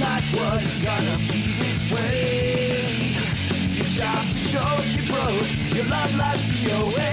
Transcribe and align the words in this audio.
life 0.00 0.32
was 0.34 0.76
gonna 0.82 1.18
be 1.30 1.42
this 1.60 1.90
way. 1.92 3.12
Your 3.76 3.90
job's 4.00 4.34
a 4.40 4.44
joke, 4.54 4.86
you 4.96 5.04
broke, 5.12 5.50
your 5.76 5.84
love 5.86 6.12
life's 6.16 6.44
DOA. 6.56 7.12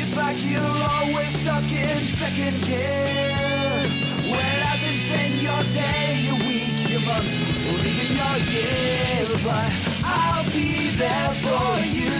It's 0.00 0.16
like 0.16 0.38
you're 0.50 0.78
always 0.94 1.32
stuck 1.40 1.70
in 1.70 1.98
second 2.20 2.56
gear. 2.66 3.86
When 4.30 4.56
hasn't 4.66 5.02
been 5.12 5.34
your 5.46 5.62
day, 5.70 6.26
your 6.26 6.38
week, 6.48 6.90
your 6.90 7.02
month, 7.06 7.30
or 7.70 7.78
even 7.90 8.10
your 8.20 8.36
year. 8.52 9.26
But 9.46 9.70
I'll 10.04 10.44
be 10.50 10.90
there 11.02 11.32
for 11.44 11.70
you. 11.96 12.14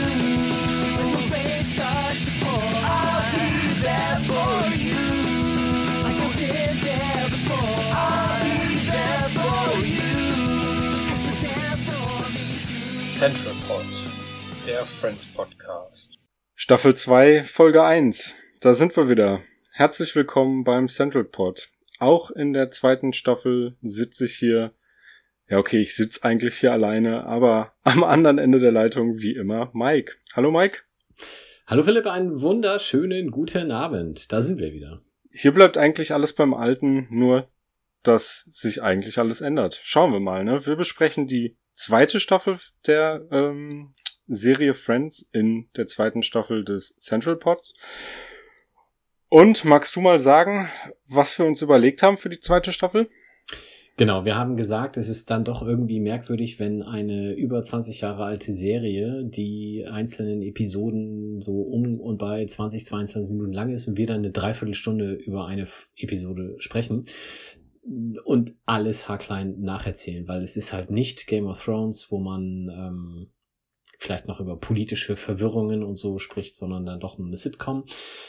When 0.96 1.11
the 1.12 1.22
rain 1.34 1.64
starts 1.75 2.25
to 2.26 2.32
pour, 2.40 2.71
I'll 2.96 3.25
be 3.34 3.50
there 3.82 4.18
for 4.29 4.57
you. 4.57 4.61
Central 13.22 13.54
Pod, 13.68 13.85
der 14.67 14.85
Friends 14.85 15.29
Podcast. 15.29 16.18
Staffel 16.57 16.96
2, 16.96 17.44
Folge 17.44 17.85
1. 17.85 18.35
Da 18.61 18.75
sind 18.75 18.96
wir 18.96 19.08
wieder. 19.08 19.43
Herzlich 19.71 20.17
willkommen 20.17 20.64
beim 20.64 20.89
Central 20.89 21.22
Pod. 21.22 21.68
Auch 22.00 22.32
in 22.32 22.53
der 22.53 22.72
zweiten 22.72 23.13
Staffel 23.13 23.77
sitze 23.80 24.25
ich 24.25 24.35
hier. 24.35 24.75
Ja, 25.49 25.58
okay, 25.58 25.80
ich 25.80 25.94
sitze 25.94 26.25
eigentlich 26.25 26.57
hier 26.57 26.72
alleine, 26.72 27.25
aber 27.25 27.75
am 27.85 28.03
anderen 28.03 28.39
Ende 28.39 28.58
der 28.58 28.72
Leitung 28.72 29.16
wie 29.21 29.36
immer 29.36 29.71
Mike. 29.72 30.14
Hallo 30.35 30.50
Mike. 30.50 30.79
Hallo 31.68 31.85
Philipp, 31.85 32.08
einen 32.08 32.41
wunderschönen 32.41 33.30
guten 33.30 33.70
Abend. 33.70 34.33
Da 34.33 34.42
sind 34.42 34.58
wir 34.58 34.72
wieder. 34.72 35.00
Hier 35.30 35.55
bleibt 35.55 35.78
eigentlich 35.78 36.12
alles 36.12 36.33
beim 36.33 36.55
Alten, 36.55 37.06
nur 37.08 37.48
dass 38.02 38.48
sich 38.50 38.83
eigentlich 38.83 39.20
alles 39.20 39.41
ändert. 39.42 39.78
Schauen 39.80 40.12
wir 40.12 40.18
mal, 40.18 40.42
ne? 40.42 40.66
Wir 40.66 40.74
besprechen 40.74 41.28
die 41.28 41.56
zweite 41.74 42.20
Staffel 42.20 42.58
der 42.86 43.26
ähm, 43.30 43.94
Serie 44.26 44.74
Friends 44.74 45.28
in 45.32 45.68
der 45.76 45.86
zweiten 45.86 46.22
Staffel 46.22 46.64
des 46.64 46.96
Central 46.98 47.36
Pods. 47.36 47.74
Und 49.28 49.64
magst 49.64 49.96
du 49.96 50.00
mal 50.00 50.18
sagen, 50.18 50.68
was 51.06 51.38
wir 51.38 51.46
uns 51.46 51.62
überlegt 51.62 52.02
haben 52.02 52.18
für 52.18 52.28
die 52.28 52.40
zweite 52.40 52.72
Staffel? 52.72 53.08
Genau, 53.98 54.24
wir 54.24 54.36
haben 54.36 54.56
gesagt, 54.56 54.96
es 54.96 55.10
ist 55.10 55.30
dann 55.30 55.44
doch 55.44 55.62
irgendwie 55.62 56.00
merkwürdig, 56.00 56.58
wenn 56.58 56.82
eine 56.82 57.34
über 57.34 57.62
20 57.62 58.00
Jahre 58.00 58.24
alte 58.24 58.50
Serie, 58.50 59.22
die 59.24 59.86
einzelnen 59.90 60.40
Episoden 60.42 61.42
so 61.42 61.60
um 61.60 62.00
und 62.00 62.16
bei 62.16 62.44
20, 62.44 62.86
22 62.86 63.30
Minuten 63.30 63.52
lang 63.52 63.70
ist 63.70 63.86
und 63.88 63.98
wir 63.98 64.06
dann 64.06 64.18
eine 64.18 64.30
Dreiviertelstunde 64.30 65.12
über 65.12 65.46
eine 65.46 65.66
Episode 65.96 66.56
sprechen 66.58 67.04
und 68.25 68.55
alles 68.64 69.08
haarklein 69.08 69.61
nacherzählen, 69.61 70.28
weil 70.28 70.42
es 70.42 70.56
ist 70.56 70.72
halt 70.72 70.91
nicht 70.91 71.27
Game 71.27 71.47
of 71.47 71.62
Thrones, 71.62 72.11
wo 72.11 72.19
man 72.19 72.70
ähm, 72.72 73.33
vielleicht 74.02 74.27
noch 74.27 74.41
über 74.41 74.56
politische 74.56 75.16
Verwirrungen 75.16 75.83
und 75.83 75.97
so 75.97 76.19
spricht, 76.19 76.55
sondern 76.55 76.84
dann 76.84 77.00
doch 77.00 77.19
eine 77.19 77.36
Sitcom. 77.36 77.84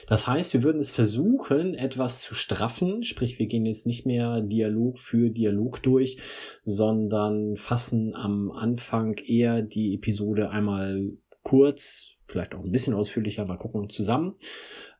Das 0.08 0.28
heißt, 0.28 0.54
wir 0.54 0.64
würden 0.64 0.80
es 0.80 0.92
versuchen, 0.92 1.73
etwas 1.73 2.22
zu 2.22 2.36
straffen, 2.36 3.04
sprich, 3.04 3.40
wir 3.40 3.48
gehen 3.48 3.66
jetzt 3.66 3.88
nicht 3.88 4.06
mehr 4.06 4.42
Dialog 4.42 5.00
für 5.00 5.30
Dialog 5.30 5.82
durch, 5.82 6.17
sondern 6.64 7.58
fassen 7.58 8.16
am 8.16 8.52
Anfang 8.52 9.17
eher 9.17 9.62
die 9.62 9.95
Episode 9.95 10.50
einmal 10.50 11.12
kurz, 11.44 12.17
vielleicht 12.28 12.56
auch 12.56 12.64
ein 12.64 12.72
bisschen 12.72 12.94
ausführlicher, 12.94 13.45
mal 13.45 13.58
gucken, 13.58 13.90
zusammen 13.90 14.36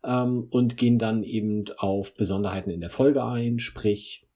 ähm, 0.04 0.48
und 0.50 0.78
gehen 0.78 0.98
dann 0.98 1.24
eben 1.24 1.66
auf 1.78 2.14
Besonderheiten 2.16 2.72
in 2.72 2.82
der 2.82 2.90
Folge 2.90 3.24
ein, 3.24 3.60
sprich, 3.60 4.28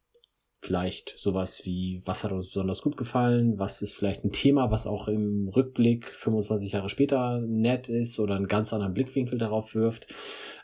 vielleicht 0.60 1.14
sowas 1.18 1.62
wie, 1.66 2.02
was 2.06 2.24
hat 2.24 2.32
uns 2.32 2.48
besonders 2.48 2.82
gut 2.82 2.98
gefallen, 2.98 3.60
was 3.60 3.82
ist 3.82 3.94
vielleicht 3.94 4.24
ein 4.24 4.32
Thema, 4.32 4.72
was 4.72 4.88
auch 4.88 5.08
im 5.08 5.50
Rückblick 5.50 6.10
25 6.10 6.72
Jahre 6.72 6.90
später 6.90 7.40
nett 7.42 7.90
ist 7.90 8.20
oder 8.20 8.36
einen 8.36 8.48
ganz 8.48 8.74
anderen 8.74 8.94
Blickwinkel 8.94 9.38
darauf 9.38 9.76
wirft. 9.76 10.12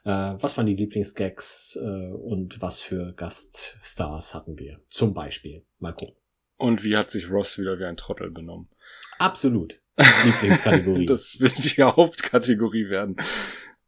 Äh, 0.03 0.09
was 0.09 0.57
waren 0.57 0.65
die 0.65 0.75
Lieblingsgags 0.75 1.77
äh, 1.81 2.11
und 2.11 2.61
was 2.61 2.79
für 2.79 3.13
Gaststars 3.13 4.33
hatten 4.33 4.57
wir? 4.57 4.79
Zum 4.87 5.13
Beispiel. 5.13 5.63
Mal 5.79 5.93
gucken. 5.93 6.15
Und 6.57 6.83
wie 6.83 6.97
hat 6.97 7.11
sich 7.11 7.29
Ross 7.29 7.57
wieder 7.57 7.77
wie 7.77 7.85
ein 7.85 7.97
Trottel 7.97 8.31
benommen? 8.31 8.69
Absolut. 9.19 9.79
Lieblingskategorie. 10.25 11.05
Das 11.05 11.39
wird 11.39 11.57
die 11.63 11.83
Hauptkategorie 11.83 12.89
werden. 12.89 13.17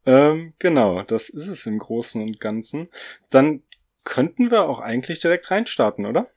Ähm, 0.05 0.53
genau, 0.59 1.01
das 1.01 1.29
ist 1.29 1.47
es 1.47 1.65
im 1.65 1.79
Großen 1.79 2.21
und 2.21 2.39
Ganzen. 2.39 2.89
Dann 3.29 3.63
könnten 4.05 4.51
wir 4.51 4.63
auch 4.63 4.79
eigentlich 4.79 5.19
direkt 5.19 5.51
reinstarten, 5.51 6.05
oder? 6.05 6.29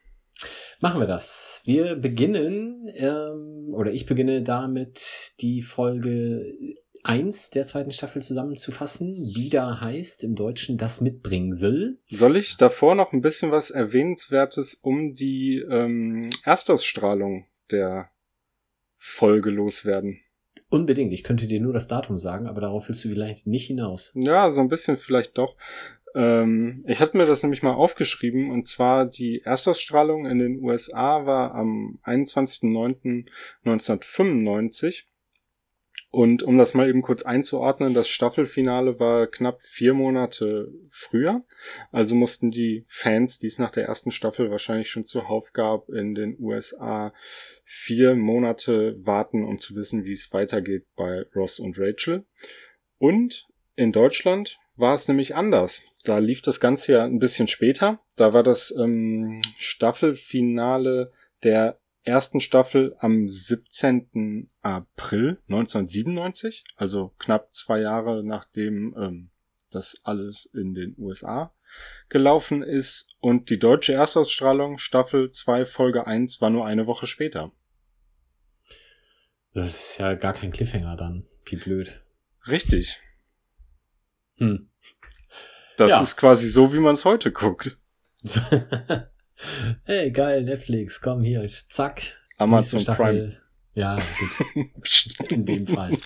Machen 0.81 1.01
wir 1.01 1.07
das. 1.07 1.61
Wir 1.65 1.95
beginnen, 1.95 2.89
ähm, 2.95 3.73
oder 3.73 3.91
ich 3.91 4.05
beginne 4.05 4.41
damit, 4.41 5.33
die 5.41 5.61
Folge 5.61 6.55
1 7.03 7.51
der 7.51 7.65
zweiten 7.65 7.91
Staffel 7.91 8.21
zusammenzufassen, 8.21 9.23
die 9.35 9.49
da 9.49 9.81
heißt 9.81 10.23
im 10.23 10.35
Deutschen 10.35 10.77
das 10.77 11.01
Mitbringsel. 11.01 11.99
Soll 12.09 12.37
ich 12.37 12.57
davor 12.57 12.95
noch 12.95 13.13
ein 13.13 13.21
bisschen 13.21 13.51
was 13.51 13.71
Erwähnenswertes 13.71 14.75
um 14.75 15.15
die 15.15 15.63
ähm, 15.69 16.29
Erstausstrahlung 16.43 17.45
der 17.71 18.09
Folge 18.95 19.49
loswerden? 19.49 20.19
Unbedingt. 20.71 21.13
Ich 21.13 21.23
könnte 21.23 21.47
dir 21.47 21.59
nur 21.59 21.73
das 21.73 21.87
Datum 21.87 22.19
sagen, 22.19 22.47
aber 22.47 22.61
darauf 22.61 22.87
willst 22.89 23.03
du 23.03 23.09
vielleicht 23.09 23.47
nicht 23.47 23.65
hinaus. 23.67 24.11
Ja, 24.13 24.51
so 24.51 24.61
ein 24.61 24.67
bisschen 24.67 24.97
vielleicht 24.97 25.37
doch. 25.37 25.57
Ähm, 26.15 26.85
ich 26.87 27.01
hatte 27.01 27.17
mir 27.17 27.25
das 27.25 27.43
nämlich 27.43 27.61
mal 27.63 27.73
aufgeschrieben 27.73 28.51
und 28.51 28.67
zwar 28.67 29.05
die 29.05 29.41
Erstausstrahlung 29.41 30.25
in 30.25 30.39
den 30.39 30.63
USA 30.63 31.25
war 31.25 31.53
am 31.55 31.99
21.09.1995 32.03 35.03
und 36.11 36.41
um 36.41 36.57
das 36.57 36.73
mal 36.73 36.89
eben 36.89 37.03
kurz 37.03 37.21
einzuordnen, 37.21 37.93
das 37.93 38.09
Staffelfinale 38.09 38.99
war 38.99 39.27
knapp 39.27 39.61
vier 39.61 39.93
Monate 39.93 40.73
früher. 40.89 41.43
Also 41.91 42.15
mussten 42.15 42.49
die 42.49 42.83
Fans, 42.87 43.37
die 43.37 43.45
es 43.45 43.59
nach 43.59 43.69
der 43.69 43.85
ersten 43.85 44.09
Staffel 44.09 44.49
wahrscheinlich 44.49 44.89
schon 44.89 45.05
zuhauf 45.05 45.53
gab, 45.53 45.89
in 45.89 46.15
den 46.15 46.35
USA 46.39 47.13
vier 47.63 48.15
Monate 48.15 48.95
warten, 49.05 49.45
um 49.45 49.59
zu 49.59 49.75
wissen, 49.75 50.03
wie 50.03 50.13
es 50.13 50.33
weitergeht 50.33 50.87
bei 50.95 51.27
Ross 51.35 51.59
und 51.59 51.77
Rachel. 51.77 52.25
Und 52.97 53.47
in 53.75 53.91
Deutschland 53.91 54.59
war 54.79 54.95
es 54.95 55.07
nämlich 55.07 55.35
anders. 55.35 55.83
Da 56.03 56.17
lief 56.17 56.41
das 56.41 56.59
Ganze 56.59 56.93
ja 56.93 57.03
ein 57.03 57.19
bisschen 57.19 57.47
später. 57.47 57.99
Da 58.15 58.33
war 58.33 58.43
das 58.43 58.73
ähm, 58.77 59.41
Staffelfinale 59.57 61.11
der 61.43 61.79
ersten 62.03 62.39
Staffel 62.39 62.95
am 62.99 63.27
17. 63.27 64.49
April 64.61 65.37
1997, 65.47 66.63
also 66.75 67.13
knapp 67.19 67.53
zwei 67.53 67.81
Jahre 67.81 68.23
nachdem 68.23 68.95
ähm, 68.97 69.29
das 69.69 69.99
alles 70.03 70.49
in 70.53 70.73
den 70.73 70.95
USA 70.97 71.53
gelaufen 72.09 72.63
ist. 72.63 73.15
Und 73.19 73.49
die 73.49 73.59
deutsche 73.59 73.93
Erstausstrahlung 73.93 74.77
Staffel 74.77 75.31
2 75.31 75.65
Folge 75.65 76.07
1 76.07 76.41
war 76.41 76.49
nur 76.49 76.65
eine 76.65 76.87
Woche 76.87 77.05
später. 77.05 77.51
Das 79.53 79.91
ist 79.91 79.97
ja 79.99 80.13
gar 80.15 80.33
kein 80.33 80.51
Cliffhanger 80.51 80.95
dann. 80.95 81.25
Wie 81.45 81.55
blöd. 81.55 82.01
Richtig. 82.47 82.99
Hm. 84.39 84.69
Das 85.77 85.91
Ja. 85.91 86.01
ist 86.01 86.17
quasi 86.17 86.49
so, 86.49 86.73
wie 86.73 86.79
man 86.79 86.95
es 86.95 87.05
heute 87.05 87.31
guckt. 87.31 87.77
hey, 89.83 90.11
geil, 90.11 90.43
Netflix, 90.43 90.99
komm 90.99 91.23
hier, 91.23 91.45
zack. 91.69 92.01
Amazon 92.37 92.83
Prime. 92.83 93.37
Ja, 93.73 93.97
gut, 94.19 95.31
in 95.31 95.45
dem 95.45 95.67
Fall. 95.67 95.97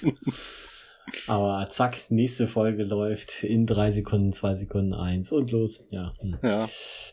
Aber 1.27 1.67
zack, 1.69 2.09
nächste 2.11 2.47
Folge 2.47 2.83
läuft 2.83 3.43
in 3.43 3.65
drei 3.65 3.89
Sekunden, 3.91 4.31
zwei 4.33 4.53
Sekunden, 4.53 4.93
eins 4.93 5.31
und 5.31 5.51
los. 5.51 5.85
Ja, 5.89 6.13
hm. 6.19 6.37
Ja, 6.43 6.69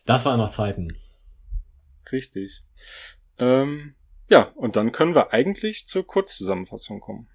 das 0.06 0.25
waren 0.26 0.38
noch 0.38 0.50
Zeiten. 0.50 0.96
richtig. 2.12 2.62
Ähm, 3.38 3.94
ja, 4.28 4.43
und 4.55 4.76
dann 4.76 4.93
können 4.93 5.14
wir 5.14 5.32
eigentlich 5.32 5.87
zur 5.87 6.06
Kurzzusammenfassung 6.06 7.00
kommen. 7.00 7.28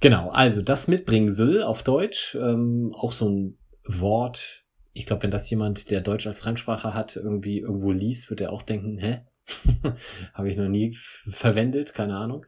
Genau, 0.00 0.30
also 0.30 0.62
das 0.62 0.86
Mitbringsel 0.86 1.62
auf 1.62 1.82
Deutsch, 1.82 2.36
ähm, 2.36 2.92
auch 2.94 3.12
so 3.12 3.28
ein 3.28 3.58
Wort. 3.84 4.64
Ich 4.92 5.06
glaube, 5.06 5.24
wenn 5.24 5.30
das 5.30 5.50
jemand, 5.50 5.90
der 5.90 6.00
Deutsch 6.00 6.26
als 6.26 6.40
Fremdsprache 6.40 6.94
hat, 6.94 7.16
irgendwie 7.16 7.58
irgendwo 7.60 7.90
liest, 7.90 8.30
wird 8.30 8.40
er 8.40 8.52
auch 8.52 8.62
denken, 8.62 8.98
hä? 8.98 9.22
Habe 10.34 10.50
ich 10.50 10.56
noch 10.56 10.68
nie 10.68 10.94
verwendet, 10.94 11.94
keine 11.94 12.16
Ahnung. 12.16 12.44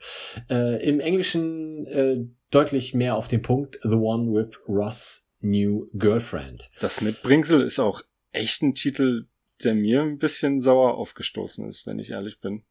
Äh, 0.49 0.87
Im 0.87 1.01
Englischen 1.01 1.87
äh, 1.87 2.19
deutlich 2.51 2.95
mehr 2.95 3.17
auf 3.17 3.27
den 3.27 3.43
Punkt, 3.43 3.79
The 3.83 3.89
One 3.91 4.33
with 4.33 4.59
Ross' 4.69 5.31
New 5.41 5.89
Girlfriend. 5.95 6.71
Das 6.81 7.01
Mitbringsel 7.01 7.63
ist 7.63 7.79
auch 7.79 8.03
echt 8.33 8.63
ein 8.63 8.75
Titel, 8.75 9.27
der 9.65 9.75
mir 9.75 10.03
ein 10.03 10.19
bisschen 10.19 10.61
sauer 10.61 10.95
aufgestoßen 10.95 11.67
ist, 11.69 11.87
wenn 11.87 11.99
ich 11.99 12.11
ehrlich 12.11 12.41
bin. 12.41 12.65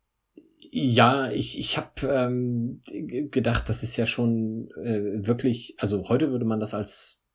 Ja, 0.71 1.31
ich, 1.31 1.57
ich 1.57 1.77
habe 1.77 2.07
ähm, 2.07 2.81
gedacht, 3.31 3.69
das 3.69 3.81
ist 3.81 3.97
ja 3.97 4.05
schon 4.05 4.69
äh, 4.77 5.25
wirklich, 5.25 5.75
also 5.79 6.09
heute 6.09 6.31
würde 6.31 6.45
man 6.45 6.59
das 6.59 6.73
als 6.73 7.25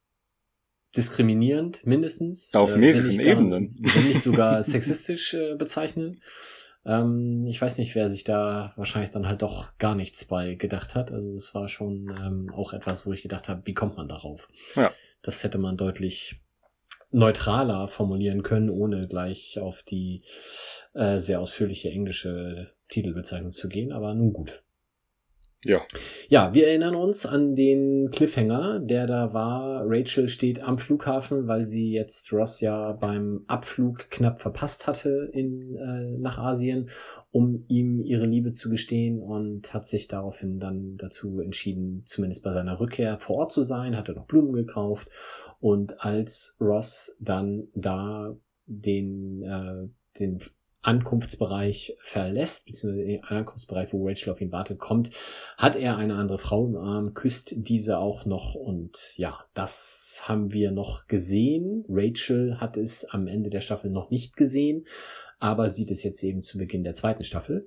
diskriminierend 0.96 1.84
mindestens. 1.84 2.54
Auf 2.54 2.74
äh, 2.74 2.78
mehreren 2.78 3.08
nicht 3.08 3.20
Ebenen. 3.20 3.76
Gar, 3.82 3.94
wenn 3.96 4.08
nicht 4.08 4.22
sogar 4.22 4.62
sexistisch 4.62 5.34
äh, 5.34 5.56
bezeichnen. 5.56 6.20
Ähm, 6.86 7.44
ich 7.48 7.60
weiß 7.60 7.78
nicht, 7.78 7.94
wer 7.94 8.08
sich 8.08 8.24
da 8.24 8.72
wahrscheinlich 8.76 9.10
dann 9.10 9.26
halt 9.26 9.42
doch 9.42 9.76
gar 9.78 9.94
nichts 9.94 10.26
bei 10.26 10.54
gedacht 10.54 10.94
hat. 10.94 11.10
Also 11.10 11.34
es 11.34 11.54
war 11.54 11.68
schon 11.68 12.10
ähm, 12.10 12.52
auch 12.54 12.72
etwas, 12.72 13.06
wo 13.06 13.12
ich 13.12 13.22
gedacht 13.22 13.48
habe, 13.48 13.62
wie 13.64 13.74
kommt 13.74 13.96
man 13.96 14.08
darauf? 14.08 14.48
Ja. 14.76 14.92
Das 15.22 15.42
hätte 15.42 15.58
man 15.58 15.76
deutlich 15.76 16.40
neutraler 17.10 17.88
formulieren 17.88 18.42
können, 18.42 18.70
ohne 18.70 19.06
gleich 19.08 19.58
auf 19.58 19.82
die 19.82 20.20
äh, 20.94 21.18
sehr 21.18 21.40
ausführliche 21.40 21.90
englische 21.90 22.73
Titelbezeichnung 22.88 23.52
zu 23.52 23.68
gehen. 23.68 23.92
Aber 23.92 24.14
nun 24.14 24.32
gut. 24.32 24.64
Ja. 25.64 25.80
Ja, 26.28 26.52
wir 26.52 26.68
erinnern 26.68 26.94
uns 26.94 27.24
an 27.24 27.54
den 27.54 28.10
Cliffhanger, 28.10 28.80
der 28.80 29.06
da 29.06 29.32
war. 29.32 29.82
Rachel 29.86 30.28
steht 30.28 30.62
am 30.62 30.76
Flughafen, 30.76 31.48
weil 31.48 31.64
sie 31.64 31.90
jetzt 31.90 32.32
Ross 32.32 32.60
ja 32.60 32.92
beim 32.92 33.44
Abflug 33.46 34.10
knapp 34.10 34.40
verpasst 34.40 34.86
hatte 34.86 35.30
in, 35.32 35.74
äh, 35.76 36.18
nach 36.18 36.38
Asien, 36.38 36.90
um 37.30 37.64
ihm 37.68 38.02
ihre 38.02 38.26
Liebe 38.26 38.50
zu 38.50 38.68
gestehen 38.68 39.20
und 39.20 39.72
hat 39.72 39.86
sich 39.86 40.06
daraufhin 40.06 40.60
dann 40.60 40.96
dazu 40.98 41.40
entschieden, 41.40 42.02
zumindest 42.04 42.44
bei 42.44 42.52
seiner 42.52 42.78
Rückkehr 42.78 43.18
vor 43.18 43.36
Ort 43.36 43.52
zu 43.52 43.62
sein, 43.62 43.96
hatte 43.96 44.12
noch 44.12 44.26
Blumen 44.26 44.52
gekauft 44.52 45.08
und 45.60 46.04
als 46.04 46.56
Ross 46.60 47.16
dann 47.20 47.68
da 47.74 48.36
den, 48.66 49.42
äh, 49.42 49.88
den 50.18 50.40
Ankunftsbereich 50.84 51.96
verlässt, 52.00 52.66
beziehungsweise 52.66 53.06
den 53.06 53.24
Ankunftsbereich, 53.24 53.92
wo 53.92 54.06
Rachel 54.06 54.32
auf 54.32 54.40
ihn 54.40 54.52
wartet, 54.52 54.78
kommt, 54.78 55.10
hat 55.56 55.76
er 55.76 55.96
eine 55.96 56.16
andere 56.16 56.38
Frau 56.38 56.66
im 56.66 56.76
Arm, 56.76 57.14
küsst 57.14 57.54
diese 57.56 57.98
auch 57.98 58.26
noch 58.26 58.54
und 58.54 59.14
ja, 59.16 59.44
das 59.54 60.22
haben 60.24 60.52
wir 60.52 60.70
noch 60.70 61.06
gesehen. 61.06 61.84
Rachel 61.88 62.60
hat 62.60 62.76
es 62.76 63.04
am 63.06 63.26
Ende 63.26 63.50
der 63.50 63.60
Staffel 63.60 63.90
noch 63.90 64.10
nicht 64.10 64.36
gesehen, 64.36 64.86
aber 65.38 65.68
sieht 65.68 65.90
es 65.90 66.02
jetzt 66.02 66.22
eben 66.22 66.40
zu 66.40 66.58
Beginn 66.58 66.84
der 66.84 66.94
zweiten 66.94 67.24
Staffel. 67.24 67.66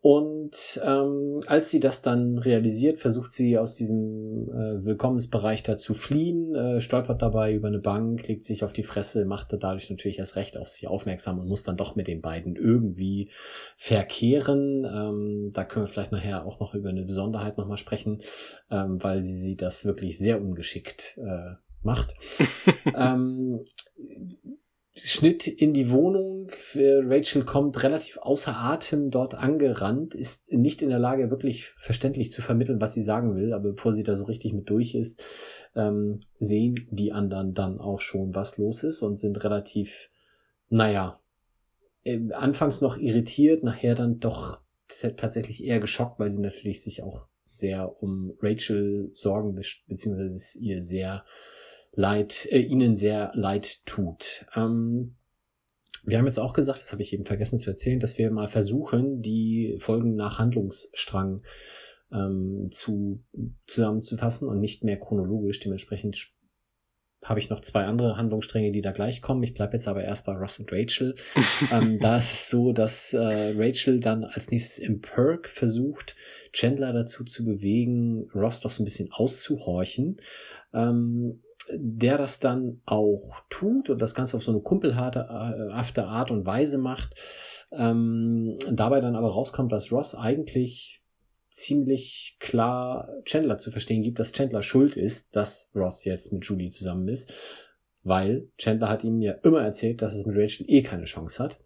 Und 0.00 0.80
ähm, 0.84 1.40
als 1.46 1.70
sie 1.70 1.80
das 1.80 2.02
dann 2.02 2.38
realisiert, 2.38 3.00
versucht 3.00 3.32
sie 3.32 3.58
aus 3.58 3.74
diesem 3.74 4.48
äh, 4.48 4.84
Willkommensbereich 4.84 5.64
da 5.64 5.74
zu 5.74 5.92
fliehen, 5.92 6.54
äh, 6.54 6.80
stolpert 6.80 7.20
dabei 7.20 7.52
über 7.52 7.66
eine 7.66 7.80
Bank, 7.80 8.28
legt 8.28 8.44
sich 8.44 8.62
auf 8.62 8.72
die 8.72 8.84
Fresse, 8.84 9.24
macht 9.24 9.52
dadurch 9.58 9.90
natürlich 9.90 10.20
erst 10.20 10.36
recht 10.36 10.56
auf 10.56 10.68
sie 10.68 10.86
aufmerksam 10.86 11.40
und 11.40 11.48
muss 11.48 11.64
dann 11.64 11.76
doch 11.76 11.96
mit 11.96 12.06
den 12.06 12.20
beiden 12.20 12.54
irgendwie 12.54 13.30
verkehren. 13.76 14.84
Ähm, 14.84 15.50
da 15.52 15.64
können 15.64 15.86
wir 15.86 15.92
vielleicht 15.92 16.12
nachher 16.12 16.46
auch 16.46 16.60
noch 16.60 16.74
über 16.74 16.90
eine 16.90 17.02
Besonderheit 17.02 17.58
nochmal 17.58 17.76
sprechen, 17.76 18.22
ähm, 18.70 19.02
weil 19.02 19.22
sie 19.22 19.34
sie 19.34 19.56
das 19.56 19.84
wirklich 19.84 20.16
sehr 20.16 20.40
ungeschickt 20.40 21.18
äh, 21.18 21.56
macht. 21.82 22.14
ähm, 22.96 23.64
Schnitt 24.98 25.46
in 25.46 25.72
die 25.72 25.90
Wohnung. 25.90 26.50
Rachel 26.74 27.44
kommt 27.44 27.82
relativ 27.82 28.18
außer 28.18 28.56
Atem 28.56 29.10
dort 29.10 29.34
angerannt, 29.34 30.14
ist 30.14 30.52
nicht 30.52 30.82
in 30.82 30.90
der 30.90 30.98
Lage, 30.98 31.30
wirklich 31.30 31.66
verständlich 31.66 32.30
zu 32.30 32.42
vermitteln, 32.42 32.80
was 32.80 32.94
sie 32.94 33.02
sagen 33.02 33.34
will. 33.36 33.52
Aber 33.52 33.72
bevor 33.72 33.92
sie 33.92 34.04
da 34.04 34.14
so 34.14 34.24
richtig 34.24 34.52
mit 34.52 34.68
durch 34.68 34.94
ist, 34.94 35.24
ähm, 35.74 36.20
sehen 36.38 36.88
die 36.90 37.12
anderen 37.12 37.54
dann 37.54 37.78
auch 37.80 38.00
schon, 38.00 38.34
was 38.34 38.58
los 38.58 38.82
ist 38.82 39.02
und 39.02 39.18
sind 39.18 39.42
relativ, 39.44 40.10
naja, 40.68 41.20
äh, 42.04 42.32
anfangs 42.32 42.80
noch 42.80 42.98
irritiert, 42.98 43.64
nachher 43.64 43.94
dann 43.94 44.18
doch 44.20 44.62
tatsächlich 45.16 45.64
eher 45.64 45.80
geschockt, 45.80 46.18
weil 46.18 46.30
sie 46.30 46.40
natürlich 46.40 46.82
sich 46.82 47.02
auch 47.02 47.28
sehr 47.50 48.02
um 48.02 48.36
Rachel 48.40 49.10
sorgen, 49.12 49.60
beziehungsweise 49.86 50.58
ihr 50.60 50.80
sehr 50.80 51.24
leid, 51.98 52.46
äh, 52.50 52.60
ihnen 52.60 52.94
sehr 52.94 53.32
leid 53.34 53.84
tut. 53.84 54.46
Ähm, 54.54 55.16
wir 56.04 56.16
haben 56.16 56.26
jetzt 56.26 56.38
auch 56.38 56.54
gesagt, 56.54 56.80
das 56.80 56.92
habe 56.92 57.02
ich 57.02 57.12
eben 57.12 57.24
vergessen 57.24 57.58
zu 57.58 57.68
erzählen, 57.68 57.98
dass 57.98 58.18
wir 58.18 58.30
mal 58.30 58.46
versuchen, 58.46 59.20
die 59.20 59.76
Folgen 59.80 60.14
nach 60.14 60.38
Handlungsstrang 60.38 61.42
ähm, 62.12 62.68
zu, 62.70 63.24
zusammenzufassen 63.66 64.48
und 64.48 64.60
nicht 64.60 64.84
mehr 64.84 64.98
chronologisch. 64.98 65.58
Dementsprechend 65.58 66.30
habe 67.24 67.40
ich 67.40 67.50
noch 67.50 67.58
zwei 67.60 67.84
andere 67.84 68.16
Handlungsstränge, 68.16 68.70
die 68.70 68.80
da 68.80 68.92
gleich 68.92 69.20
kommen. 69.20 69.42
Ich 69.42 69.54
bleibe 69.54 69.72
jetzt 69.72 69.88
aber 69.88 70.04
erst 70.04 70.24
bei 70.24 70.32
Ross 70.32 70.60
und 70.60 70.72
Rachel. 70.72 71.16
ähm, 71.72 71.98
da 71.98 72.16
ist 72.16 72.32
es 72.32 72.48
so, 72.48 72.72
dass 72.72 73.12
äh, 73.12 73.54
Rachel 73.56 73.98
dann 73.98 74.22
als 74.22 74.52
nächstes 74.52 74.78
im 74.78 75.00
Perk 75.00 75.48
versucht, 75.48 76.14
Chandler 76.52 76.92
dazu 76.92 77.24
zu 77.24 77.44
bewegen, 77.44 78.30
Ross 78.36 78.60
doch 78.60 78.70
so 78.70 78.84
ein 78.84 78.84
bisschen 78.84 79.10
auszuhorchen. 79.10 80.18
Ähm, 80.72 81.42
der 81.74 82.18
das 82.18 82.40
dann 82.40 82.80
auch 82.86 83.40
tut 83.50 83.90
und 83.90 84.00
das 84.00 84.14
Ganze 84.14 84.36
auf 84.36 84.44
so 84.44 84.50
eine 84.52 84.60
kumpelhafte 84.60 86.00
äh, 86.00 86.04
Art 86.04 86.30
und 86.30 86.46
Weise 86.46 86.78
macht, 86.78 87.14
ähm, 87.72 88.56
dabei 88.70 89.00
dann 89.00 89.16
aber 89.16 89.30
rauskommt, 89.30 89.72
dass 89.72 89.92
Ross 89.92 90.14
eigentlich 90.14 91.02
ziemlich 91.50 92.36
klar 92.40 93.08
Chandler 93.24 93.58
zu 93.58 93.70
verstehen 93.70 94.02
gibt, 94.02 94.18
dass 94.18 94.32
Chandler 94.32 94.62
schuld 94.62 94.96
ist, 94.96 95.34
dass 95.34 95.70
Ross 95.74 96.04
jetzt 96.04 96.32
mit 96.32 96.44
Julie 96.44 96.70
zusammen 96.70 97.08
ist, 97.08 97.32
weil 98.02 98.48
Chandler 98.58 98.88
hat 98.88 99.04
ihm 99.04 99.20
ja 99.20 99.32
immer 99.42 99.62
erzählt, 99.62 100.02
dass 100.02 100.14
es 100.14 100.26
mit 100.26 100.36
Rachel 100.36 100.66
eh 100.68 100.82
keine 100.82 101.04
Chance 101.04 101.42
hat. 101.42 101.58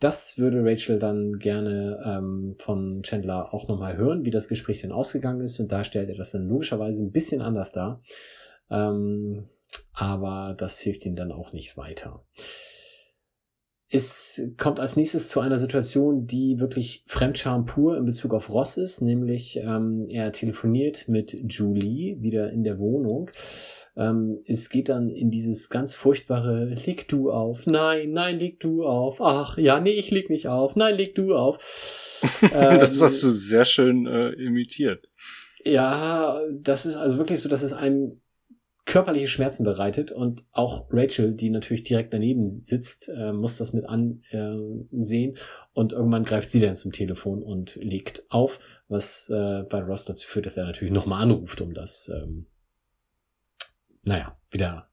Das 0.00 0.38
würde 0.38 0.62
Rachel 0.62 1.00
dann 1.00 1.38
gerne 1.40 1.98
ähm, 2.04 2.54
von 2.58 3.02
Chandler 3.02 3.52
auch 3.52 3.66
nochmal 3.66 3.96
hören, 3.96 4.24
wie 4.24 4.30
das 4.30 4.46
Gespräch 4.46 4.82
denn 4.82 4.92
ausgegangen 4.92 5.40
ist. 5.40 5.58
Und 5.58 5.72
da 5.72 5.82
stellt 5.82 6.08
er 6.08 6.14
das 6.14 6.30
dann 6.30 6.46
logischerweise 6.46 7.02
ein 7.02 7.10
bisschen 7.10 7.42
anders 7.42 7.72
dar. 7.72 8.00
Ähm, 8.70 9.48
aber 9.92 10.54
das 10.56 10.78
hilft 10.80 11.04
ihm 11.06 11.16
dann 11.16 11.32
auch 11.32 11.52
nicht 11.52 11.76
weiter. 11.76 12.24
Es 13.90 14.42
kommt 14.58 14.80
als 14.80 14.96
nächstes 14.96 15.28
zu 15.28 15.40
einer 15.40 15.56
Situation, 15.56 16.26
die 16.26 16.60
wirklich 16.60 17.04
Fremdscham 17.06 17.64
pur 17.64 17.96
in 17.96 18.04
Bezug 18.04 18.34
auf 18.34 18.50
Ross 18.50 18.76
ist, 18.76 19.00
nämlich 19.00 19.56
ähm, 19.56 20.06
er 20.10 20.30
telefoniert 20.32 21.08
mit 21.08 21.32
Julie 21.32 22.20
wieder 22.20 22.50
in 22.52 22.64
der 22.64 22.78
Wohnung. 22.78 23.30
Ähm, 23.96 24.40
es 24.46 24.68
geht 24.68 24.90
dann 24.90 25.08
in 25.08 25.30
dieses 25.30 25.70
ganz 25.70 25.94
furchtbare 25.94 26.66
Leg 26.86 27.08
du 27.08 27.32
auf, 27.32 27.66
nein, 27.66 28.12
nein, 28.12 28.38
leg 28.38 28.60
du 28.60 28.84
auf, 28.84 29.20
ach 29.20 29.56
ja, 29.56 29.80
nee, 29.80 29.90
ich 29.90 30.10
leg 30.10 30.28
nicht 30.28 30.48
auf, 30.48 30.76
nein, 30.76 30.94
leg 30.94 31.14
du 31.14 31.34
auf. 31.34 31.58
ähm, 32.42 32.78
das 32.78 33.00
hast 33.00 33.22
du 33.22 33.30
sehr 33.30 33.64
schön 33.64 34.06
äh, 34.06 34.28
imitiert. 34.32 35.08
Ja, 35.64 36.42
das 36.52 36.86
ist 36.86 36.96
also 36.96 37.18
wirklich 37.18 37.40
so, 37.40 37.48
dass 37.48 37.62
es 37.62 37.72
einem 37.72 38.18
körperliche 38.88 39.28
Schmerzen 39.28 39.64
bereitet 39.64 40.12
und 40.12 40.46
auch 40.50 40.86
Rachel, 40.90 41.34
die 41.34 41.50
natürlich 41.50 41.82
direkt 41.82 42.14
daneben 42.14 42.46
sitzt, 42.46 43.10
äh, 43.10 43.34
muss 43.34 43.58
das 43.58 43.74
mit 43.74 43.84
ansehen 43.84 45.36
und 45.74 45.92
irgendwann 45.92 46.24
greift 46.24 46.48
sie 46.48 46.60
dann 46.60 46.74
zum 46.74 46.92
Telefon 46.92 47.42
und 47.42 47.76
legt 47.76 48.24
auf, 48.30 48.58
was 48.88 49.28
äh, 49.28 49.64
bei 49.68 49.82
Ross 49.82 50.06
dazu 50.06 50.26
führt, 50.26 50.46
dass 50.46 50.56
er 50.56 50.64
natürlich 50.64 50.92
nochmal 50.92 51.22
anruft, 51.22 51.60
um 51.60 51.74
das, 51.74 52.08
ähm, 52.08 52.46
naja, 54.04 54.38
wieder 54.50 54.88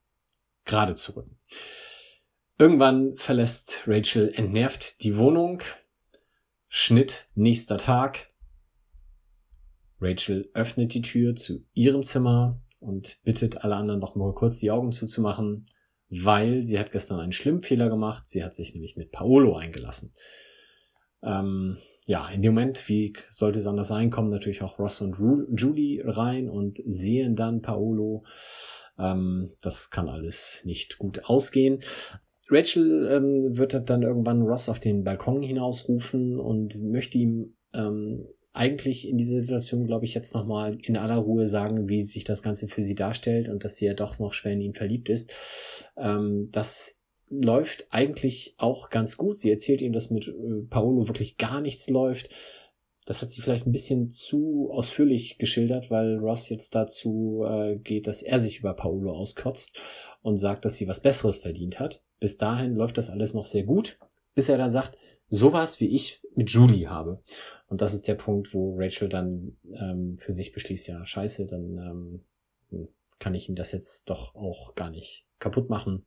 gerade 0.65 0.93
zu 0.95 1.15
rücken. 1.15 1.37
Irgendwann 2.59 3.15
verlässt 3.15 3.83
Rachel 3.87 4.29
entnervt 4.35 5.03
die 5.03 5.15
Wohnung. 5.15 5.63
Schnitt 6.67 7.29
nächster 7.33 7.77
Tag. 7.77 8.27
Rachel 10.01 10.49
öffnet 10.53 10.93
die 10.93 11.01
Tür 11.01 11.35
zu 11.35 11.63
ihrem 11.73 12.03
Zimmer, 12.03 12.61
und 12.85 13.19
bittet 13.23 13.63
alle 13.63 13.75
anderen 13.75 13.99
noch 13.99 14.15
mal 14.15 14.33
kurz 14.33 14.59
die 14.59 14.71
Augen 14.71 14.91
zuzumachen, 14.91 15.65
weil 16.09 16.63
sie 16.63 16.79
hat 16.79 16.91
gestern 16.91 17.19
einen 17.19 17.31
schlimmen 17.31 17.61
Fehler 17.61 17.89
gemacht. 17.89 18.27
Sie 18.27 18.43
hat 18.43 18.55
sich 18.55 18.73
nämlich 18.73 18.95
mit 18.95 19.11
Paolo 19.11 19.55
eingelassen. 19.55 20.13
Ähm, 21.23 21.77
ja, 22.05 22.29
in 22.29 22.41
dem 22.41 22.53
Moment, 22.53 22.87
wie 22.87 23.13
sollte 23.31 23.59
es 23.59 23.67
anders 23.67 23.87
sein, 23.87 24.11
kommen 24.11 24.29
natürlich 24.29 24.61
auch 24.61 24.77
Ross 24.77 25.01
und 25.01 25.19
Ru 25.19 25.45
Julie 25.55 26.03
rein 26.05 26.49
und 26.49 26.81
sehen 26.85 27.35
dann 27.35 27.61
Paolo. 27.61 28.23
Ähm, 28.99 29.53
das 29.61 29.89
kann 29.89 30.07
alles 30.07 30.61
nicht 30.65 30.99
gut 30.99 31.25
ausgehen. 31.25 31.79
Rachel 32.49 33.09
ähm, 33.11 33.57
wird 33.57 33.89
dann 33.89 34.03
irgendwann 34.03 34.43
Ross 34.43 34.69
auf 34.69 34.79
den 34.79 35.03
Balkon 35.03 35.41
hinausrufen 35.41 36.39
und 36.39 36.79
möchte 36.79 37.17
ihm 37.17 37.55
ähm, 37.73 38.27
eigentlich 38.55 39.07
in 39.07 39.17
dieser 39.17 39.39
Situation, 39.39 39.85
glaube 39.85 40.05
ich, 40.05 40.13
jetzt 40.13 40.33
nochmal 40.33 40.77
in 40.81 40.97
aller 40.97 41.17
Ruhe 41.17 41.45
sagen, 41.45 41.89
wie 41.89 42.01
sich 42.01 42.23
das 42.23 42.41
Ganze 42.41 42.67
für 42.67 42.83
sie 42.83 42.95
darstellt 42.95 43.49
und 43.49 43.63
dass 43.63 43.75
sie 43.75 43.85
ja 43.85 43.93
doch 43.93 44.19
noch 44.19 44.33
schwer 44.33 44.53
in 44.53 44.61
ihn 44.61 44.73
verliebt 44.73 45.09
ist. 45.09 45.33
Ähm, 45.97 46.49
das 46.51 47.01
läuft 47.29 47.87
eigentlich 47.89 48.55
auch 48.57 48.89
ganz 48.89 49.17
gut. 49.17 49.35
Sie 49.35 49.51
erzählt 49.51 49.81
ihm, 49.81 49.93
dass 49.93 50.09
mit 50.09 50.27
äh, 50.27 50.61
Paolo 50.69 51.07
wirklich 51.07 51.37
gar 51.37 51.59
nichts 51.59 51.89
läuft. 51.89 52.29
Das 53.05 53.21
hat 53.21 53.29
sie 53.29 53.41
vielleicht 53.41 53.67
ein 53.67 53.71
bisschen 53.71 54.09
zu 54.09 54.69
ausführlich 54.71 55.37
geschildert, 55.37 55.91
weil 55.91 56.17
Ross 56.17 56.49
jetzt 56.49 56.73
dazu 56.73 57.45
äh, 57.47 57.75
geht, 57.75 58.07
dass 58.07 58.23
er 58.23 58.39
sich 58.39 58.59
über 58.59 58.73
Paolo 58.73 59.11
auskotzt 59.11 59.79
und 60.21 60.37
sagt, 60.37 60.65
dass 60.65 60.77
sie 60.77 60.87
was 60.87 61.01
Besseres 61.01 61.37
verdient 61.37 61.79
hat. 61.79 62.03
Bis 62.19 62.37
dahin 62.37 62.73
läuft 62.73 62.97
das 62.97 63.09
alles 63.09 63.33
noch 63.33 63.45
sehr 63.45 63.63
gut, 63.63 63.99
bis 64.33 64.49
er 64.49 64.57
dann 64.57 64.69
sagt, 64.69 64.97
sowas 65.29 65.79
wie 65.79 65.87
ich 65.87 66.21
mit 66.35 66.49
Julie 66.49 66.89
habe. 66.89 67.21
Und 67.67 67.81
das 67.81 67.93
ist 67.93 68.07
der 68.07 68.15
Punkt, 68.15 68.53
wo 68.53 68.75
Rachel 68.77 69.09
dann 69.09 69.57
ähm, 69.73 70.17
für 70.19 70.31
sich 70.31 70.51
beschließt, 70.51 70.87
ja, 70.87 71.05
scheiße, 71.05 71.47
dann 71.47 71.77
ähm, 71.77 72.23
hm, 72.69 72.87
kann 73.19 73.33
ich 73.33 73.49
ihm 73.49 73.55
das 73.55 73.71
jetzt 73.71 74.09
doch 74.09 74.35
auch 74.35 74.75
gar 74.75 74.89
nicht 74.89 75.25
kaputt 75.39 75.69
machen 75.69 76.05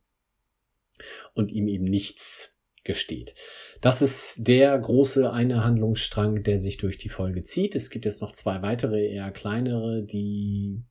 und 1.33 1.51
ihm 1.51 1.67
eben 1.67 1.85
nichts 1.85 2.55
gesteht. 2.89 3.35
Das 3.81 4.01
ist 4.01 4.47
der 4.47 4.75
große 4.79 5.31
eine 5.31 5.63
Handlungsstrang, 5.63 6.41
der 6.41 6.57
sich 6.57 6.77
durch 6.77 6.97
die 6.97 7.09
Folge 7.09 7.43
zieht. 7.43 7.75
Es 7.75 7.91
gibt 7.91 8.05
jetzt 8.05 8.19
noch 8.19 8.31
zwei 8.31 8.63
weitere, 8.63 9.05
eher 9.05 9.29
kleinere, 9.29 10.01
die 10.01 10.81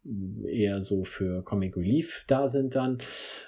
eher 0.46 0.80
so 0.80 1.02
für 1.02 1.42
Comic 1.42 1.76
Relief 1.76 2.22
da 2.28 2.46
sind 2.46 2.76
dann. 2.76 2.98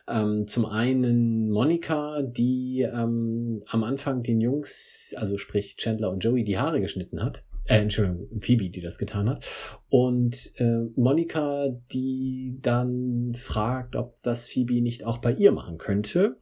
Ähm, 0.08 0.48
zum 0.48 0.66
einen 0.66 1.48
Monika, 1.48 2.22
die 2.22 2.82
ähm, 2.92 3.60
am 3.68 3.84
Anfang 3.84 4.24
den 4.24 4.40
Jungs, 4.40 5.14
also 5.16 5.38
sprich 5.38 5.76
Chandler 5.76 6.10
und 6.10 6.24
Joey, 6.24 6.42
die 6.42 6.58
Haare 6.58 6.80
geschnitten 6.80 7.22
hat 7.22 7.44
äh, 7.70 7.82
Entschuldigung, 7.82 8.40
Phoebe, 8.40 8.68
die 8.68 8.80
das 8.80 8.98
getan 8.98 9.28
hat. 9.30 9.46
Und 9.88 10.52
äh, 10.56 10.86
Monika, 10.96 11.68
die 11.92 12.58
dann 12.60 13.34
fragt, 13.34 13.96
ob 13.96 14.20
das 14.22 14.48
Phoebe 14.48 14.80
nicht 14.80 15.04
auch 15.04 15.18
bei 15.18 15.32
ihr 15.32 15.52
machen 15.52 15.78
könnte. 15.78 16.36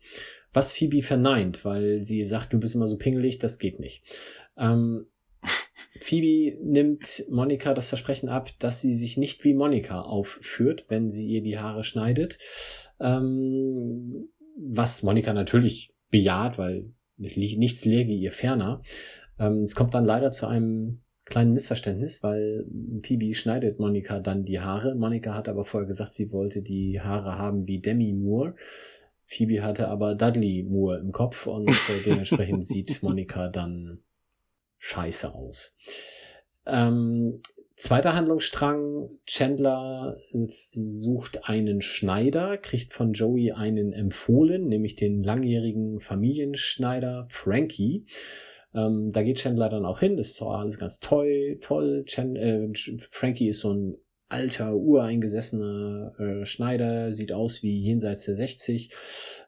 Was 0.52 0.72
Phoebe 0.72 1.02
verneint, 1.02 1.64
weil 1.64 2.02
sie 2.02 2.24
sagt, 2.24 2.52
du 2.52 2.60
bist 2.60 2.74
immer 2.74 2.86
so 2.86 2.96
pingelig, 2.96 3.38
das 3.38 3.58
geht 3.58 3.80
nicht. 3.80 4.04
Ähm, 4.56 5.06
Phoebe 6.00 6.58
nimmt 6.62 7.24
Monika 7.30 7.74
das 7.74 7.88
Versprechen 7.88 8.28
ab, 8.28 8.50
dass 8.58 8.80
sie 8.80 8.94
sich 8.94 9.16
nicht 9.16 9.44
wie 9.44 9.54
Monika 9.54 10.00
aufführt, 10.00 10.86
wenn 10.88 11.10
sie 11.10 11.26
ihr 11.26 11.42
die 11.42 11.58
Haare 11.58 11.84
schneidet. 11.84 12.38
Ähm, 13.00 14.28
was 14.56 15.02
Monika 15.02 15.32
natürlich 15.32 15.94
bejaht, 16.10 16.58
weil 16.58 16.92
nichts 17.16 17.84
läge 17.84 18.12
ihr 18.12 18.32
ferner. 18.32 18.82
Ähm, 19.38 19.62
es 19.62 19.74
kommt 19.74 19.94
dann 19.94 20.04
leider 20.04 20.30
zu 20.30 20.46
einem 20.46 21.00
kleinen 21.24 21.52
Missverständnis, 21.52 22.22
weil 22.22 22.64
Phoebe 23.02 23.34
schneidet 23.34 23.78
Monika 23.78 24.18
dann 24.18 24.44
die 24.44 24.60
Haare. 24.60 24.94
Monika 24.94 25.34
hat 25.34 25.48
aber 25.48 25.64
vorher 25.64 25.86
gesagt, 25.86 26.14
sie 26.14 26.32
wollte 26.32 26.62
die 26.62 27.00
Haare 27.00 27.38
haben 27.38 27.66
wie 27.66 27.80
Demi 27.80 28.12
Moore. 28.12 28.54
Phoebe 29.28 29.62
hatte 29.62 29.88
aber 29.88 30.14
Dudley 30.14 30.64
Moore 30.66 30.98
im 30.98 31.12
Kopf 31.12 31.46
und 31.46 31.68
äh, 31.68 32.02
dementsprechend 32.04 32.64
sieht 32.64 33.02
Monika 33.02 33.48
dann 33.48 34.00
scheiße 34.78 35.34
aus. 35.34 35.76
Ähm, 36.66 37.42
zweiter 37.76 38.14
Handlungsstrang, 38.14 39.10
Chandler 39.26 40.16
äh, 40.32 40.46
sucht 40.70 41.46
einen 41.46 41.82
Schneider, 41.82 42.56
kriegt 42.56 42.94
von 42.94 43.12
Joey 43.12 43.52
einen 43.52 43.92
empfohlen, 43.92 44.66
nämlich 44.66 44.96
den 44.96 45.22
langjährigen 45.22 46.00
Familienschneider 46.00 47.26
Frankie. 47.28 48.06
Ähm, 48.74 49.10
da 49.10 49.22
geht 49.22 49.40
Chandler 49.40 49.68
dann 49.68 49.84
auch 49.84 50.00
hin, 50.00 50.16
das 50.16 50.28
ist 50.28 50.42
alles 50.42 50.78
ganz 50.78 51.00
toll, 51.00 51.58
toll. 51.60 52.04
Chan 52.06 52.34
äh, 52.36 52.72
Frankie 53.10 53.48
ist 53.48 53.60
so 53.60 53.74
ein 53.74 53.98
alter, 54.28 54.74
ureingesessener 54.76 56.14
äh, 56.18 56.44
Schneider, 56.44 57.12
sieht 57.12 57.32
aus 57.32 57.62
wie 57.62 57.76
jenseits 57.76 58.24
der 58.24 58.36
60, 58.36 58.90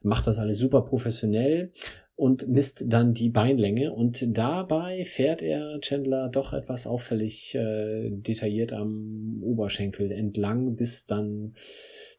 macht 0.02 0.26
das 0.26 0.38
alles 0.38 0.58
super 0.58 0.82
professionell 0.82 1.72
und 2.20 2.48
misst 2.48 2.84
dann 2.86 3.14
die 3.14 3.30
Beinlänge 3.30 3.92
und 3.92 4.36
dabei 4.36 5.06
fährt 5.06 5.40
er 5.40 5.80
Chandler 5.80 6.28
doch 6.28 6.52
etwas 6.52 6.86
auffällig 6.86 7.54
äh, 7.54 8.10
detailliert 8.10 8.74
am 8.74 9.40
Oberschenkel 9.42 10.12
entlang 10.12 10.76
bis 10.76 11.06
dann 11.06 11.54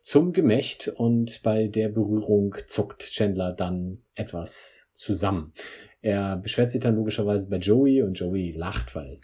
zum 0.01 0.33
Gemächt 0.33 0.87
und 0.87 1.43
bei 1.43 1.67
der 1.67 1.89
Berührung 1.89 2.55
zuckt 2.65 3.11
Chandler 3.11 3.53
dann 3.53 3.99
etwas 4.15 4.87
zusammen. 4.91 5.53
Er 6.01 6.37
beschwert 6.37 6.71
sich 6.71 6.81
dann 6.81 6.95
logischerweise 6.95 7.47
bei 7.47 7.57
Joey 7.57 8.01
und 8.01 8.17
Joey 8.17 8.53
lacht, 8.57 8.95
weil 8.95 9.19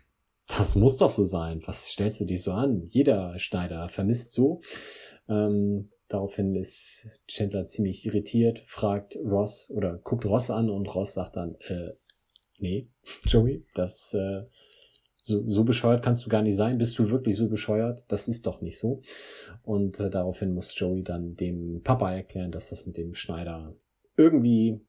das 0.48 0.76
muss 0.76 0.98
doch 0.98 1.10
so 1.10 1.24
sein. 1.24 1.62
Was 1.66 1.88
stellst 1.88 2.22
du 2.22 2.26
dich 2.26 2.42
so 2.42 2.52
an? 2.52 2.84
Jeder 2.86 3.38
Schneider 3.38 3.90
vermisst 3.90 4.32
so. 4.32 4.62
Ähm, 5.28 5.90
daraufhin 6.08 6.56
ist 6.56 7.20
Chandler 7.28 7.66
ziemlich 7.66 8.06
irritiert, 8.06 8.60
fragt 8.60 9.18
Ross 9.18 9.70
oder 9.72 9.98
guckt 9.98 10.26
Ross 10.26 10.50
an 10.50 10.70
und 10.70 10.94
Ross 10.96 11.14
sagt 11.14 11.36
dann, 11.36 11.56
äh, 11.68 11.92
nee, 12.60 12.90
Joey, 13.26 13.66
das 13.74 14.14
äh, 14.14 14.44
so, 15.22 15.44
so 15.46 15.66
bescheuert 15.66 16.02
kannst 16.02 16.26
du 16.26 16.30
gar 16.30 16.42
nicht 16.42 16.56
sein. 16.56 16.78
Bist 16.78 16.98
du 16.98 17.10
wirklich 17.10 17.36
so 17.36 17.50
bescheuert? 17.50 18.06
Das 18.08 18.30
ist 18.30 18.48
doch 18.48 18.62
nicht 18.62 18.80
so. 18.80 19.02
Und 19.64 20.00
äh, 20.00 20.10
daraufhin 20.10 20.54
muss 20.54 20.78
Joey 20.80 21.04
dann 21.04 21.36
dem 21.36 21.82
Papa 21.84 22.14
erklären, 22.14 22.52
dass 22.52 22.70
das 22.70 22.86
mit 22.86 22.96
dem 22.96 23.14
Schneider 23.14 23.76
irgendwie 24.16 24.80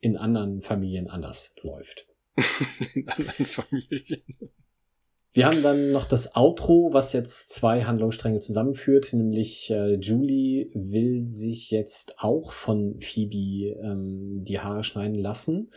in 0.00 0.18
anderen 0.18 0.60
Familien 0.60 1.08
anders 1.08 1.54
läuft. 1.62 2.06
in 2.94 3.08
anderen 3.08 3.46
Familien. 3.46 4.22
Wir 5.32 5.46
haben 5.46 5.62
dann 5.62 5.92
noch 5.92 6.06
das 6.06 6.34
Outro, 6.34 6.90
was 6.92 7.12
jetzt 7.12 7.50
zwei 7.50 7.84
Handlungsstränge 7.84 8.38
zusammenführt, 8.38 9.12
nämlich 9.12 9.70
äh, 9.70 9.96
Julie 9.96 10.70
will 10.72 11.26
sich 11.26 11.70
jetzt 11.70 12.14
auch 12.18 12.52
von 12.52 13.00
Phoebe 13.00 13.78
ähm, 13.78 14.44
die 14.44 14.60
Haare 14.60 14.82
schneiden 14.82 15.16
lassen. 15.16 15.70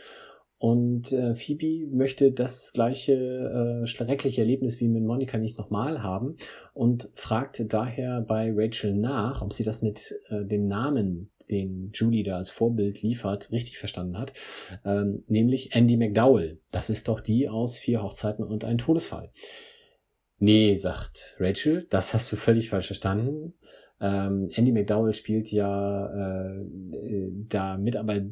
Und 0.56 1.10
äh, 1.12 1.34
Phoebe 1.34 1.86
möchte 1.90 2.32
das 2.32 2.74
gleiche 2.74 3.14
äh, 3.14 3.86
schreckliche 3.86 4.42
Erlebnis 4.42 4.78
wie 4.78 4.88
mit 4.88 5.02
Monika 5.02 5.38
nicht 5.38 5.56
nochmal 5.56 6.02
haben 6.02 6.36
und 6.74 7.10
fragt 7.14 7.64
daher 7.72 8.20
bei 8.20 8.52
Rachel 8.54 8.94
nach, 8.94 9.40
ob 9.40 9.54
sie 9.54 9.64
das 9.64 9.80
mit 9.80 10.20
äh, 10.28 10.44
dem 10.44 10.68
Namen 10.68 11.30
den 11.50 11.90
Julie 11.92 12.22
da 12.22 12.36
als 12.36 12.50
Vorbild 12.50 13.02
liefert, 13.02 13.50
richtig 13.50 13.78
verstanden 13.78 14.18
hat, 14.18 14.32
ähm, 14.84 15.24
nämlich 15.26 15.74
Andy 15.74 15.96
McDowell. 15.96 16.60
Das 16.70 16.90
ist 16.90 17.08
doch 17.08 17.20
die 17.20 17.48
aus 17.48 17.78
Vier 17.78 18.02
Hochzeiten 18.02 18.44
und 18.44 18.64
ein 18.64 18.78
Todesfall. 18.78 19.30
Nee, 20.38 20.74
sagt 20.74 21.36
Rachel, 21.38 21.86
das 21.90 22.14
hast 22.14 22.32
du 22.32 22.36
völlig 22.36 22.70
falsch 22.70 22.86
verstanden. 22.86 23.54
Ähm, 24.00 24.48
Andy 24.54 24.72
McDowell 24.72 25.12
spielt 25.12 25.52
ja 25.52 26.06
äh, 26.06 26.64
da 27.48 27.76
mit, 27.76 27.96
aber 27.96 28.22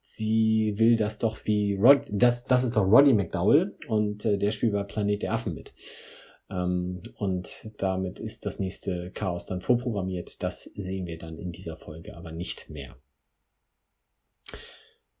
sie 0.00 0.74
will 0.76 0.96
das 0.96 1.18
doch 1.18 1.38
wie 1.44 1.74
Rod, 1.74 2.02
das, 2.10 2.44
das 2.44 2.62
ist 2.62 2.76
doch 2.76 2.86
Roddy 2.86 3.12
McDowell 3.12 3.74
und 3.88 4.24
äh, 4.24 4.38
der 4.38 4.52
spielt 4.52 4.72
bei 4.72 4.84
Planet 4.84 5.22
der 5.22 5.32
Affen 5.32 5.54
mit. 5.54 5.72
Ähm, 6.50 7.02
und 7.16 7.70
damit 7.78 8.20
ist 8.20 8.46
das 8.46 8.58
nächste 8.58 9.10
Chaos 9.12 9.46
dann 9.46 9.62
vorprogrammiert. 9.62 10.42
Das 10.42 10.64
sehen 10.64 11.06
wir 11.06 11.18
dann 11.18 11.38
in 11.38 11.52
dieser 11.52 11.76
Folge 11.76 12.16
aber 12.16 12.32
nicht 12.32 12.70
mehr. 12.70 12.96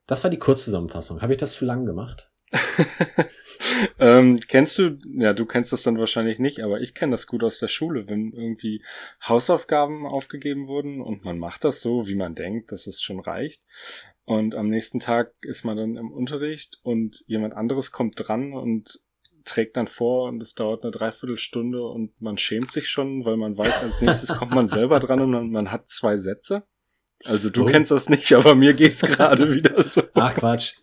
Das 0.06 0.22
war 0.22 0.30
die 0.30 0.38
Kurzzusammenfassung. 0.38 1.20
Habe 1.20 1.32
ich 1.32 1.38
das 1.38 1.54
zu 1.54 1.64
lang 1.64 1.84
gemacht? 1.84 2.30
ähm, 3.98 4.38
kennst 4.46 4.78
du, 4.78 4.98
ja, 5.18 5.32
du 5.32 5.46
kennst 5.46 5.72
das 5.72 5.82
dann 5.82 5.98
wahrscheinlich 5.98 6.38
nicht, 6.38 6.62
aber 6.62 6.80
ich 6.80 6.94
kenne 6.94 7.10
das 7.10 7.26
gut 7.26 7.42
aus 7.42 7.58
der 7.58 7.66
Schule, 7.66 8.06
wenn 8.08 8.32
irgendwie 8.32 8.84
Hausaufgaben 9.26 10.06
aufgegeben 10.06 10.68
wurden 10.68 11.00
und 11.00 11.24
man 11.24 11.38
macht 11.38 11.64
das 11.64 11.80
so, 11.80 12.06
wie 12.06 12.14
man 12.14 12.36
denkt, 12.36 12.70
dass 12.70 12.86
es 12.86 13.02
schon 13.02 13.18
reicht. 13.18 13.64
Und 14.24 14.54
am 14.54 14.68
nächsten 14.68 15.00
Tag 15.00 15.34
ist 15.42 15.64
man 15.64 15.76
dann 15.76 15.96
im 15.96 16.12
Unterricht 16.12 16.78
und 16.82 17.24
jemand 17.26 17.54
anderes 17.54 17.90
kommt 17.90 18.14
dran 18.16 18.52
und 18.52 19.00
trägt 19.46 19.76
dann 19.76 19.86
vor 19.86 20.28
und 20.28 20.42
es 20.42 20.54
dauert 20.54 20.82
eine 20.82 20.90
Dreiviertelstunde 20.90 21.82
und 21.82 22.20
man 22.20 22.36
schämt 22.36 22.72
sich 22.72 22.88
schon, 22.88 23.24
weil 23.24 23.36
man 23.36 23.56
weiß, 23.56 23.82
als 23.82 24.00
nächstes 24.00 24.36
kommt 24.36 24.52
man 24.52 24.68
selber 24.68 25.00
dran 25.00 25.20
und 25.20 25.30
man, 25.30 25.50
man 25.50 25.72
hat 25.72 25.88
zwei 25.88 26.18
Sätze. 26.18 26.64
Also 27.24 27.50
du 27.50 27.62
oh. 27.62 27.66
kennst 27.66 27.90
das 27.90 28.08
nicht, 28.08 28.32
aber 28.32 28.54
mir 28.54 28.74
geht's 28.74 29.00
gerade 29.00 29.52
wieder 29.54 29.82
so. 29.82 30.02
Ach 30.14 30.34
Quatsch. 30.34 30.74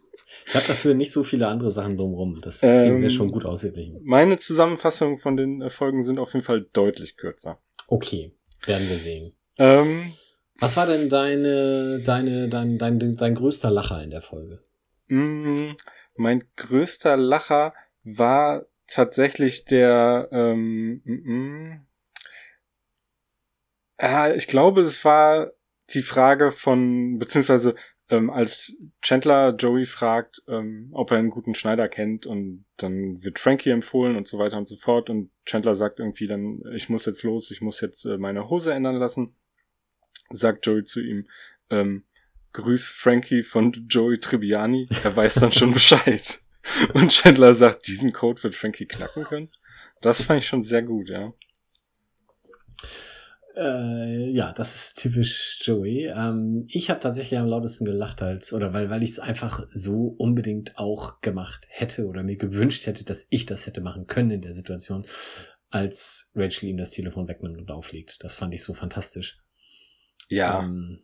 Ich 0.48 0.56
habe 0.56 0.66
dafür 0.68 0.94
nicht 0.94 1.12
so 1.12 1.24
viele 1.24 1.48
andere 1.48 1.72
Sachen 1.72 1.98
drumherum. 1.98 2.42
Das 2.42 2.64
ähm, 2.64 3.00
mir 3.00 3.10
schon 3.10 3.32
gut 3.32 3.46
ausgeglichen. 3.46 4.02
Meine 4.04 4.38
Zusammenfassungen 4.38 5.18
von 5.18 5.38
den 5.38 5.70
Folgen 5.70 6.04
sind 6.04 6.20
auf 6.20 6.34
jeden 6.34 6.46
Fall 6.46 6.66
deutlich 6.74 7.18
kürzer. 7.18 7.60
Okay, 7.88 8.34
werden 8.66 8.90
wir 8.90 8.98
sehen. 8.98 9.34
Ähm, 9.58 10.14
Was 10.60 10.76
war 10.76 10.88
denn 10.88 11.10
deine, 11.10 12.02
deine, 12.04 12.50
dein, 12.50 12.78
dein, 12.78 13.16
dein 13.16 13.36
größter 13.36 13.70
Lacher 13.70 14.04
in 14.04 14.10
der 14.10 14.22
Folge? 14.22 14.64
Mm, 15.08 15.76
mein 16.16 16.44
größter 16.56 17.18
Lacher 17.18 17.74
war 18.04 18.66
tatsächlich 18.88 19.66
der, 19.66 20.30
ähm, 20.32 21.02
mm, 21.06 21.86
äh, 23.98 24.36
ich 24.36 24.48
glaube, 24.48 24.82
es 24.82 25.04
war 25.06 25.52
die 25.90 26.02
Frage 26.02 26.52
von, 26.52 27.20
beziehungsweise 27.20 27.76
ähm, 28.10 28.30
als 28.30 28.76
Chandler 29.02 29.56
Joey 29.56 29.86
fragt, 29.86 30.44
ähm, 30.48 30.90
ob 30.92 31.12
er 31.12 31.18
einen 31.18 31.30
guten 31.30 31.56
Schneider 31.56 31.88
kennt 31.88 32.26
und 32.26 32.66
dann 32.78 33.24
wird 33.24 33.40
Frankie 33.40 33.70
empfohlen 33.70 34.16
und 34.16 34.28
so 34.28 34.38
weiter 34.38 34.58
und 34.58 34.68
so 34.68 34.76
fort 34.76 35.10
und 35.10 35.32
Chandler 35.46 35.76
sagt 35.76 36.00
irgendwie 36.00 36.28
dann, 36.28 36.62
ich 36.74 36.90
muss 36.90 37.06
jetzt 37.06 37.24
los, 37.24 37.52
ich 37.52 37.62
muss 37.62 37.82
jetzt 37.82 38.06
äh, 38.06 38.18
meine 38.18 38.50
Hose 38.50 38.74
ändern 38.74 38.96
lassen, 38.96 39.36
sagt 40.30 40.66
Joey 40.66 40.84
zu 40.84 41.02
ihm, 41.02 41.28
ähm, 41.70 42.04
grüß 42.54 42.86
Frankie 42.86 43.44
von 43.44 43.72
Joey 43.90 44.20
Tribbiani, 44.20 44.88
er 45.04 45.16
weiß 45.16 45.36
dann 45.36 45.52
schon 45.52 45.74
Bescheid. 45.74 46.43
Und 46.94 47.12
Chandler 47.12 47.56
sagt, 47.56 47.88
diesen 47.88 48.14
Code 48.14 48.42
wird 48.44 48.56
Frankie 48.56 48.86
knacken 48.86 49.24
können. 49.24 49.50
Das 50.02 50.24
fand 50.24 50.42
ich 50.42 50.48
schon 50.48 50.64
sehr 50.64 50.84
gut, 50.84 51.10
ja. 51.10 51.34
Äh, 53.56 54.32
ja, 54.32 54.52
das 54.52 54.76
ist 54.76 54.98
typisch 54.98 55.60
Joey. 55.62 56.08
Ähm, 56.08 56.66
ich 56.70 56.90
habe 56.90 57.00
tatsächlich 57.00 57.40
am 57.40 57.46
lautesten 57.46 57.86
gelacht 57.86 58.22
als, 58.22 58.52
oder 58.52 58.74
weil, 58.74 58.90
weil 58.90 59.04
ich 59.04 59.12
es 59.12 59.20
einfach 59.20 59.68
so 59.72 60.16
unbedingt 60.18 60.78
auch 60.78 61.22
gemacht 61.22 61.68
hätte 61.70 62.08
oder 62.08 62.24
mir 62.24 62.38
gewünscht 62.38 62.88
hätte, 62.88 63.04
dass 63.04 63.28
ich 63.30 63.46
das 63.46 63.68
hätte 63.68 63.82
machen 63.82 64.08
können 64.08 64.32
in 64.32 64.42
der 64.42 64.54
Situation, 64.54 65.06
als 65.70 66.32
Rachel 66.36 66.70
ihm 66.70 66.78
das 66.78 66.92
Telefon 66.92 67.28
wegnimmt 67.28 67.60
und 67.60 67.70
auflegt. 67.70 68.24
Das 68.24 68.36
fand 68.36 68.54
ich 68.54 68.64
so 68.64 68.74
fantastisch. 68.74 69.40
Ja. 70.30 70.64
Ähm, 70.64 71.04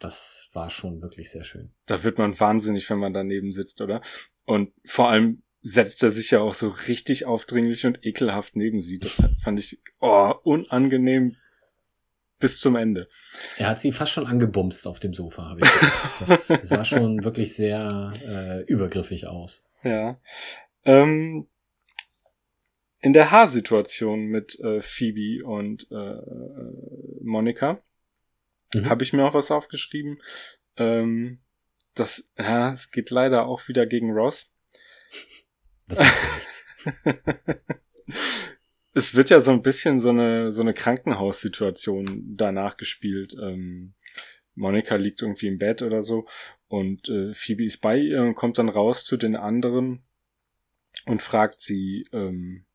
das 0.00 0.48
war 0.52 0.70
schon 0.70 1.00
wirklich 1.00 1.30
sehr 1.30 1.44
schön. 1.44 1.72
Da 1.86 2.02
wird 2.02 2.18
man 2.18 2.38
wahnsinnig, 2.38 2.88
wenn 2.90 2.98
man 2.98 3.12
daneben 3.12 3.52
sitzt, 3.52 3.80
oder? 3.80 4.00
Und 4.48 4.72
vor 4.86 5.10
allem 5.10 5.42
setzt 5.60 6.02
er 6.02 6.10
sich 6.10 6.30
ja 6.30 6.40
auch 6.40 6.54
so 6.54 6.70
richtig 6.70 7.26
aufdringlich 7.26 7.84
und 7.84 7.98
ekelhaft 8.02 8.56
neben 8.56 8.80
sie. 8.80 8.98
Das 8.98 9.22
fand 9.42 9.60
ich 9.60 9.78
oh, 10.00 10.32
unangenehm 10.42 11.36
bis 12.38 12.58
zum 12.58 12.74
Ende. 12.74 13.10
Er 13.58 13.68
hat 13.68 13.78
sie 13.78 13.92
fast 13.92 14.12
schon 14.12 14.26
angebumst 14.26 14.86
auf 14.86 15.00
dem 15.00 15.12
Sofa, 15.12 15.50
habe 15.50 15.60
ich 15.60 15.70
gedacht. 15.70 16.14
Das 16.26 16.48
sah 16.48 16.86
schon 16.86 17.24
wirklich 17.24 17.54
sehr 17.54 18.14
äh, 18.24 18.62
übergriffig 18.72 19.26
aus. 19.26 19.66
Ja. 19.82 20.18
Ähm, 20.86 21.46
in 23.00 23.12
der 23.12 23.30
Haarsituation 23.30 24.28
mit 24.28 24.58
äh, 24.60 24.80
Phoebe 24.80 25.44
und 25.44 25.90
äh, 25.90 26.22
Monika 27.20 27.82
mhm. 28.72 28.88
habe 28.88 29.04
ich 29.04 29.12
mir 29.12 29.26
auch 29.26 29.34
was 29.34 29.50
aufgeschrieben. 29.50 30.22
Ähm, 30.78 31.40
das, 31.94 32.32
ja, 32.38 32.72
es 32.72 32.90
geht 32.90 33.10
leider 33.10 33.46
auch 33.46 33.68
wieder 33.68 33.86
gegen 33.86 34.12
Ross. 34.12 34.52
Das 35.86 35.98
macht 35.98 36.34
nichts. 36.36 36.66
es 38.94 39.14
wird 39.14 39.30
ja 39.30 39.40
so 39.40 39.50
ein 39.52 39.62
bisschen 39.62 39.98
so 39.98 40.10
eine, 40.10 40.52
so 40.52 40.62
eine 40.62 40.74
Krankenhaussituation 40.74 42.34
danach 42.36 42.76
gespielt. 42.76 43.34
Ähm, 43.40 43.94
Monika 44.54 44.96
liegt 44.96 45.22
irgendwie 45.22 45.46
im 45.46 45.58
Bett 45.58 45.82
oder 45.82 46.02
so 46.02 46.26
und 46.66 47.08
äh, 47.08 47.32
Phoebe 47.32 47.64
ist 47.64 47.78
bei 47.78 47.96
ihr 47.96 48.22
und 48.22 48.34
kommt 48.34 48.58
dann 48.58 48.68
raus 48.68 49.04
zu 49.04 49.16
den 49.16 49.36
anderen 49.36 50.02
und 51.06 51.22
fragt 51.22 51.60
sie, 51.60 52.06
ähm, 52.12 52.66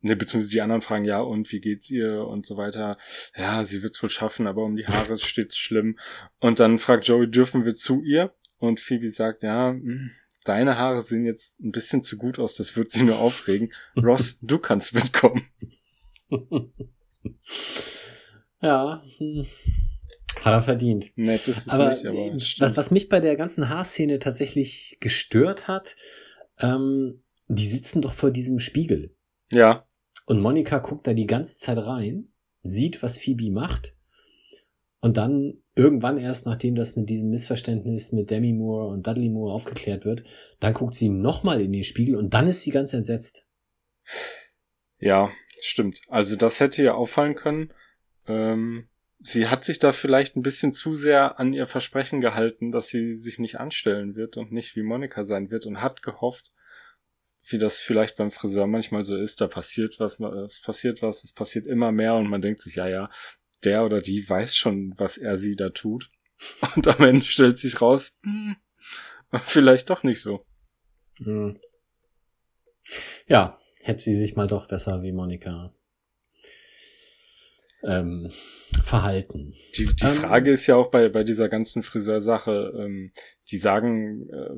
ne, 0.00 0.16
beziehungsweise 0.16 0.52
die 0.52 0.60
anderen 0.60 0.82
fragen, 0.82 1.04
ja, 1.04 1.20
und 1.20 1.50
wie 1.52 1.60
geht's 1.60 1.90
ihr 1.90 2.26
und 2.26 2.46
so 2.46 2.56
weiter. 2.56 2.96
Ja, 3.36 3.64
sie 3.64 3.82
wird's 3.82 4.02
wohl 4.02 4.08
schaffen, 4.08 4.46
aber 4.46 4.64
um 4.64 4.76
die 4.76 4.86
Haare 4.86 5.18
steht's 5.18 5.58
schlimm. 5.58 5.98
Und 6.38 6.60
dann 6.60 6.78
fragt 6.78 7.06
Joey, 7.06 7.30
dürfen 7.30 7.64
wir 7.64 7.74
zu 7.74 8.02
ihr? 8.02 8.34
Und 8.62 8.78
Phoebe 8.78 9.10
sagt, 9.10 9.42
ja, 9.42 9.70
hm, 9.72 10.12
deine 10.44 10.78
Haare 10.78 11.02
sehen 11.02 11.24
jetzt 11.24 11.58
ein 11.58 11.72
bisschen 11.72 12.04
zu 12.04 12.16
gut 12.16 12.38
aus, 12.38 12.54
das 12.54 12.76
wird 12.76 12.90
sie 12.90 13.02
nur 13.02 13.18
aufregen. 13.18 13.72
Ross, 13.96 14.38
du 14.40 14.60
kannst 14.60 14.94
mitkommen. 14.94 15.48
ja, 18.62 19.02
hm. 19.18 19.46
hat 20.42 20.52
er 20.52 20.62
verdient. 20.62 21.10
Nett 21.16 21.48
ist 21.48 21.66
es 21.66 21.68
aber, 21.68 21.90
nicht, 21.90 22.06
aber 22.06 22.36
was, 22.60 22.76
was 22.76 22.90
mich 22.92 23.08
bei 23.08 23.18
der 23.18 23.34
ganzen 23.34 23.68
Haarszene 23.68 24.20
tatsächlich 24.20 24.96
gestört 25.00 25.66
hat, 25.66 25.96
ähm, 26.60 27.24
die 27.48 27.66
sitzen 27.66 28.00
doch 28.00 28.12
vor 28.12 28.30
diesem 28.30 28.60
Spiegel. 28.60 29.12
Ja. 29.50 29.88
Und 30.26 30.40
Monika 30.40 30.78
guckt 30.78 31.08
da 31.08 31.14
die 31.14 31.26
ganze 31.26 31.58
Zeit 31.58 31.78
rein, 31.78 32.28
sieht, 32.62 33.02
was 33.02 33.18
Phoebe 33.18 33.50
macht 33.50 33.96
und 35.00 35.16
dann 35.16 35.61
irgendwann 35.74 36.18
erst, 36.18 36.46
nachdem 36.46 36.74
das 36.74 36.96
mit 36.96 37.08
diesem 37.08 37.30
Missverständnis 37.30 38.12
mit 38.12 38.30
Demi 38.30 38.52
Moore 38.52 38.88
und 38.88 39.06
Dudley 39.06 39.28
Moore 39.28 39.54
aufgeklärt 39.54 40.04
wird, 40.04 40.22
dann 40.60 40.74
guckt 40.74 40.94
sie 40.94 41.08
nochmal 41.08 41.60
in 41.60 41.72
den 41.72 41.84
Spiegel 41.84 42.16
und 42.16 42.34
dann 42.34 42.46
ist 42.46 42.62
sie 42.62 42.70
ganz 42.70 42.92
entsetzt. 42.92 43.46
Ja, 44.98 45.30
stimmt. 45.60 46.00
Also 46.08 46.36
das 46.36 46.60
hätte 46.60 46.82
ihr 46.82 46.94
auffallen 46.94 47.34
können. 47.34 47.72
Ähm, 48.26 48.88
sie 49.20 49.48
hat 49.48 49.64
sich 49.64 49.78
da 49.78 49.92
vielleicht 49.92 50.36
ein 50.36 50.42
bisschen 50.42 50.72
zu 50.72 50.94
sehr 50.94 51.40
an 51.40 51.52
ihr 51.52 51.66
Versprechen 51.66 52.20
gehalten, 52.20 52.70
dass 52.70 52.88
sie 52.88 53.14
sich 53.14 53.38
nicht 53.38 53.58
anstellen 53.58 54.14
wird 54.14 54.36
und 54.36 54.52
nicht 54.52 54.76
wie 54.76 54.82
Monika 54.82 55.24
sein 55.24 55.50
wird 55.50 55.66
und 55.66 55.80
hat 55.80 56.02
gehofft, 56.02 56.52
wie 57.48 57.58
das 57.58 57.78
vielleicht 57.78 58.18
beim 58.18 58.30
Friseur 58.30 58.66
manchmal 58.66 59.04
so 59.04 59.16
ist, 59.16 59.40
da 59.40 59.48
passiert 59.48 59.98
was, 59.98 60.20
es 60.20 60.60
passiert 60.60 61.02
was, 61.02 61.24
es 61.24 61.32
passiert 61.32 61.66
immer 61.66 61.90
mehr 61.90 62.14
und 62.14 62.28
man 62.28 62.42
denkt 62.42 62.60
sich, 62.60 62.76
ja, 62.76 62.88
ja, 62.88 63.10
der 63.64 63.84
oder 63.84 64.00
die 64.00 64.28
weiß 64.28 64.56
schon, 64.56 64.94
was 64.96 65.18
er 65.18 65.36
sie 65.36 65.56
da 65.56 65.70
tut. 65.70 66.10
Und 66.74 66.88
am 66.88 67.04
Ende 67.04 67.24
stellt 67.24 67.58
sich 67.58 67.80
raus, 67.80 68.16
hm, 68.22 68.56
vielleicht 69.44 69.90
doch 69.90 70.02
nicht 70.02 70.20
so. 70.20 70.44
Hm. 71.18 71.58
Ja, 73.26 73.58
hätte 73.82 74.02
sie 74.02 74.14
sich 74.14 74.34
mal 74.34 74.48
doch 74.48 74.66
besser 74.66 75.02
wie 75.02 75.12
Monika 75.12 75.72
ähm, 77.84 78.30
verhalten. 78.84 79.54
Die, 79.76 79.86
die 79.86 80.04
ähm, 80.04 80.14
Frage 80.14 80.52
ist 80.52 80.66
ja 80.66 80.76
auch 80.76 80.90
bei, 80.90 81.08
bei 81.08 81.24
dieser 81.24 81.48
ganzen 81.48 81.82
Friseursache, 81.82 82.72
ähm, 82.78 83.12
die 83.50 83.58
sagen, 83.58 84.28
äh, 84.30 84.50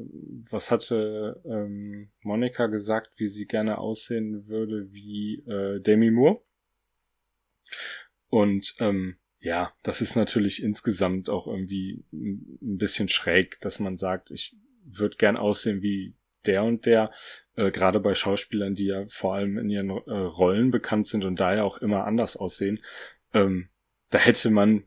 was 0.50 0.70
hatte 0.70 1.40
ähm, 1.44 2.10
Monika 2.22 2.66
gesagt, 2.66 3.12
wie 3.16 3.28
sie 3.28 3.46
gerne 3.46 3.78
aussehen 3.78 4.48
würde 4.48 4.92
wie 4.92 5.42
äh, 5.46 5.80
Demi 5.80 6.10
Moore? 6.10 6.40
Und 8.34 8.74
ähm, 8.80 9.14
ja, 9.38 9.72
das 9.84 10.00
ist 10.00 10.16
natürlich 10.16 10.60
insgesamt 10.60 11.30
auch 11.30 11.46
irgendwie 11.46 12.02
ein 12.12 12.78
bisschen 12.78 13.08
schräg, 13.08 13.60
dass 13.60 13.78
man 13.78 13.96
sagt, 13.96 14.32
ich 14.32 14.56
würde 14.84 15.16
gern 15.18 15.36
aussehen 15.36 15.82
wie 15.82 16.16
der 16.44 16.64
und 16.64 16.84
der, 16.84 17.12
äh, 17.54 17.70
gerade 17.70 18.00
bei 18.00 18.16
Schauspielern, 18.16 18.74
die 18.74 18.86
ja 18.86 19.06
vor 19.06 19.34
allem 19.34 19.56
in 19.56 19.70
ihren 19.70 19.90
äh, 19.90 20.10
Rollen 20.12 20.72
bekannt 20.72 21.06
sind 21.06 21.24
und 21.24 21.38
daher 21.38 21.64
auch 21.64 21.78
immer 21.78 22.06
anders 22.06 22.36
aussehen. 22.36 22.82
Ähm, 23.32 23.68
da 24.10 24.18
hätte 24.18 24.50
man 24.50 24.82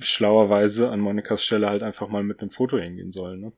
schlauerweise 0.00 0.90
an 0.90 0.98
Monikas 0.98 1.44
Stelle 1.44 1.68
halt 1.68 1.84
einfach 1.84 2.08
mal 2.08 2.24
mit 2.24 2.40
einem 2.40 2.50
Foto 2.50 2.78
hingehen 2.78 3.12
sollen, 3.12 3.40
ne? 3.40 3.52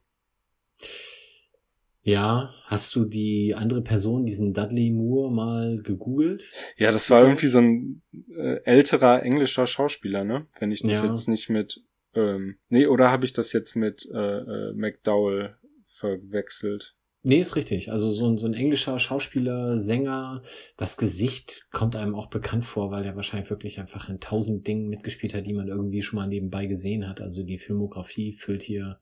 Ja, 2.03 2.51
hast 2.65 2.95
du 2.95 3.05
die 3.05 3.55
andere 3.55 3.83
Person, 3.83 4.25
diesen 4.25 4.55
Dudley 4.55 4.91
Moore, 4.91 5.31
mal 5.31 5.77
gegoogelt? 5.83 6.45
Ja, 6.77 6.93
das 6.93 7.11
war 7.11 7.23
irgendwie 7.23 7.49
so 7.49 7.59
ein 7.59 8.03
äh, 8.37 8.63
älterer 8.65 9.23
englischer 9.23 9.67
Schauspieler, 9.67 10.25
ne? 10.25 10.47
Wenn 10.59 10.73
ich 10.73 10.81
das 10.81 10.93
ja. 10.93 11.05
jetzt 11.05 11.29
nicht 11.29 11.51
mit, 11.51 11.83
ähm, 12.15 12.57
nee, 12.69 12.87
oder 12.87 13.11
habe 13.11 13.27
ich 13.27 13.35
das 13.35 13.53
jetzt 13.53 13.77
mit 13.77 14.09
äh, 14.13 14.19
äh, 14.19 14.73
McDowell 14.73 15.57
verwechselt? 15.85 16.97
Nee, 17.23 17.41
ist 17.41 17.55
richtig. 17.55 17.93
Also 17.93 18.11
so 18.11 18.27
ein, 18.27 18.39
so 18.39 18.49
ein 18.49 18.55
englischer 18.55 18.99
Schauspieler, 18.99 19.77
Sänger, 19.77 20.43
das 20.79 20.97
Gesicht 20.97 21.67
kommt 21.71 21.95
einem 21.97 22.15
auch 22.15 22.31
bekannt 22.31 22.65
vor, 22.65 22.91
weil 22.91 23.05
er 23.05 23.15
wahrscheinlich 23.15 23.51
wirklich 23.51 23.79
einfach 23.79 24.09
in 24.09 24.21
tausend 24.21 24.67
Dingen 24.67 24.89
mitgespielt 24.89 25.35
hat, 25.35 25.47
die 25.47 25.53
man 25.53 25.69
irgendwie 25.69 26.01
schon 26.01 26.19
mal 26.19 26.27
nebenbei 26.27 26.65
gesehen 26.65 27.07
hat. 27.07 27.21
Also 27.21 27.45
die 27.45 27.59
Filmografie 27.59 28.33
füllt 28.33 28.63
hier 28.63 29.01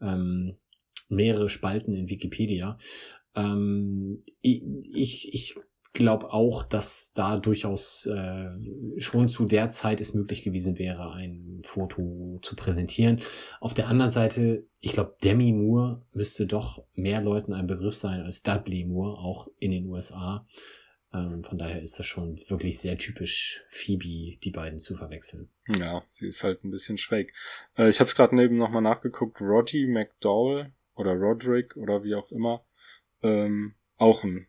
ähm, 0.00 0.56
mehrere 1.12 1.48
Spalten 1.48 1.94
in 1.94 2.08
Wikipedia. 2.08 2.78
Ähm, 3.34 4.18
ich 4.40 5.32
ich 5.32 5.54
glaube 5.92 6.32
auch, 6.32 6.62
dass 6.62 7.12
da 7.12 7.38
durchaus 7.38 8.06
äh, 8.06 8.48
schon 8.98 9.28
zu 9.28 9.44
der 9.44 9.68
Zeit 9.68 10.00
es 10.00 10.14
möglich 10.14 10.42
gewesen 10.42 10.78
wäre, 10.78 11.12
ein 11.12 11.60
Foto 11.64 12.38
zu 12.42 12.56
präsentieren. 12.56 13.20
Auf 13.60 13.74
der 13.74 13.88
anderen 13.88 14.10
Seite, 14.10 14.66
ich 14.80 14.92
glaube, 14.92 15.16
Demi 15.22 15.52
Moore 15.52 16.02
müsste 16.12 16.46
doch 16.46 16.82
mehr 16.94 17.20
Leuten 17.20 17.52
ein 17.52 17.66
Begriff 17.66 17.94
sein 17.94 18.22
als 18.22 18.42
Dudley 18.42 18.84
Moore, 18.84 19.18
auch 19.18 19.48
in 19.58 19.70
den 19.70 19.86
USA. 19.86 20.46
Ähm, 21.12 21.44
von 21.44 21.58
daher 21.58 21.82
ist 21.82 21.98
das 21.98 22.06
schon 22.06 22.40
wirklich 22.48 22.78
sehr 22.78 22.96
typisch, 22.96 23.62
Phoebe, 23.68 24.38
die 24.38 24.50
beiden 24.50 24.78
zu 24.78 24.94
verwechseln. 24.94 25.50
Ja, 25.78 26.02
sie 26.14 26.28
ist 26.28 26.42
halt 26.42 26.64
ein 26.64 26.70
bisschen 26.70 26.96
schräg. 26.96 27.34
Äh, 27.76 27.90
ich 27.90 28.00
habe 28.00 28.08
es 28.08 28.16
gerade 28.16 28.34
neben 28.34 28.56
nochmal 28.56 28.82
nachgeguckt. 28.82 29.42
Roddy 29.42 29.86
McDowell 29.86 30.72
oder 30.94 31.12
Roderick 31.12 31.76
oder 31.76 32.04
wie 32.04 32.14
auch 32.14 32.30
immer, 32.30 32.64
ähm, 33.22 33.74
auch 33.96 34.24
ein 34.24 34.48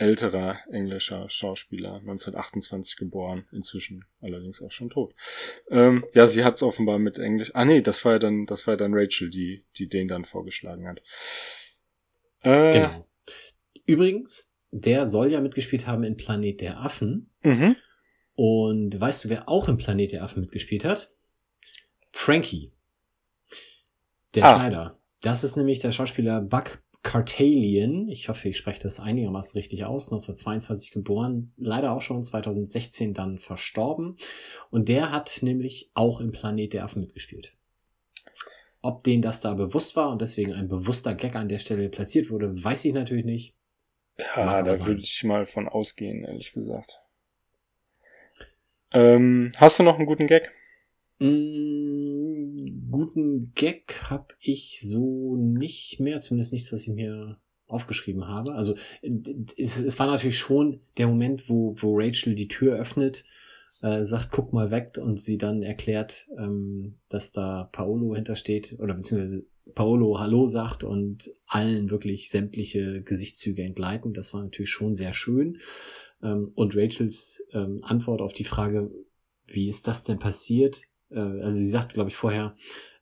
älterer 0.00 0.58
englischer 0.70 1.28
Schauspieler, 1.28 1.96
1928 1.96 2.96
geboren, 2.96 3.46
inzwischen 3.52 4.06
allerdings 4.22 4.62
auch 4.62 4.72
schon 4.72 4.88
tot. 4.88 5.14
Ähm, 5.70 6.06
ja, 6.14 6.26
sie 6.26 6.42
hat 6.42 6.56
es 6.56 6.62
offenbar 6.62 6.98
mit 6.98 7.18
Englisch. 7.18 7.50
Ah 7.54 7.66
nee, 7.66 7.82
das 7.82 8.02
war 8.04 8.12
ja 8.12 8.18
dann, 8.18 8.46
das 8.46 8.66
war 8.66 8.74
ja 8.74 8.78
dann 8.78 8.94
Rachel, 8.94 9.28
die, 9.28 9.64
die 9.76 9.88
den 9.88 10.08
dann 10.08 10.24
vorgeschlagen 10.24 10.88
hat. 10.88 11.02
Äh, 12.40 12.72
genau. 12.72 13.06
Übrigens, 13.84 14.50
der 14.70 15.06
soll 15.06 15.30
ja 15.30 15.40
mitgespielt 15.40 15.86
haben 15.86 16.04
in 16.04 16.16
Planet 16.16 16.62
der 16.62 16.80
Affen. 16.80 17.30
Mhm. 17.42 17.76
Und 18.34 18.98
weißt 18.98 19.24
du, 19.24 19.28
wer 19.28 19.50
auch 19.50 19.68
in 19.68 19.76
Planet 19.76 20.12
der 20.12 20.24
Affen 20.24 20.40
mitgespielt 20.40 20.84
hat? 20.84 21.12
Frankie. 22.10 22.72
Der 24.34 24.44
ah. 24.44 24.54
Schneider. 24.54 24.99
Das 25.20 25.44
ist 25.44 25.56
nämlich 25.56 25.80
der 25.80 25.92
Schauspieler 25.92 26.40
Buck 26.40 26.82
Cartalian. 27.02 28.08
Ich 28.08 28.28
hoffe, 28.28 28.48
ich 28.48 28.56
spreche 28.56 28.80
das 28.80 29.00
einigermaßen 29.00 29.58
richtig 29.58 29.84
aus. 29.84 30.08
1922 30.08 30.90
geboren, 30.92 31.52
leider 31.56 31.92
auch 31.92 32.00
schon 32.00 32.22
2016 32.22 33.14
dann 33.14 33.38
verstorben. 33.38 34.16
Und 34.70 34.88
der 34.88 35.10
hat 35.10 35.38
nämlich 35.42 35.90
auch 35.94 36.20
im 36.20 36.32
Planet 36.32 36.72
der 36.72 36.84
Affen 36.84 37.00
mitgespielt. 37.00 37.54
Ob 38.82 39.04
denen 39.04 39.22
das 39.22 39.40
da 39.40 39.54
bewusst 39.54 39.96
war 39.96 40.10
und 40.10 40.22
deswegen 40.22 40.52
ein 40.54 40.68
bewusster 40.68 41.14
Gag 41.14 41.36
an 41.36 41.48
der 41.48 41.58
Stelle 41.58 41.88
platziert 41.90 42.30
wurde, 42.30 42.62
weiß 42.62 42.84
ich 42.86 42.94
natürlich 42.94 43.26
nicht. 43.26 43.54
Ja, 44.18 44.62
da 44.62 44.86
würde 44.86 45.00
ich 45.00 45.24
mal 45.24 45.46
von 45.46 45.68
ausgehen, 45.68 46.24
ehrlich 46.24 46.52
gesagt. 46.52 47.02
Ähm, 48.92 49.52
hast 49.56 49.78
du 49.78 49.82
noch 49.82 49.96
einen 49.96 50.06
guten 50.06 50.26
Gag? 50.26 50.52
Mm, 51.20 52.56
guten 52.90 53.52
Gag 53.54 54.10
habe 54.10 54.34
ich 54.40 54.80
so 54.82 55.36
nicht 55.36 56.00
mehr, 56.00 56.20
zumindest 56.20 56.52
nichts, 56.52 56.72
was 56.72 56.82
ich 56.82 56.88
mir 56.88 57.38
aufgeschrieben 57.66 58.26
habe. 58.26 58.54
Also 58.54 58.74
es, 59.56 59.80
es 59.80 59.98
war 59.98 60.06
natürlich 60.06 60.38
schon 60.38 60.80
der 60.96 61.06
Moment, 61.06 61.48
wo, 61.48 61.76
wo 61.78 61.96
Rachel 61.96 62.34
die 62.34 62.48
Tür 62.48 62.76
öffnet 62.76 63.24
äh, 63.82 64.04
sagt, 64.04 64.30
guck 64.30 64.52
mal 64.52 64.70
weg 64.70 64.98
und 65.00 65.20
sie 65.20 65.38
dann 65.38 65.62
erklärt, 65.62 66.28
ähm, 66.38 66.96
dass 67.08 67.32
da 67.32 67.68
Paolo 67.72 68.14
hintersteht 68.14 68.76
oder 68.78 68.94
beziehungsweise 68.94 69.46
Paolo 69.74 70.18
Hallo 70.18 70.46
sagt 70.46 70.84
und 70.84 71.30
allen 71.46 71.90
wirklich 71.90 72.28
sämtliche 72.28 73.02
Gesichtszüge 73.02 73.62
entgleiten. 73.62 74.12
Das 74.12 74.34
war 74.34 74.42
natürlich 74.42 74.70
schon 74.70 74.92
sehr 74.92 75.12
schön. 75.12 75.58
Ähm, 76.22 76.50
und 76.54 76.76
Rachels 76.76 77.46
ähm, 77.52 77.76
Antwort 77.82 78.20
auf 78.20 78.32
die 78.32 78.44
Frage, 78.44 78.90
wie 79.46 79.68
ist 79.68 79.86
das 79.86 80.04
denn 80.04 80.18
passiert? 80.18 80.89
Äh, 81.10 81.18
also 81.18 81.56
sie 81.56 81.66
sagt, 81.66 81.94
glaube 81.94 82.10
ich, 82.10 82.16
vorher, 82.16 82.54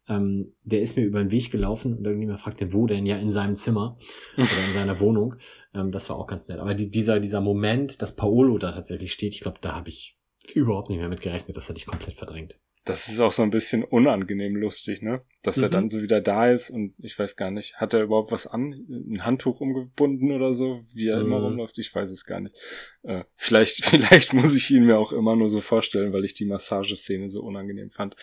ähm, 0.09 0.53
der 0.65 0.81
ist 0.81 0.97
mir 0.97 1.05
über 1.05 1.21
den 1.21 1.31
Weg 1.31 1.51
gelaufen 1.51 1.97
und 1.97 2.05
irgendjemand 2.05 2.41
fragte, 2.41 2.73
wo 2.73 2.87
denn? 2.87 3.07
Ja, 3.07 3.17
in 3.17 3.29
seinem 3.29 3.57
Zimmer 3.57 3.99
oder 4.37 4.67
in 4.67 4.73
seiner 4.73 5.01
Wohnung. 5.01 5.37
Ähm, 5.75 5.93
das 5.93 6.09
war 6.11 6.17
auch 6.17 6.27
ganz 6.27 6.49
nett. 6.49 6.59
Aber 6.59 6.75
die, 6.75 6.91
dieser, 6.91 7.21
dieser 7.21 7.41
Moment, 7.41 8.01
dass 8.03 8.17
Paolo 8.17 8.59
da 8.59 8.73
tatsächlich 8.73 9.13
steht, 9.13 9.35
ich 9.35 9.41
glaube, 9.41 9.59
da 9.61 9.75
habe 9.75 9.91
ich 9.91 10.19
überhaupt 10.55 10.89
nicht 10.89 10.99
mehr 10.99 11.09
mit 11.09 11.21
gerechnet. 11.21 11.57
Das 11.57 11.69
hatte 11.69 11.79
ich 11.79 11.87
komplett 11.87 12.15
verdrängt. 12.15 12.59
Das 12.89 13.09
ist 13.09 13.21
auch 13.21 13.33
so 13.33 13.43
ein 13.43 13.51
bisschen 13.51 13.85
unangenehm 13.85 14.57
lustig, 14.57 15.03
ne? 15.03 15.23
Dass 15.43 15.59
er 15.59 15.69
Mhm. 15.69 15.73
dann 15.73 15.91
so 15.91 16.03
wieder 16.03 16.21
da 16.21 16.51
ist 16.51 16.71
und 16.71 16.95
ich 16.99 17.19
weiß 17.19 17.37
gar 17.37 17.51
nicht, 17.51 17.77
hat 17.77 17.93
er 17.95 18.03
überhaupt 18.03 18.33
was 18.33 18.47
an? 18.47 18.73
Ein 18.89 19.25
Handtuch 19.25 19.61
umgebunden 19.61 20.33
oder 20.33 20.53
so, 20.55 20.81
wie 20.95 21.09
er 21.09 21.21
immer 21.21 21.37
Mhm. 21.39 21.45
rumläuft? 21.45 21.79
Ich 21.79 21.95
weiß 21.95 22.11
es 22.11 22.25
gar 22.25 22.41
nicht. 22.41 22.57
Äh, 23.03 23.25
vielleicht, 23.35 23.85
vielleicht 23.85 24.33
muss 24.33 24.55
ich 24.55 24.71
ihn 24.71 24.85
mir 24.87 24.99
auch 24.99 25.13
immer 25.13 25.37
nur 25.37 25.49
so 25.49 25.61
vorstellen, 25.61 26.13
weil 26.13 26.25
ich 26.25 26.35
die 26.35 26.47
Massageszene 26.47 27.29
so 27.31 27.43
unangenehm 27.43 27.91
fand. 27.91 28.17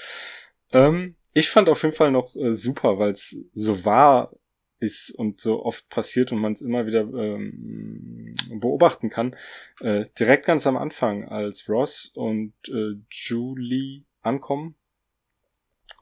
Ähm, 0.71 1.15
ich 1.33 1.49
fand 1.49 1.69
auf 1.69 1.83
jeden 1.83 1.95
Fall 1.95 2.11
noch 2.11 2.35
äh, 2.35 2.53
super, 2.53 2.97
weil 2.97 3.11
es 3.11 3.37
so 3.53 3.85
wahr 3.85 4.31
ist 4.79 5.11
und 5.11 5.39
so 5.39 5.63
oft 5.63 5.87
passiert 5.89 6.31
und 6.31 6.39
man 6.39 6.51
es 6.51 6.61
immer 6.61 6.85
wieder 6.85 7.01
ähm, 7.01 8.35
beobachten 8.59 9.09
kann. 9.09 9.35
Äh, 9.79 10.05
direkt 10.19 10.45
ganz 10.45 10.67
am 10.67 10.75
Anfang, 10.77 11.25
als 11.27 11.69
Ross 11.69 12.11
und 12.13 12.53
äh, 12.67 12.95
Julie 13.09 14.01
ankommen 14.25 14.75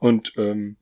und 0.00 0.32
ähm, 0.36 0.76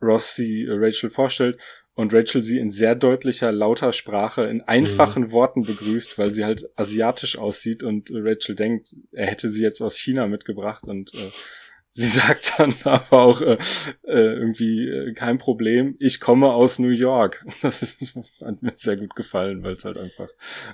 Ross 0.00 0.34
sie 0.34 0.64
äh, 0.64 0.72
Rachel 0.72 1.10
vorstellt 1.10 1.58
und 1.94 2.14
Rachel 2.14 2.42
sie 2.44 2.58
in 2.58 2.70
sehr 2.70 2.94
deutlicher, 2.94 3.50
lauter 3.50 3.92
Sprache 3.92 4.44
in 4.44 4.60
einfachen 4.60 5.32
Worten 5.32 5.64
begrüßt, 5.64 6.16
weil 6.16 6.30
sie 6.30 6.44
halt 6.44 6.70
asiatisch 6.76 7.36
aussieht 7.36 7.82
und 7.82 8.10
äh, 8.10 8.18
Rachel 8.18 8.54
denkt, 8.54 8.94
er 9.10 9.26
hätte 9.26 9.48
sie 9.48 9.62
jetzt 9.62 9.80
aus 9.80 9.98
China 9.98 10.28
mitgebracht 10.28 10.84
und 10.84 11.12
äh, 11.14 11.30
sie 11.88 12.06
sagt 12.06 12.54
dann 12.58 12.74
aber 12.84 13.12
auch 13.12 13.40
äh, 13.40 13.58
äh, 14.04 14.34
irgendwie 14.34 14.88
äh, 14.88 15.12
kein 15.14 15.38
Problem, 15.38 15.96
ich 15.98 16.20
komme 16.20 16.52
aus 16.52 16.78
New 16.78 16.90
York. 16.90 17.44
Das 17.62 17.82
ist, 17.82 18.14
hat 18.42 18.62
mir 18.62 18.76
sehr 18.76 18.96
gut 18.96 19.16
gefallen, 19.16 19.64
weil 19.64 19.74
es 19.74 19.84
halt 19.84 19.98
einfach 19.98 20.28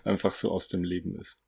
einfach 0.04 0.34
so 0.34 0.50
aus 0.50 0.68
dem 0.68 0.84
Leben 0.84 1.18
ist. 1.18 1.38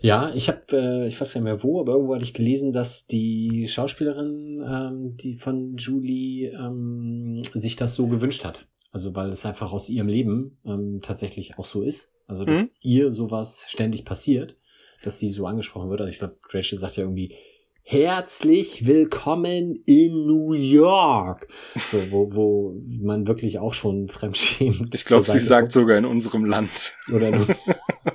Ja, 0.00 0.32
ich 0.34 0.48
habe, 0.48 0.60
äh, 0.72 1.06
ich 1.08 1.20
weiß 1.20 1.34
gar 1.34 1.40
nicht 1.40 1.44
mehr 1.44 1.62
wo, 1.62 1.80
aber 1.80 1.92
irgendwo 1.92 2.14
hatte 2.14 2.24
ich 2.24 2.32
gelesen, 2.32 2.72
dass 2.72 3.06
die 3.06 3.68
Schauspielerin, 3.68 4.64
ähm, 4.66 5.16
die 5.18 5.34
von 5.34 5.76
Julie, 5.76 6.48
ähm, 6.50 7.42
sich 7.52 7.76
das 7.76 7.94
so 7.94 8.06
gewünscht 8.06 8.44
hat. 8.44 8.66
Also 8.92 9.14
weil 9.14 9.28
es 9.28 9.44
einfach 9.44 9.72
aus 9.72 9.90
ihrem 9.90 10.08
Leben 10.08 10.58
ähm, 10.64 11.00
tatsächlich 11.02 11.58
auch 11.58 11.66
so 11.66 11.82
ist. 11.82 12.14
Also 12.26 12.44
dass 12.46 12.64
Mhm. 12.64 12.70
ihr 12.80 13.10
sowas 13.12 13.66
ständig 13.68 14.04
passiert, 14.06 14.56
dass 15.02 15.18
sie 15.18 15.28
so 15.28 15.46
angesprochen 15.46 15.90
wird. 15.90 16.00
Also 16.00 16.10
ich 16.12 16.18
glaube, 16.18 16.36
Rachel 16.50 16.78
sagt 16.78 16.96
ja 16.96 17.02
irgendwie, 17.02 17.34
herzlich 17.82 18.86
willkommen 18.86 19.82
in 19.86 20.26
New 20.26 20.54
York. 20.54 21.46
So, 21.92 21.98
wo, 22.10 22.34
wo 22.34 22.82
man 23.00 23.26
wirklich 23.28 23.58
auch 23.58 23.74
schon 23.74 24.08
fremdschämt. 24.08 24.94
Ich 24.94 25.04
glaube, 25.04 25.30
sie 25.30 25.38
sagt 25.38 25.70
sogar 25.72 25.98
in 25.98 26.06
unserem 26.06 26.46
Land. 26.46 26.92
Oder 27.12 27.30
nicht? 27.30 27.50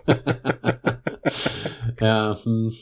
ja, 1.99 2.37
hm, 2.43 2.73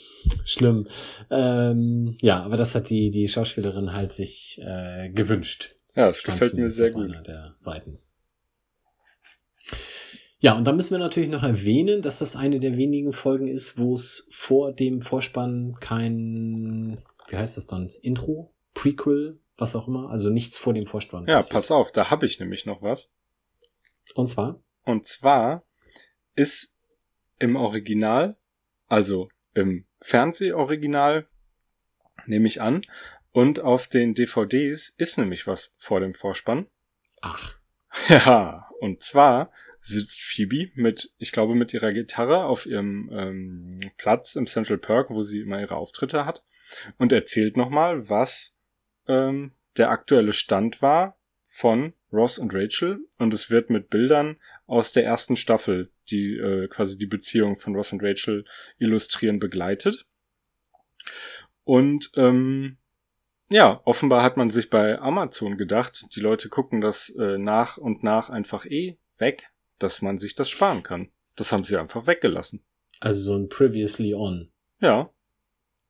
schlimm. 0.46 0.88
Ähm, 1.30 2.18
ja, 2.22 2.44
aber 2.44 2.58
das 2.58 2.76
hat 2.76 2.90
die, 2.90 3.12
die 3.12 3.28
Schauspielerin 3.28 3.94
halt 3.94 4.12
sich 4.12 4.60
äh, 4.64 5.10
gewünscht. 5.10 5.76
Ja, 5.96 6.08
das 6.08 6.24
gefällt 6.24 6.54
mir 6.54 6.70
sehr 6.70 6.92
gut. 6.92 7.06
einer 7.06 7.24
der 7.24 7.54
Seiten. 7.56 8.00
Ja, 10.42 10.56
und 10.56 10.66
dann 10.66 10.78
müssen 10.78 10.92
wir 10.92 11.00
natürlich 11.00 11.30
noch 11.30 11.44
erwähnen, 11.44 12.02
dass 12.02 12.20
das 12.20 12.36
eine 12.36 12.60
der 12.60 12.78
wenigen 12.78 13.12
Folgen 13.12 13.48
ist, 13.48 13.78
wo 13.78 13.94
es 13.94 14.28
vor 14.32 14.72
dem 14.72 15.02
Vorspann 15.02 15.76
kein, 15.82 17.04
wie 17.28 17.36
heißt 17.36 17.58
das 17.58 17.68
dann, 17.68 17.92
Intro, 18.02 18.54
Prequel, 18.74 19.40
was 19.58 19.76
auch 19.76 19.88
immer, 19.90 20.10
also 20.10 20.30
nichts 20.30 20.58
vor 20.58 20.74
dem 20.74 20.86
Vorspann. 20.86 21.26
Ja, 21.28 21.36
passiert. 21.36 21.54
pass 21.54 21.72
auf, 21.72 21.92
da 21.92 22.10
habe 22.10 22.26
ich 22.26 22.40
nämlich 22.40 22.66
noch 22.66 22.82
was. 22.82 23.12
Und 24.16 24.28
zwar, 24.28 24.64
Und 24.86 25.06
zwar 25.06 25.66
ist 26.36 26.74
im 27.38 27.58
Original, 27.58 28.38
also 28.90 29.30
im 29.54 29.86
Fernsehoriginal, 30.02 31.28
nehme 32.26 32.48
ich 32.48 32.62
an, 32.62 32.82
und 33.32 33.60
auf 33.60 33.88
den 33.88 34.16
DVDs 34.16 34.94
ist 34.98 35.18
nämlich 35.18 35.48
was 35.48 35.74
vor 35.78 36.00
dem 36.00 36.14
Vorspann. 36.16 36.68
ach, 37.22 37.60
Ja, 38.10 38.70
und 38.80 39.04
zwar 39.04 39.52
sitzt 39.80 40.22
Phoebe 40.22 40.72
mit, 40.76 41.14
ich 41.18 41.32
glaube, 41.32 41.56
mit 41.56 41.74
ihrer 41.74 41.94
Gitarre 41.94 42.46
auf 42.46 42.66
ihrem 42.66 43.10
ähm, 43.14 43.92
Platz 43.98 44.36
im 44.36 44.48
Central 44.48 44.78
Perk, 44.78 45.10
wo 45.10 45.24
sie 45.24 45.40
immer 45.40 45.60
ihre 45.60 45.76
Auftritte 45.76 46.26
hat, 46.26 46.44
und 46.98 47.12
erzählt 47.12 47.58
nochmal, 47.58 48.10
was 48.10 48.58
ähm, 49.08 49.54
der 49.78 49.90
aktuelle 49.90 50.34
Stand 50.34 50.82
war 50.82 51.18
von 51.46 51.94
Ross 52.12 52.38
und 52.38 52.54
Rachel. 52.54 53.00
Und 53.18 53.34
es 53.34 53.50
wird 53.50 53.70
mit 53.70 53.90
Bildern 53.90 54.38
aus 54.70 54.94
der 54.94 55.04
ersten 55.04 55.36
Staffel, 55.36 55.92
die 56.10 56.38
äh, 56.38 56.68
quasi 56.68 56.98
die 56.98 57.06
Beziehung 57.06 57.56
von 57.56 57.76
Ross 57.76 57.92
und 57.92 58.04
Rachel 58.04 58.46
illustrieren, 58.78 59.40
begleitet. 59.40 60.06
Und 61.64 62.12
ähm, 62.16 62.78
ja, 63.50 63.82
offenbar 63.86 64.22
hat 64.22 64.38
man 64.38 64.52
sich 64.52 64.70
bei 64.70 65.00
Amazon 65.00 65.58
gedacht, 65.58 66.16
die 66.16 66.20
Leute 66.20 66.50
gucken 66.50 66.82
das 66.82 67.10
äh, 67.10 67.38
nach 67.38 67.78
und 67.78 68.04
nach 68.04 68.30
einfach 68.30 68.66
eh 68.66 68.98
weg, 69.18 69.50
dass 69.80 70.02
man 70.02 70.18
sich 70.20 70.36
das 70.36 70.50
sparen 70.50 70.84
kann. 70.84 71.10
Das 71.36 71.52
haben 71.52 71.64
sie 71.64 71.78
einfach 71.78 72.06
weggelassen. 72.06 72.64
also 73.00 73.24
so 73.24 73.36
ein 73.36 73.50
Previously 73.50 74.14
On, 74.14 74.52
Ja. 74.80 75.10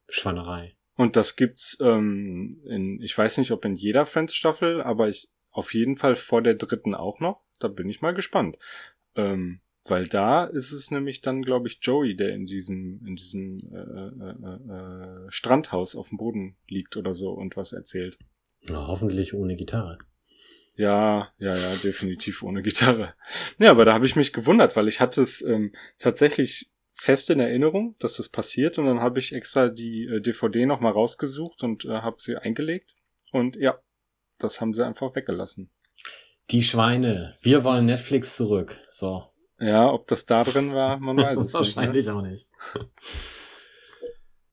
Schwannerei. 0.08 0.76
Und 0.96 1.16
das 1.16 1.36
gibt's 1.36 1.78
ähm, 1.82 2.62
in, 2.66 3.02
ich 3.02 3.18
weiß 3.18 3.38
nicht, 3.38 3.52
ob 3.52 3.64
in 3.64 3.76
jeder 3.76 4.06
Friends-Staffel, 4.06 4.82
aber 4.82 5.08
ich 5.10 5.30
auf 5.52 5.74
jeden 5.74 5.96
Fall 5.96 6.16
vor 6.16 6.42
der 6.42 6.56
dritten 6.56 6.96
auch 6.96 7.20
noch. 7.20 7.42
Da 7.60 7.68
bin 7.68 7.90
ich 7.90 8.02
mal 8.02 8.14
gespannt. 8.14 8.58
Ähm, 9.16 9.62
weil 9.86 10.08
da 10.08 10.46
ist 10.46 10.72
es 10.72 10.92
nämlich 10.92 11.22
dann, 11.22 11.42
glaube 11.42 11.68
ich, 11.68 11.80
Joey, 11.82 12.16
der 12.16 12.34
in 12.34 12.46
diesem, 12.46 13.02
in 13.06 13.16
diesem 13.16 13.60
äh, 13.74 13.78
äh, 13.78 14.36
äh, 14.44 15.26
äh, 15.26 15.32
Strandhaus 15.32 15.96
auf 15.96 16.10
dem 16.10 16.18
Boden 16.18 16.58
liegt 16.68 16.96
oder 16.96 17.14
so 17.14 17.32
und 17.32 17.58
was 17.58 17.74
erzählt. 17.74 18.18
Na, 18.68 18.88
hoffentlich 18.88 19.34
ohne 19.34 19.56
Gitarre. 19.56 19.98
Ja, 20.76 21.34
ja, 21.40 21.56
ja, 21.56 21.76
definitiv 21.84 22.44
ohne 22.44 22.62
Gitarre. 22.62 23.14
Ja, 23.58 23.72
aber 23.72 23.84
da 23.84 23.94
habe 23.94 24.06
ich 24.06 24.16
mich 24.16 24.32
gewundert, 24.32 24.76
weil 24.76 24.88
ich 24.88 25.02
hatte 25.02 25.22
es 25.22 25.42
ähm, 25.42 25.74
tatsächlich 25.98 26.72
fest 26.94 27.30
in 27.30 27.40
Erinnerung, 27.40 27.96
dass 28.00 28.18
das 28.18 28.30
passiert 28.30 28.78
und 28.78 28.86
dann 28.86 29.00
habe 29.00 29.20
ich 29.20 29.34
extra 29.34 29.70
die 29.70 30.06
äh, 30.06 30.22
DVD 30.22 30.66
nochmal 30.66 30.92
rausgesucht 30.92 31.64
und 31.64 31.86
äh, 31.86 31.90
habe 31.90 32.18
sie 32.20 32.36
eingelegt 32.36 32.96
und 33.32 33.56
ja, 33.56 33.80
das 34.38 34.62
haben 34.62 34.74
sie 34.74 34.86
einfach 34.86 35.16
weggelassen. 35.16 35.70
Die 36.52 36.64
Schweine. 36.64 37.36
Wir 37.42 37.64
wollen 37.64 37.86
Netflix 37.86 38.36
zurück. 38.36 38.80
So. 38.90 39.24
Ja, 39.60 39.92
ob 39.92 40.08
das 40.08 40.26
da 40.26 40.44
drin 40.44 40.74
war, 40.74 41.00
man 41.00 41.18
weiß 41.18 41.38
es 41.38 41.38
nicht. 41.46 41.54
Ne? 41.54 41.60
Wahrscheinlich 41.60 42.10
auch 42.10 42.22
nicht. 42.22 42.48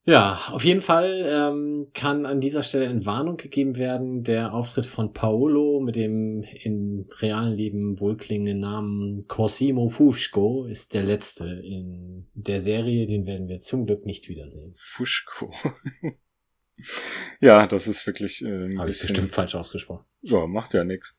Ja, 0.04 0.40
auf 0.52 0.64
jeden 0.64 0.82
Fall 0.82 1.26
ähm, 1.26 1.88
kann 1.92 2.26
an 2.26 2.40
dieser 2.40 2.62
Stelle 2.62 2.84
in 2.84 3.06
Warnung 3.06 3.36
gegeben 3.36 3.76
werden. 3.76 4.22
Der 4.22 4.54
Auftritt 4.54 4.86
von 4.86 5.12
Paolo 5.12 5.80
mit 5.80 5.96
dem 5.96 6.44
im 6.62 7.08
realen 7.18 7.54
Leben 7.54 7.98
wohlklingenden 7.98 8.60
Namen 8.60 9.26
Cosimo 9.26 9.88
Fusco 9.88 10.66
ist 10.66 10.94
der 10.94 11.02
letzte 11.02 11.46
in 11.46 12.28
der 12.34 12.60
Serie. 12.60 13.06
Den 13.06 13.26
werden 13.26 13.48
wir 13.48 13.58
zum 13.58 13.86
Glück 13.86 14.06
nicht 14.06 14.28
wiedersehen. 14.28 14.74
Fuschko. 14.76 15.50
ja, 17.40 17.66
das 17.66 17.86
ist 17.88 18.06
wirklich 18.06 18.44
äh, 18.44 18.66
Habe 18.76 18.90
ich 18.90 19.00
bestimmt 19.00 19.30
falsch 19.30 19.54
ausgesprochen. 19.54 20.04
Ja, 20.22 20.46
macht 20.46 20.74
ja 20.74 20.84
nix. 20.84 21.18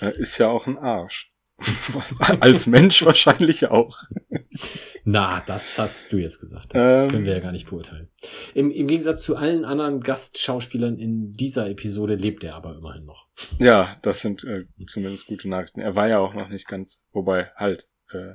Äh, 0.00 0.16
ist 0.18 0.38
ja 0.38 0.48
auch 0.48 0.66
ein 0.66 0.78
Arsch. 0.78 1.32
Als 2.40 2.66
Mensch 2.66 3.04
wahrscheinlich 3.04 3.66
auch. 3.68 4.02
Na, 5.04 5.40
das 5.42 5.78
hast 5.78 6.12
du 6.12 6.18
jetzt 6.18 6.40
gesagt. 6.40 6.74
Das 6.74 7.04
Ähm. 7.04 7.10
können 7.10 7.24
wir 7.24 7.34
ja 7.34 7.40
gar 7.40 7.52
nicht 7.52 7.68
beurteilen. 7.68 8.08
Im, 8.54 8.70
Im 8.70 8.86
Gegensatz 8.88 9.22
zu 9.22 9.36
allen 9.36 9.64
anderen 9.64 10.00
Gastschauspielern 10.00 10.98
in 10.98 11.32
dieser 11.32 11.68
Episode 11.68 12.16
lebt 12.16 12.42
er 12.44 12.56
aber 12.56 12.76
immerhin 12.76 13.04
noch. 13.04 13.28
Ja, 13.58 13.96
das 14.02 14.20
sind 14.20 14.44
äh, 14.44 14.64
zumindest 14.86 15.26
gute 15.26 15.48
Nachrichten. 15.48 15.80
Er 15.80 15.94
war 15.94 16.08
ja 16.08 16.18
auch 16.18 16.34
noch 16.34 16.48
nicht 16.48 16.66
ganz, 16.66 17.00
wobei 17.12 17.50
halt 17.56 17.88
äh, 18.12 18.34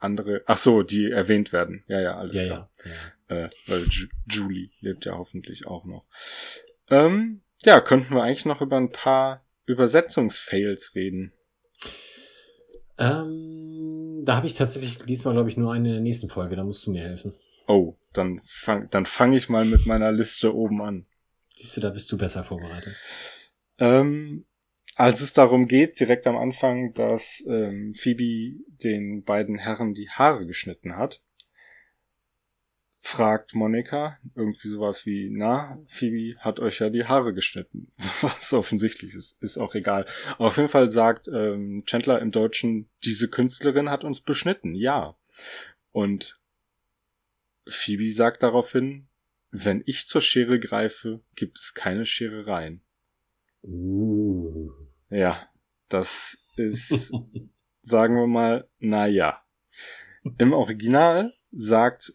andere, 0.00 0.42
ach 0.46 0.56
so, 0.58 0.82
die 0.82 1.10
erwähnt 1.10 1.52
werden. 1.52 1.84
Ja, 1.86 2.00
ja, 2.00 2.16
alles 2.16 2.34
Ja, 2.36 2.46
klar. 2.46 2.70
ja, 2.84 2.90
ja. 3.36 3.44
Äh, 3.46 3.50
weil 3.66 3.84
Ju 3.84 4.06
Julie 4.28 4.70
lebt 4.80 5.04
ja 5.04 5.12
hoffentlich 5.16 5.66
auch 5.66 5.84
noch. 5.84 6.04
Ähm, 6.88 7.42
ja, 7.62 7.80
könnten 7.80 8.14
wir 8.14 8.22
eigentlich 8.22 8.46
noch 8.46 8.60
über 8.60 8.76
ein 8.76 8.90
paar 8.92 9.44
Übersetzungsfails 9.66 10.94
reden. 10.94 11.32
Ähm, 12.98 14.22
da 14.24 14.36
habe 14.36 14.46
ich 14.46 14.54
tatsächlich 14.54 14.98
diesmal, 14.98 15.34
glaube 15.34 15.48
ich, 15.48 15.56
nur 15.56 15.72
eine 15.72 15.88
in 15.88 15.94
der 15.94 16.02
nächsten 16.02 16.28
Folge. 16.28 16.56
Da 16.56 16.64
musst 16.64 16.86
du 16.86 16.90
mir 16.90 17.02
helfen. 17.02 17.34
Oh, 17.66 17.96
dann 18.12 18.40
fang, 18.44 18.90
dann 18.90 19.06
fange 19.06 19.36
ich 19.36 19.48
mal 19.48 19.64
mit 19.64 19.86
meiner 19.86 20.12
Liste 20.12 20.54
oben 20.54 20.82
an. 20.82 21.06
Siehst 21.56 21.76
du, 21.76 21.80
da 21.80 21.90
bist 21.90 22.10
du 22.10 22.18
besser 22.18 22.42
vorbereitet. 22.42 22.94
Ähm, 23.78 24.44
als 25.00 25.22
es 25.22 25.32
darum 25.32 25.66
geht, 25.66 25.98
direkt 25.98 26.26
am 26.26 26.36
Anfang, 26.36 26.92
dass 26.92 27.42
ähm, 27.48 27.94
Phoebe 27.94 28.62
den 28.84 29.24
beiden 29.24 29.56
Herren 29.56 29.94
die 29.94 30.10
Haare 30.10 30.44
geschnitten 30.44 30.94
hat, 30.94 31.22
fragt 32.98 33.54
Monika 33.54 34.18
irgendwie 34.34 34.68
sowas 34.68 35.06
wie, 35.06 35.30
na, 35.32 35.82
Phoebe 35.86 36.38
hat 36.40 36.60
euch 36.60 36.80
ja 36.80 36.90
die 36.90 37.06
Haare 37.06 37.32
geschnitten. 37.32 37.90
Was 38.20 38.52
offensichtlich 38.52 39.14
ist, 39.14 39.42
ist 39.42 39.56
auch 39.56 39.74
egal. 39.74 40.04
Auf 40.36 40.58
jeden 40.58 40.68
Fall 40.68 40.90
sagt 40.90 41.28
ähm, 41.28 41.82
Chandler 41.86 42.20
im 42.20 42.30
Deutschen, 42.30 42.90
diese 43.02 43.30
Künstlerin 43.30 43.88
hat 43.88 44.04
uns 44.04 44.20
beschnitten, 44.20 44.74
ja. 44.74 45.16
Und 45.92 46.38
Phoebe 47.66 48.12
sagt 48.12 48.42
daraufhin, 48.42 49.08
wenn 49.50 49.82
ich 49.86 50.06
zur 50.06 50.20
Schere 50.20 50.60
greife, 50.60 51.22
gibt 51.36 51.58
es 51.58 51.72
keine 51.72 52.04
Scherereien. 52.04 52.82
Uh. 53.62 54.79
Ja, 55.10 55.48
das 55.88 56.38
ist, 56.56 57.12
sagen 57.82 58.16
wir 58.16 58.26
mal, 58.26 58.68
na 58.78 59.06
ja. 59.06 59.42
Im 60.38 60.52
Original 60.52 61.34
sagt 61.50 62.12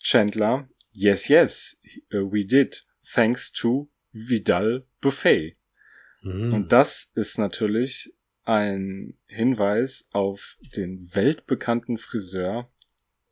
Chandler, 0.00 0.68
yes, 0.92 1.28
yes, 1.28 1.76
uh, 2.12 2.30
we 2.32 2.44
did, 2.44 2.86
thanks 3.12 3.52
to 3.52 3.90
Vidal 4.12 4.86
Buffet. 5.00 5.56
Hm. 6.20 6.54
Und 6.54 6.72
das 6.72 7.10
ist 7.14 7.38
natürlich 7.38 8.14
ein 8.44 9.18
Hinweis 9.26 10.08
auf 10.12 10.56
den 10.76 11.14
weltbekannten 11.14 11.98
Friseur. 11.98 12.70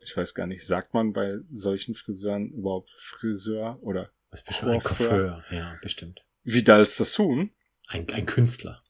Ich 0.00 0.16
weiß 0.16 0.34
gar 0.34 0.46
nicht, 0.46 0.66
sagt 0.66 0.92
man 0.92 1.12
bei 1.12 1.38
solchen 1.50 1.94
Friseuren 1.94 2.50
überhaupt 2.50 2.90
Friseur 2.90 3.78
oder 3.80 4.10
das 4.30 4.40
ist 4.40 4.46
bestimmt 4.46 4.72
ein 4.72 4.82
Coiffeur. 4.82 5.08
Coiffeur, 5.08 5.44
ja, 5.50 5.78
bestimmt. 5.80 6.26
Vidal 6.42 6.84
Sassoon, 6.84 7.52
Ein, 7.88 8.08
ein 8.10 8.26
Künstler. 8.26 8.82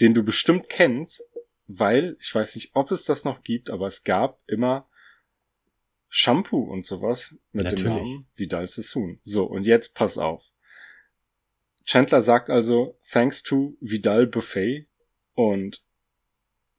den 0.00 0.14
du 0.14 0.22
bestimmt 0.22 0.68
kennst, 0.68 1.22
weil 1.66 2.16
ich 2.20 2.34
weiß 2.34 2.54
nicht, 2.56 2.70
ob 2.74 2.90
es 2.90 3.04
das 3.04 3.24
noch 3.24 3.42
gibt, 3.42 3.70
aber 3.70 3.86
es 3.86 4.04
gab 4.04 4.40
immer 4.46 4.88
Shampoo 6.08 6.62
und 6.62 6.84
sowas 6.84 7.34
mit 7.52 7.64
dem 7.64 7.70
Natürlich. 7.70 8.08
Namen 8.08 8.26
Vidal 8.34 8.68
Sassoon. 8.68 9.18
So, 9.22 9.44
und 9.44 9.64
jetzt 9.64 9.94
pass 9.94 10.18
auf. 10.18 10.44
Chandler 11.84 12.22
sagt 12.22 12.50
also, 12.50 12.98
thanks 13.10 13.42
to 13.42 13.76
Vidal 13.80 14.26
Buffet 14.26 14.86
und 15.34 15.84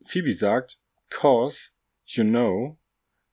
Phoebe 0.02 0.34
sagt, 0.34 0.80
cause, 1.10 1.72
you 2.06 2.24
know, 2.24 2.78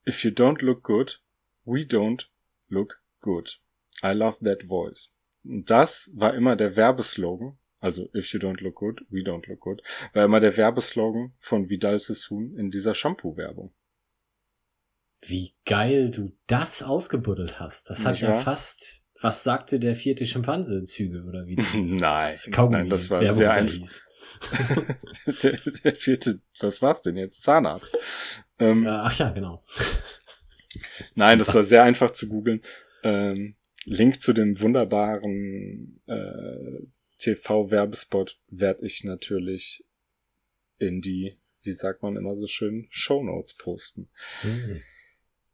if 0.06 0.24
you 0.24 0.30
don't 0.30 0.62
look 0.62 0.82
good, 0.82 1.20
we 1.64 1.80
don't 1.80 2.26
look 2.68 3.02
good. 3.20 3.60
I 4.02 4.12
love 4.12 4.38
that 4.44 4.64
voice. 4.64 5.12
Und 5.44 5.68
das 5.68 6.10
war 6.14 6.34
immer 6.34 6.56
der 6.56 6.76
Werbeslogan, 6.76 7.58
also 7.80 8.08
if 8.14 8.32
you 8.32 8.38
don't 8.38 8.60
look 8.60 8.76
good, 8.76 9.04
we 9.10 9.20
don't 9.20 9.48
look 9.48 9.60
good, 9.60 9.82
war 10.12 10.24
immer 10.24 10.40
der 10.40 10.56
Werbeslogan 10.56 11.32
von 11.38 11.68
Vidal 11.68 11.98
Sassoon 11.98 12.56
in 12.56 12.70
dieser 12.70 12.94
Shampoo-Werbung. 12.94 13.72
Wie 15.22 15.54
geil 15.66 16.10
du 16.10 16.32
das 16.46 16.82
ausgebuddelt 16.82 17.60
hast. 17.60 17.90
Das 17.90 18.06
hat 18.06 18.20
ja 18.20 18.32
fast, 18.32 19.02
was 19.20 19.42
sagte 19.42 19.78
der 19.78 19.94
vierte 19.94 20.24
Schimpanse 20.24 20.82
Züge 20.84 21.24
oder 21.24 21.46
wie 21.46 21.56
Nein, 21.74 22.38
Kaugummi 22.50 22.78
nein, 22.78 22.90
das 22.90 23.10
war 23.10 23.20
Werbung 23.20 23.36
sehr 23.36 23.52
einfach. 23.52 24.02
der, 25.42 25.58
der 25.84 25.96
vierte, 25.96 26.40
was 26.60 26.80
war's 26.80 27.02
denn 27.02 27.16
jetzt? 27.16 27.42
Zahnarzt. 27.42 27.96
Ähm, 28.58 28.86
Äh, 28.86 28.90
ach 28.90 29.18
ja, 29.18 29.30
genau. 29.30 29.62
Nein, 31.14 31.38
das 31.38 31.54
war 31.54 31.64
sehr 31.64 31.82
einfach 31.82 32.12
zu 32.12 32.28
googeln. 32.28 32.62
Ähm, 33.02 33.56
Link 33.84 34.20
zu 34.20 34.32
dem 34.32 34.60
wunderbaren 34.60 36.00
äh, 36.06 36.86
TV-Werbespot 37.20 38.40
werde 38.48 38.84
ich 38.84 39.04
natürlich 39.04 39.84
in 40.78 41.00
die, 41.00 41.38
wie 41.62 41.72
sagt 41.72 42.02
man 42.02 42.16
immer 42.16 42.36
so 42.36 42.46
schön, 42.46 42.88
Shownotes 42.90 43.54
posten. 43.54 44.10
Hm. 44.40 44.82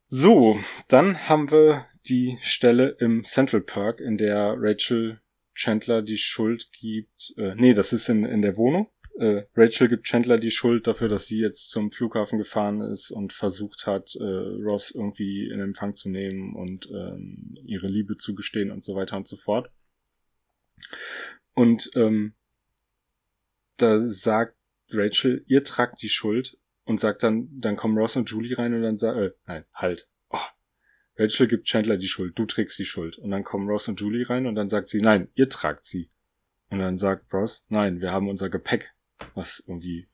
So, 0.09 0.59
dann 0.89 1.29
haben 1.29 1.51
wir 1.51 1.87
die 2.09 2.39
Stelle 2.41 2.97
im 3.01 3.25
Central 3.25 3.61
Park, 3.61 4.01
in 4.01 4.17
der 4.17 4.55
Rachel 4.57 5.21
Chandler 5.55 6.03
die 6.03 6.19
Schuld 6.19 6.71
gibt. 6.73 7.35
Äh, 7.37 7.55
nee, 7.57 7.75
das 7.75 7.93
ist 7.93 8.09
in, 8.09 8.25
in 8.25 8.43
der 8.43 8.57
Wohnung. 8.57 8.89
Äh, 9.19 9.45
Rachel 9.57 9.89
gibt 9.89 10.05
Chandler 10.05 10.39
die 10.39 10.51
Schuld 10.51 10.87
dafür, 10.87 11.09
dass 11.09 11.27
sie 11.27 11.41
jetzt 11.41 11.71
zum 11.71 11.91
Flughafen 11.91 12.39
gefahren 12.39 12.83
ist 12.83 13.11
und 13.11 13.33
versucht 13.33 13.87
hat, 13.87 14.15
äh, 14.17 14.23
Ross 14.23 14.91
irgendwie 14.91 15.49
in 15.49 15.61
Empfang 15.61 15.95
zu 15.95 16.11
nehmen 16.11 16.55
und 16.55 16.89
ähm, 16.91 17.55
ihre 17.65 17.89
Liebe 17.89 18.17
zu 18.19 18.35
gestehen 18.35 18.71
und 18.71 18.85
so 18.85 18.95
weiter 18.95 19.17
und 19.17 19.27
so 19.27 19.37
fort. 19.37 19.71
Und 21.57 21.91
ähm, 21.95 22.35
da 23.79 23.99
sagt 23.99 24.57
Rachel, 24.91 25.43
ihr 25.47 25.65
tragt 25.65 26.03
die 26.03 26.11
Schuld 26.11 26.59
und 26.85 27.01
sagt 27.01 27.23
dann, 27.23 27.49
dann 27.51 27.77
kommen 27.77 27.97
Ross 27.97 28.15
und 28.17 28.31
Julie 28.31 28.57
rein 28.57 28.75
und 28.75 28.83
dann 28.83 28.99
sagt, 28.99 29.19
äh, 29.19 29.31
nein, 29.47 29.65
halt. 29.73 30.09
Oh. 30.29 30.39
Rachel 31.17 31.49
gibt 31.49 31.67
Chandler 31.67 31.97
die 31.97 32.09
Schuld, 32.09 32.39
du 32.39 32.45
trägst 32.45 32.79
die 32.79 32.85
Schuld. 32.85 33.17
Und 33.17 33.31
dann 33.31 33.43
kommen 33.43 33.69
Ross 33.69 33.89
und 33.89 33.99
Julie 33.99 34.29
rein 34.29 34.47
und 34.47 34.55
dann 34.55 34.69
sagt 34.69 34.91
sie, 34.91 35.01
nein, 35.01 35.29
ihr 35.35 35.49
tragt 35.49 35.87
sie. 35.87 36.11
Und 36.69 36.79
dann 36.79 36.99
sagt 36.99 37.33
Ross, 37.33 37.65
nein, 37.69 38.01
wir 38.01 38.13
haben 38.13 38.29
unser 38.29 38.51
Gepäck, 38.51 38.93
was 39.35 39.65
irgendwie 39.67 40.09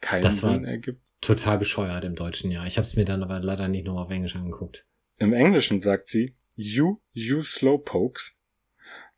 keinen 0.00 0.22
Das 0.22 0.38
Sinn 0.38 0.64
ergibt. 0.64 1.02
Total 1.20 1.58
bescheuert 1.58 2.04
im 2.04 2.14
Deutschen, 2.14 2.50
ja. 2.50 2.64
Ich 2.64 2.78
habe 2.78 2.86
es 2.86 2.96
mir 2.96 3.04
dann 3.04 3.22
aber 3.22 3.40
leider 3.40 3.68
nicht 3.68 3.84
noch 3.84 3.98
auf 3.98 4.10
Englisch 4.10 4.36
angeguckt. 4.36 4.86
Im 5.18 5.34
Englischen 5.34 5.82
sagt 5.82 6.08
sie, 6.08 6.34
you, 6.54 7.02
you 7.12 7.42
slowpokes. 7.42 8.40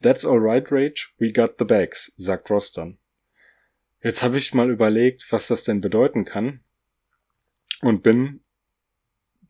That's 0.00 0.24
alright, 0.24 0.70
Rach, 0.70 1.12
we 1.18 1.32
got 1.32 1.59
the 1.59 1.64
bags, 1.64 2.12
sagt 2.16 2.50
Ross 2.50 2.72
dann. 2.72 2.98
Jetzt 4.02 4.22
habe 4.22 4.38
ich 4.38 4.54
mal 4.54 4.70
überlegt, 4.70 5.26
was 5.30 5.48
das 5.48 5.64
denn 5.64 5.80
bedeuten 5.80 6.24
kann 6.24 6.61
und 7.80 8.02
bin 8.02 8.40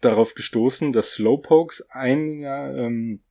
darauf 0.01 0.35
gestoßen, 0.35 0.93
dass 0.93 1.15
Slowpokes 1.15 1.91
einer, 1.91 2.75
ähm, 2.77 3.23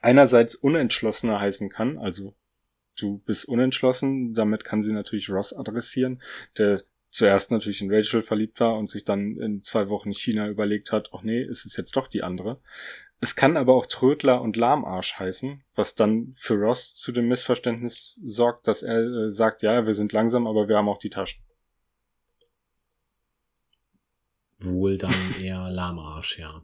einerseits 0.00 0.54
unentschlossener 0.54 1.40
heißen 1.40 1.70
kann, 1.70 1.98
also 1.98 2.34
du 2.96 3.18
bist 3.18 3.44
unentschlossen, 3.46 4.34
damit 4.34 4.64
kann 4.64 4.82
sie 4.82 4.92
natürlich 4.92 5.30
Ross 5.30 5.52
adressieren, 5.52 6.20
der 6.56 6.82
zuerst 7.10 7.50
natürlich 7.50 7.80
in 7.80 7.92
Rachel 7.92 8.22
verliebt 8.22 8.60
war 8.60 8.76
und 8.76 8.90
sich 8.90 9.04
dann 9.04 9.36
in 9.38 9.62
zwei 9.62 9.88
Wochen 9.88 10.12
China 10.12 10.48
überlegt 10.48 10.92
hat, 10.92 11.10
ach 11.12 11.22
nee, 11.22 11.42
ist 11.42 11.64
es 11.64 11.76
jetzt 11.76 11.96
doch 11.96 12.08
die 12.08 12.22
andere. 12.22 12.60
Es 13.20 13.34
kann 13.34 13.56
aber 13.56 13.74
auch 13.74 13.86
Trödler 13.86 14.40
und 14.40 14.56
Lahmarsch 14.56 15.18
heißen, 15.18 15.64
was 15.74 15.96
dann 15.96 16.34
für 16.36 16.54
Ross 16.54 16.94
zu 16.94 17.10
dem 17.10 17.26
Missverständnis 17.26 18.18
sorgt, 18.22 18.68
dass 18.68 18.82
er 18.82 19.00
äh, 19.00 19.30
sagt, 19.30 19.62
ja, 19.62 19.86
wir 19.86 19.94
sind 19.94 20.12
langsam, 20.12 20.46
aber 20.46 20.68
wir 20.68 20.76
haben 20.76 20.88
auch 20.88 20.98
die 20.98 21.10
Taschen. 21.10 21.42
Wohl 24.60 24.98
dann 24.98 25.14
eher 25.42 25.68
Lahmarsch, 25.68 26.38
ja. 26.38 26.62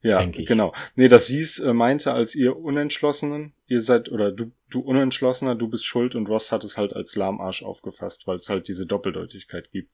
Ja, 0.00 0.24
genau. 0.24 0.72
Nee, 0.94 1.08
dass 1.08 1.26
sie 1.26 1.40
es 1.40 1.58
äh, 1.58 1.72
meinte 1.72 2.12
als 2.12 2.34
ihr 2.36 2.56
Unentschlossenen, 2.56 3.52
ihr 3.66 3.80
seid, 3.80 4.10
oder 4.10 4.30
du, 4.30 4.52
du 4.70 4.80
Unentschlossener, 4.80 5.56
du 5.56 5.68
bist 5.68 5.84
schuld 5.84 6.14
und 6.14 6.28
Ross 6.28 6.52
hat 6.52 6.62
es 6.62 6.76
halt 6.76 6.92
als 6.92 7.16
Lahmarsch 7.16 7.64
aufgefasst, 7.64 8.26
weil 8.26 8.36
es 8.36 8.48
halt 8.48 8.68
diese 8.68 8.86
Doppeldeutigkeit 8.86 9.72
gibt. 9.72 9.90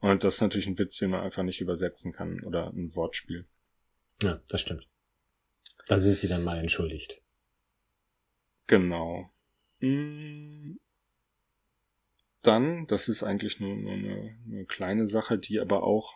Und 0.00 0.24
das 0.24 0.34
ist 0.34 0.40
natürlich 0.42 0.66
ein 0.66 0.78
Witz, 0.78 0.98
den 0.98 1.10
man 1.10 1.22
einfach 1.22 1.44
nicht 1.44 1.62
übersetzen 1.62 2.12
kann 2.12 2.42
oder 2.44 2.68
ein 2.68 2.94
Wortspiel. 2.94 3.46
Ja, 4.22 4.40
das 4.48 4.60
stimmt. 4.60 4.86
Da 5.86 5.98
sind 5.98 6.16
sie 6.16 6.28
dann 6.28 6.44
mal 6.44 6.58
entschuldigt. 6.58 7.22
Genau. 8.66 9.30
Mm. 9.80 10.76
Dann, 12.42 12.86
das 12.86 13.08
ist 13.08 13.22
eigentlich 13.22 13.60
nur, 13.60 13.74
nur 13.74 13.92
eine, 13.92 14.38
eine 14.46 14.64
kleine 14.66 15.08
Sache, 15.08 15.38
die 15.38 15.58
aber 15.58 15.82
auch 15.82 16.14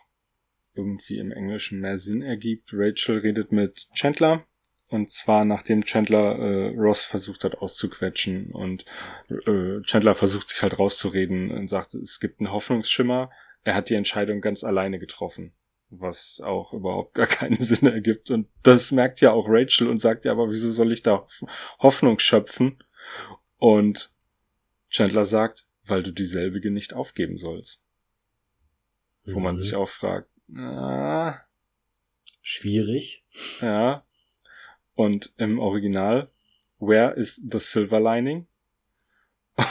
irgendwie 0.73 1.17
im 1.17 1.31
Englischen 1.31 1.81
mehr 1.81 1.97
Sinn 1.97 2.21
ergibt. 2.21 2.69
Rachel 2.73 3.19
redet 3.19 3.51
mit 3.51 3.89
Chandler 3.93 4.45
und 4.91 5.11
zwar 5.11 5.45
nachdem 5.45 5.85
Chandler 5.85 6.37
äh, 6.37 6.75
Ross 6.75 7.03
versucht 7.03 7.45
hat 7.45 7.55
auszuquetschen 7.55 8.51
und 8.51 8.85
äh, 9.29 9.81
Chandler 9.83 10.15
versucht 10.15 10.49
sich 10.49 10.61
halt 10.61 10.79
rauszureden 10.79 11.49
und 11.49 11.69
sagt, 11.69 11.93
es 11.95 12.19
gibt 12.19 12.39
einen 12.39 12.51
Hoffnungsschimmer. 12.51 13.31
Er 13.63 13.75
hat 13.75 13.89
die 13.89 13.95
Entscheidung 13.95 14.41
ganz 14.41 14.63
alleine 14.65 14.99
getroffen, 14.99 15.53
was 15.91 16.41
auch 16.43 16.73
überhaupt 16.73 17.13
gar 17.13 17.27
keinen 17.27 17.59
Sinn 17.61 17.87
ergibt 17.87 18.31
und 18.31 18.47
das 18.63 18.91
merkt 18.91 19.21
ja 19.21 19.31
auch 19.31 19.45
Rachel 19.47 19.87
und 19.87 19.99
sagt 19.99 20.25
ja, 20.25 20.31
aber 20.31 20.49
wieso 20.49 20.71
soll 20.71 20.91
ich 20.91 21.03
da 21.03 21.27
Hoffnung 21.79 22.17
schöpfen? 22.19 22.83
Und 23.57 24.13
Chandler 24.89 25.25
sagt, 25.25 25.67
weil 25.83 26.01
du 26.03 26.11
dieselbige 26.11 26.71
nicht 26.71 26.93
aufgeben 26.93 27.37
sollst. 27.37 27.83
Wo 29.25 29.39
man 29.39 29.55
Mhm. 29.55 29.59
sich 29.59 29.75
auch 29.75 29.89
fragt, 29.89 30.29
ah, 30.57 31.39
Schwierig. 32.41 33.23
ja. 33.61 34.05
Und 34.95 35.33
im 35.37 35.59
Original, 35.59 36.31
where 36.79 37.13
is 37.15 37.35
the 37.51 37.59
silver 37.59 37.99
lining? 37.99 38.47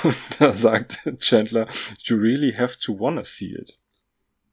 Und 0.04 0.16
da 0.40 0.52
sagt 0.52 1.00
Chandler, 1.18 1.68
you 2.04 2.16
really 2.16 2.52
have 2.52 2.78
to 2.78 2.98
wanna 2.98 3.24
see 3.24 3.52
it. 3.54 3.78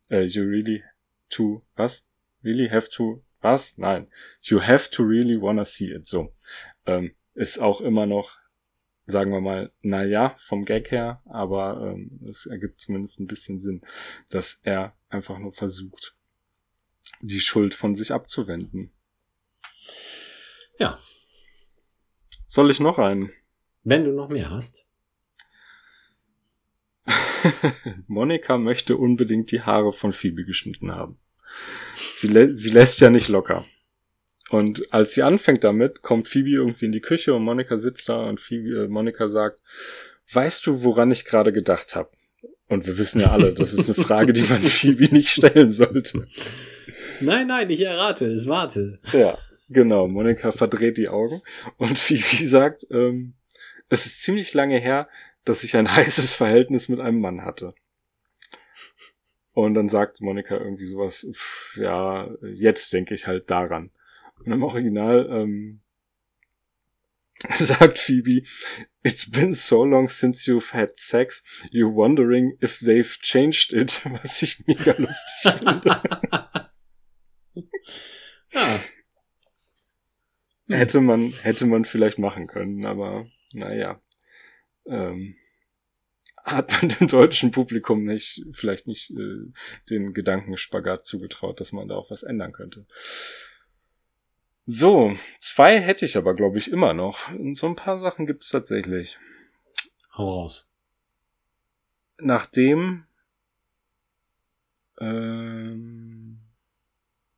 Äh, 0.09 0.23
you 0.23 0.43
really 0.43 0.83
to, 1.29 1.63
was? 1.75 2.05
Really 2.43 2.69
have 2.69 2.89
to, 2.91 3.23
Was? 3.41 3.77
Nein. 3.77 4.07
You 4.41 4.59
have 4.59 4.89
to 4.91 5.03
really 5.03 5.37
wanna 5.39 5.65
see 5.65 5.91
it. 5.91 6.07
So. 6.07 6.33
Ähm, 6.85 7.15
ist 7.35 7.59
auch 7.59 7.81
immer 7.81 8.05
noch, 8.05 8.37
sagen 9.05 9.31
wir 9.31 9.41
mal, 9.41 9.71
naja, 9.81 10.35
vom 10.39 10.65
Gag 10.65 10.91
her, 10.91 11.21
aber 11.25 11.93
ähm, 11.93 12.19
es 12.27 12.45
ergibt 12.45 12.81
zumindest 12.81 13.19
ein 13.19 13.27
bisschen 13.27 13.59
Sinn, 13.59 13.81
dass 14.29 14.59
er 14.63 14.97
einfach 15.09 15.37
nur 15.37 15.51
versucht, 15.51 16.15
die 17.21 17.39
Schuld 17.39 17.73
von 17.73 17.95
sich 17.95 18.11
abzuwenden. 18.11 18.91
Ja. 20.79 20.99
Soll 22.47 22.71
ich 22.71 22.79
noch 22.79 22.97
einen? 22.97 23.31
Wenn 23.83 24.03
du 24.03 24.11
noch 24.11 24.29
mehr 24.29 24.49
hast. 24.49 24.86
Monika 28.07 28.57
möchte 28.57 28.97
unbedingt 28.97 29.51
die 29.51 29.61
Haare 29.61 29.93
von 29.93 30.13
Phoebe 30.13 30.45
geschnitten 30.45 30.91
haben. 30.91 31.17
Sie, 32.15 32.27
lä 32.27 32.49
sie 32.53 32.71
lässt 32.71 32.99
ja 32.99 33.09
nicht 33.09 33.27
locker. 33.27 33.65
Und 34.49 34.93
als 34.93 35.13
sie 35.13 35.23
anfängt 35.23 35.63
damit, 35.63 36.01
kommt 36.01 36.27
Phoebe 36.27 36.51
irgendwie 36.51 36.85
in 36.85 36.91
die 36.91 37.01
Küche 37.01 37.33
und 37.33 37.43
Monika 37.43 37.77
sitzt 37.77 38.09
da 38.09 38.23
und 38.25 38.39
Phoebe, 38.39 38.85
äh, 38.85 38.87
Monika 38.87 39.29
sagt, 39.29 39.61
weißt 40.31 40.65
du, 40.65 40.83
woran 40.83 41.11
ich 41.11 41.25
gerade 41.25 41.51
gedacht 41.51 41.95
habe? 41.95 42.09
Und 42.69 42.85
wir 42.85 42.97
wissen 42.97 43.21
ja 43.21 43.31
alle, 43.31 43.53
das 43.53 43.73
ist 43.73 43.87
eine 43.87 43.95
Frage, 43.95 44.33
die 44.33 44.41
man 44.41 44.61
Phoebe 44.61 45.13
nicht 45.13 45.29
stellen 45.29 45.69
sollte. 45.69 46.27
Nein, 47.19 47.47
nein, 47.47 47.69
ich 47.69 47.81
errate 47.81 48.25
es, 48.25 48.47
warte. 48.47 48.99
Ja, 49.11 49.37
genau. 49.69 50.07
Monika 50.07 50.51
verdreht 50.51 50.97
die 50.97 51.09
Augen 51.09 51.41
und 51.77 51.97
Phoebe 51.97 52.47
sagt, 52.47 52.85
ähm, 52.91 53.33
es 53.89 54.05
ist 54.05 54.21
ziemlich 54.21 54.53
lange 54.53 54.79
her, 54.79 55.07
dass 55.47 55.63
ich 55.63 55.75
ein 55.75 55.91
heißes 55.95 56.33
Verhältnis 56.33 56.89
mit 56.89 56.99
einem 56.99 57.19
Mann 57.19 57.43
hatte. 57.43 57.73
Und 59.53 59.73
dann 59.73 59.89
sagt 59.89 60.21
Monika 60.21 60.55
irgendwie 60.55 60.85
sowas, 60.85 61.25
pff, 61.31 61.77
ja, 61.77 62.29
jetzt 62.53 62.93
denke 62.93 63.15
ich 63.15 63.25
halt 63.25 63.49
daran. 63.49 63.91
Und 64.45 64.51
im 64.51 64.61
Original 64.61 65.27
ähm, 65.31 65.81
sagt 67.49 67.97
Phoebe, 67.97 68.43
It's 69.03 69.29
been 69.29 69.53
so 69.53 69.83
long 69.83 70.09
since 70.09 70.45
you've 70.47 70.73
had 70.73 70.99
sex, 70.99 71.43
you're 71.71 71.93
wondering 71.93 72.57
if 72.61 72.79
they've 72.79 73.17
changed 73.21 73.73
it, 73.73 74.01
was 74.21 74.41
ich 74.41 74.65
mega 74.67 74.93
lustig 74.97 75.53
finde. 75.53 76.01
Ja. 78.51 78.79
Hätte 80.69 80.99
man, 80.99 81.31
hätte 81.43 81.65
man 81.65 81.85
vielleicht 81.85 82.19
machen 82.19 82.47
können, 82.47 82.85
aber 82.85 83.27
naja. 83.53 84.01
Ähm, 84.87 85.35
hat 86.43 86.71
man 86.71 86.89
dem 86.99 87.07
deutschen 87.07 87.51
Publikum 87.51 88.03
nicht, 88.05 88.45
vielleicht 88.51 88.87
nicht 88.87 89.11
äh, 89.11 89.51
den 89.89 90.13
Gedankenspagat 90.13 91.05
zugetraut, 91.05 91.59
dass 91.59 91.71
man 91.71 91.87
da 91.87 91.95
auch 91.95 92.09
was 92.11 92.23
ändern 92.23 92.53
könnte. 92.53 92.85
So, 94.65 95.15
zwei 95.39 95.79
hätte 95.79 96.05
ich 96.05 96.17
aber, 96.17 96.33
glaube 96.33 96.57
ich, 96.57 96.71
immer 96.71 96.93
noch. 96.93 97.31
Und 97.31 97.57
so 97.57 97.67
ein 97.67 97.75
paar 97.75 97.99
Sachen 98.01 98.25
gibt 98.25 98.43
es 98.43 98.49
tatsächlich. 98.49 99.17
Hau 100.13 100.29
raus. 100.29 100.69
Nachdem 102.17 103.05
ähm, 104.99 106.39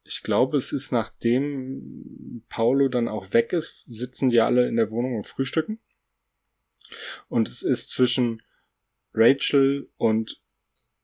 ich 0.03 0.23
glaube, 0.23 0.57
es 0.57 0.73
ist 0.73 0.91
nachdem 0.91 2.43
Paulo 2.49 2.87
dann 2.87 3.07
auch 3.07 3.33
weg 3.33 3.53
ist, 3.53 3.85
sitzen 3.85 4.29
die 4.29 4.41
alle 4.41 4.67
in 4.67 4.75
der 4.75 4.89
Wohnung 4.89 5.15
und 5.15 5.27
frühstücken. 5.27 5.79
Und 7.27 7.47
es 7.47 7.61
ist 7.61 7.89
zwischen 7.89 8.41
Rachel 9.13 9.89
und 9.97 10.41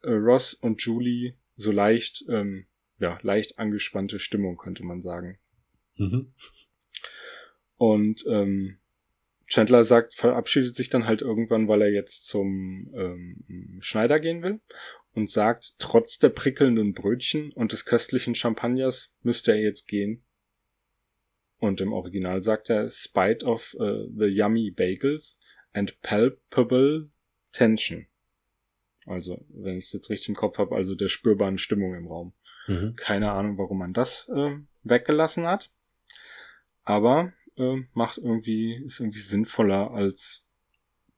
äh, 0.04 0.12
Ross 0.12 0.54
und 0.54 0.82
Julie 0.82 1.36
so 1.56 1.72
leicht, 1.72 2.24
ähm, 2.30 2.68
ja, 3.00 3.20
leicht 3.22 3.60
angespannte 3.60 4.20
Stimmung, 4.20 4.58
könnte 4.58 4.84
man 4.84 5.02
sagen. 5.02 5.38
Mhm. 5.96 6.34
Und 7.78 8.26
ähm, 8.28 8.80
Chandler 9.48 9.84
sagt, 9.84 10.16
verabschiedet 10.16 10.76
sich 10.76 10.90
dann 10.90 11.06
halt 11.06 11.22
irgendwann, 11.22 11.68
weil 11.68 11.82
er 11.82 11.92
jetzt 11.92 12.26
zum 12.26 12.92
ähm, 12.96 13.80
Schneider 13.80 14.20
gehen 14.20 14.42
will 14.42 14.60
und 15.14 15.30
sagt, 15.30 15.76
trotz 15.78 16.18
der 16.18 16.30
prickelnden 16.30 16.94
Brötchen 16.94 17.52
und 17.52 17.72
des 17.72 17.86
köstlichen 17.86 18.36
Champagners 18.36 19.14
müsste 19.22 19.52
er 19.52 19.62
jetzt 19.62 19.88
gehen. 19.88 20.24
Und 21.58 21.80
im 21.80 21.94
Original 21.94 22.42
sagt 22.42 22.70
er, 22.70 22.90
spite 22.90 23.46
of 23.46 23.76
uh, 23.80 24.08
the 24.18 24.26
yummy 24.26 24.72
bagels 24.72 25.40
and 25.76 26.02
palpable 26.02 27.10
tension. 27.52 28.08
Also, 29.06 29.46
wenn 29.50 29.78
ich 29.78 29.86
es 29.86 29.94
jetzt 29.94 30.10
richtig 30.10 30.30
im 30.30 30.36
Kopf 30.36 30.58
habe, 30.58 30.76
also 30.76 30.96
der 30.96 31.10
spürbaren 31.10 31.58
Stimmung 31.58 31.94
im 31.94 32.08
Raum. 32.08 32.34
Mhm. 32.68 32.96
Keine 32.96 33.32
Ahnung, 33.32 33.58
warum 33.58 33.78
man 33.78 33.94
das 33.94 34.28
äh, 34.30 34.58
weggelassen 34.84 35.46
hat. 35.46 35.70
Aber 36.84 37.34
äh, 37.58 37.84
macht 37.94 38.18
irgendwie, 38.18 38.84
ist 38.84 39.00
irgendwie 39.00 39.20
sinnvoller 39.20 39.92
als 39.92 40.44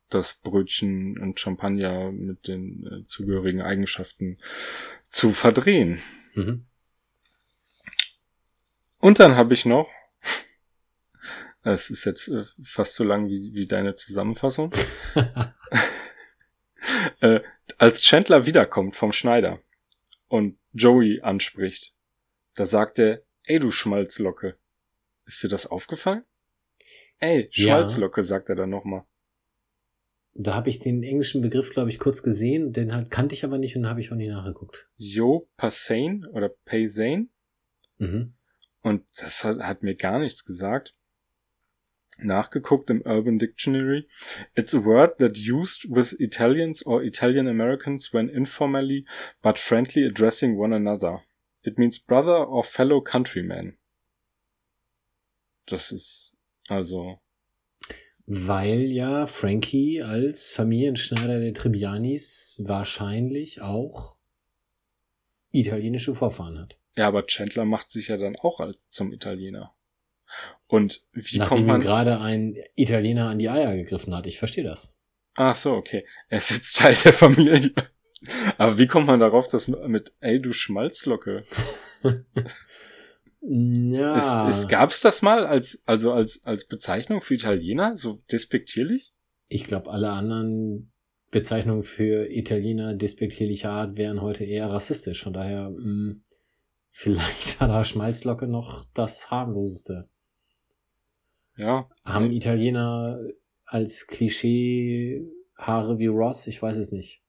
das 0.10 0.36
Brötchen 0.36 1.18
und 1.18 1.40
Champagner 1.40 2.12
mit 2.12 2.48
den 2.48 2.86
äh, 2.88 3.08
zugehörigen 3.08 3.62
Eigenschaften 3.62 4.38
zu 5.10 5.32
verdrehen. 5.32 6.02
Mhm. 6.34 6.66
Und 9.00 9.20
dann 9.20 9.36
habe 9.36 9.54
ich 9.54 9.66
noch, 9.66 9.90
es 11.74 11.90
ist 11.90 12.06
jetzt 12.06 12.28
äh, 12.28 12.46
fast 12.64 12.96
so 12.96 13.04
lang 13.04 13.28
wie, 13.28 13.54
wie 13.54 13.68
deine 13.68 13.96
Zusammenfassung, 13.96 14.72
äh, 17.22 17.42
als 17.78 18.02
Chandler 18.02 18.46
wiederkommt 18.46 18.96
vom 18.96 19.12
Schneider 19.12 19.60
und 20.28 20.58
Joey 20.74 21.22
anspricht, 21.22 21.94
da 22.56 22.66
sagt 22.66 23.00
er, 23.00 23.24
ey 23.44 23.60
du 23.60 23.72
Schmalzlocke, 23.72 24.58
ist 25.26 25.44
dir 25.44 25.50
das 25.50 25.68
aufgefallen? 25.68 26.24
Ey, 27.20 27.50
Ja. 27.52 27.66
Schmalzlocke, 27.66 28.24
sagt 28.24 28.50
er 28.50 28.56
dann 28.56 28.70
nochmal. 28.70 29.04
Da 30.34 30.54
habe 30.54 30.70
ich 30.70 30.78
den 30.78 31.02
englischen 31.02 31.42
Begriff, 31.42 31.72
glaube 31.72 31.90
ich, 31.90 31.98
kurz 31.98 32.22
gesehen, 32.22 32.72
den 32.72 32.94
halt 32.94 33.10
kannte 33.10 33.34
ich 33.34 33.44
aber 33.44 33.58
nicht 33.58 33.76
und 33.76 33.88
habe 33.88 34.02
ich 34.02 34.12
auch 34.12 34.16
nie 34.16 34.28
nachgeguckt. 34.28 34.88
Jo 34.96 35.50
Passain 35.58 36.26
oder 36.28 36.50
Paysain. 36.50 37.32
Mhm. 37.98 38.36
Und 38.82 39.04
das 39.20 39.44
hat, 39.44 39.58
hat 39.60 39.82
mir 39.82 39.96
gar 39.96 40.20
nichts 40.20 40.46
gesagt. 40.46 40.96
Nachgeguckt 42.20 42.90
im 42.90 43.02
Urban 43.06 43.40
Dictionary. 43.40 44.08
It's 44.56 44.74
a 44.74 44.84
word 44.84 45.18
that 45.20 45.38
used 45.38 45.86
with 45.90 46.16
Italians 46.20 46.86
or 46.86 47.04
Italian 47.04 47.48
Americans 47.48 48.14
when 48.14 48.30
informally 48.30 49.06
but 49.42 49.60
friendly 49.60 50.06
addressing 50.06 50.58
one 50.58 50.74
another. 50.76 51.22
It 51.64 51.78
means 51.78 52.00
brother 52.00 52.48
or 52.48 52.64
fellow 52.64 53.02
countryman. 53.02 53.78
Das 55.66 55.92
ist 55.92 56.38
also, 56.70 57.20
Weil 58.26 58.92
ja 58.92 59.26
Frankie 59.26 60.02
als 60.02 60.50
Familienschneider 60.52 61.40
der 61.40 61.54
Tribbianis 61.54 62.62
wahrscheinlich 62.64 63.62
auch 63.62 64.18
italienische 65.52 66.14
Vorfahren 66.14 66.60
hat. 66.60 66.78
ja, 66.96 67.08
aber 67.08 67.26
Chandler 67.26 67.64
macht 67.66 67.90
sich 67.90 68.08
ja 68.10 68.18
dann 68.18 68.36
auch 68.38 68.60
als 68.60 68.90
zum 68.90 69.14
Italiener. 69.14 69.74
Und 70.68 71.04
wie 71.14 71.38
Nachdem 71.38 71.58
kommt 71.58 71.68
man 71.68 71.82
gerade 71.82 72.20
ein 72.20 72.56
Italiener 72.76 73.30
an 73.30 73.40
die 73.40 73.50
Eier 73.50 73.76
gegriffen 73.76 74.14
hat. 74.16 74.28
Ich 74.28 74.38
verstehe 74.38 74.64
das. 74.64 74.98
Ach 75.36 75.56
so, 75.56 75.74
okay. 75.74 76.06
Er 76.30 76.40
ist 76.40 76.52
jetzt 76.52 76.78
Teil 76.78 76.96
der 77.04 77.14
Familie. 77.14 77.72
Aber 78.58 78.78
wie 78.78 78.88
kommt 78.88 79.08
man 79.08 79.20
darauf, 79.20 79.48
dass 79.48 79.68
mit, 79.68 80.14
ey, 80.20 80.42
du 80.42 80.54
Schmalzlocke? 80.54 81.44
Ja. 83.50 84.50
Es, 84.50 84.58
es, 84.58 84.68
gab's 84.68 85.00
das 85.00 85.22
mal 85.22 85.46
als, 85.46 85.82
also 85.86 86.12
als, 86.12 86.44
als 86.44 86.66
Bezeichnung 86.66 87.22
für 87.22 87.36
Italiener? 87.36 87.96
So 87.96 88.20
despektierlich? 88.30 89.14
Ich 89.48 89.64
glaube, 89.64 89.90
alle 89.92 90.10
anderen 90.10 90.92
Bezeichnungen 91.32 91.84
für 91.84 92.30
Italiener 92.30 92.94
despektierlicher 92.94 93.72
Art 93.72 93.98
wären 93.98 94.22
heute 94.22 94.44
eher 94.44 94.70
rassistisch. 94.70 95.24
Von 95.24 95.34
daher, 95.34 95.70
mh, 95.70 96.16
vielleicht 96.90 97.62
war 97.62 97.68
da 97.70 97.84
Schmalzlocke 97.84 98.48
noch 98.48 98.86
das 98.94 99.32
harmloseste. 99.32 100.10
Ja. 101.58 101.90
Haben 102.06 102.32
Italiener 102.32 103.20
als 103.66 104.08
Klischee 104.08 105.26
Haare 105.58 105.98
wie 106.00 106.08
Ross? 106.08 106.48
Ich 106.48 106.62
weiß 106.62 106.78
es 106.78 106.92
nicht. 106.92 107.22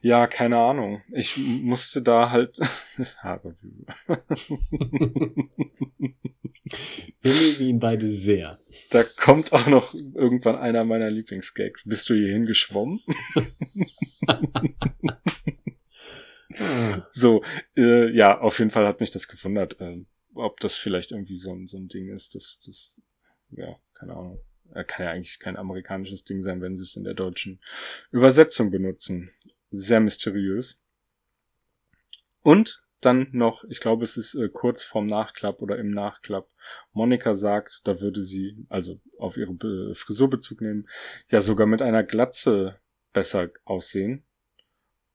Ja, 0.00 0.26
keine 0.26 0.58
Ahnung. 0.58 1.02
Ich 1.12 1.36
musste 1.36 2.02
da 2.02 2.30
halt. 2.30 2.58
Haare. 3.22 3.56
Wir 7.20 7.32
mögen 7.32 7.64
ihn 7.64 7.78
beide 7.78 8.08
sehr. 8.08 8.58
da 8.90 9.02
kommt 9.04 9.52
auch 9.52 9.66
noch 9.66 9.94
irgendwann 9.94 10.56
einer 10.56 10.84
meiner 10.84 11.10
Lieblingsgags. 11.10 11.84
Bist 11.84 12.10
du 12.10 12.14
hierhin 12.14 12.46
geschwommen? 12.46 13.00
So, 17.12 17.42
äh, 17.76 18.10
ja, 18.10 18.40
auf 18.40 18.58
jeden 18.58 18.70
Fall 18.70 18.86
hat 18.86 19.00
mich 19.00 19.10
das 19.10 19.28
gewundert, 19.28 19.80
äh, 19.80 20.04
ob 20.34 20.60
das 20.60 20.74
vielleicht 20.74 21.12
irgendwie 21.12 21.36
so 21.36 21.52
ein, 21.52 21.66
so 21.66 21.76
ein 21.76 21.88
Ding 21.88 22.08
ist, 22.08 22.34
das, 22.34 22.58
das, 22.64 23.02
ja, 23.50 23.76
keine 23.94 24.14
Ahnung. 24.14 24.40
Kann 24.86 25.06
ja 25.06 25.12
eigentlich 25.12 25.38
kein 25.38 25.56
amerikanisches 25.56 26.24
Ding 26.24 26.42
sein, 26.42 26.60
wenn 26.60 26.76
sie 26.76 26.82
es 26.82 26.94
in 26.94 27.04
der 27.04 27.14
deutschen 27.14 27.58
Übersetzung 28.10 28.70
benutzen. 28.70 29.30
Sehr 29.70 29.98
mysteriös. 30.00 30.78
Und 32.42 32.82
dann 33.00 33.28
noch, 33.32 33.64
ich 33.64 33.80
glaube, 33.80 34.04
es 34.04 34.16
ist 34.16 34.34
äh, 34.34 34.48
kurz 34.48 34.82
vorm 34.82 35.06
Nachklapp 35.06 35.62
oder 35.62 35.78
im 35.78 35.90
Nachklapp. 35.90 36.48
Monika 36.92 37.34
sagt, 37.34 37.82
da 37.84 38.00
würde 38.00 38.22
sie, 38.22 38.66
also 38.68 39.00
auf 39.18 39.36
ihre 39.36 39.54
Be 39.54 39.94
Frisur 39.94 40.28
Bezug 40.28 40.60
nehmen, 40.60 40.88
ja 41.30 41.40
sogar 41.40 41.66
mit 41.66 41.80
einer 41.80 42.02
Glatze 42.02 42.80
besser 43.12 43.50
aussehen. 43.64 44.24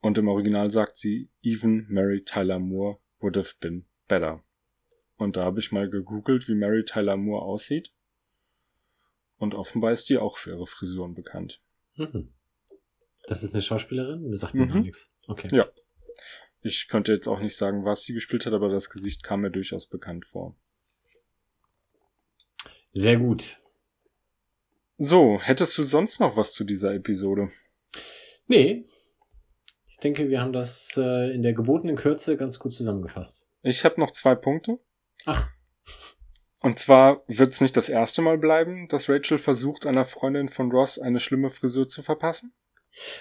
Und 0.02 0.18
im 0.18 0.28
Original 0.28 0.72
sagt 0.72 0.98
sie, 0.98 1.30
even 1.42 1.86
Mary 1.90 2.24
Tyler 2.24 2.60
Moore 2.60 3.00
would 3.20 3.38
have 3.38 3.54
been 3.60 3.86
better. 4.08 4.44
Und 5.24 5.38
da 5.38 5.46
habe 5.46 5.60
ich 5.60 5.72
mal 5.72 5.90
gegoogelt, 5.90 6.48
wie 6.48 6.54
Mary 6.56 6.84
Tyler 6.84 7.18
Moore 7.18 7.44
aussieht. 7.44 7.92
Und 9.38 9.56
offenbar 9.56 9.92
ist 9.92 10.10
die 10.10 10.18
auch 10.18 10.38
für 10.38 10.52
ihre 10.52 10.68
Frisuren 10.68 11.14
bekannt. 11.16 11.62
Mhm. 11.96 12.34
Das 13.28 13.44
ist 13.44 13.54
eine 13.54 13.62
Schauspielerin? 13.62 14.30
Das 14.30 14.42
sagt 14.42 14.54
mir 14.54 14.66
Mhm. 14.66 14.70
gar 14.70 14.82
nichts. 14.82 15.12
Okay. 15.28 15.50
Ja. 15.52 15.66
Ich 16.62 16.88
könnte 16.88 17.12
jetzt 17.14 17.28
auch 17.28 17.40
nicht 17.40 17.56
sagen, 17.56 17.84
was 17.84 18.04
sie 18.04 18.14
gespielt 18.14 18.46
hat, 18.46 18.54
aber 18.54 18.70
das 18.70 18.90
Gesicht 18.90 19.24
kam 19.24 19.42
mir 19.42 19.52
durchaus 19.52 19.88
bekannt 19.88 20.26
vor. 20.26 20.56
Sehr 22.92 23.18
gut. 23.18 23.60
So, 24.98 25.40
hättest 25.42 25.78
du 25.78 25.84
sonst 25.84 26.20
noch 26.20 26.38
was 26.38 26.54
zu 26.54 26.64
dieser 26.64 26.94
Episode? 26.94 27.50
Nee. 28.48 28.86
Ich 29.90 29.98
denke, 29.98 30.30
wir 30.30 30.42
haben 30.42 30.54
das 30.54 30.96
äh, 30.98 31.34
in 31.34 31.44
der 31.44 31.54
gebotenen 31.54 31.96
Kürze 31.96 32.38
ganz 32.38 32.60
gut 32.60 32.74
zusammengefasst. 32.74 33.46
Ich 33.62 33.84
habe 33.84 34.00
noch 34.00 34.12
zwei 34.12 34.36
Punkte. 34.36 34.80
Ach, 35.26 35.50
Und 36.62 36.80
zwar 36.80 37.24
wird 37.28 37.54
es 37.54 37.62
nicht 37.62 37.76
das 37.76 37.90
erste 37.90 38.22
Mal 38.22 38.38
bleiben, 38.38 38.88
dass 38.88 39.10
Rachel 39.10 39.38
versucht, 39.38 39.86
einer 39.86 40.06
Freundin 40.06 40.50
von 40.50 40.72
Ross 40.72 41.00
eine 41.00 41.20
schlimme 41.20 41.50
Frisur 41.50 41.88
zu 41.88 42.02
verpassen. 42.02 42.54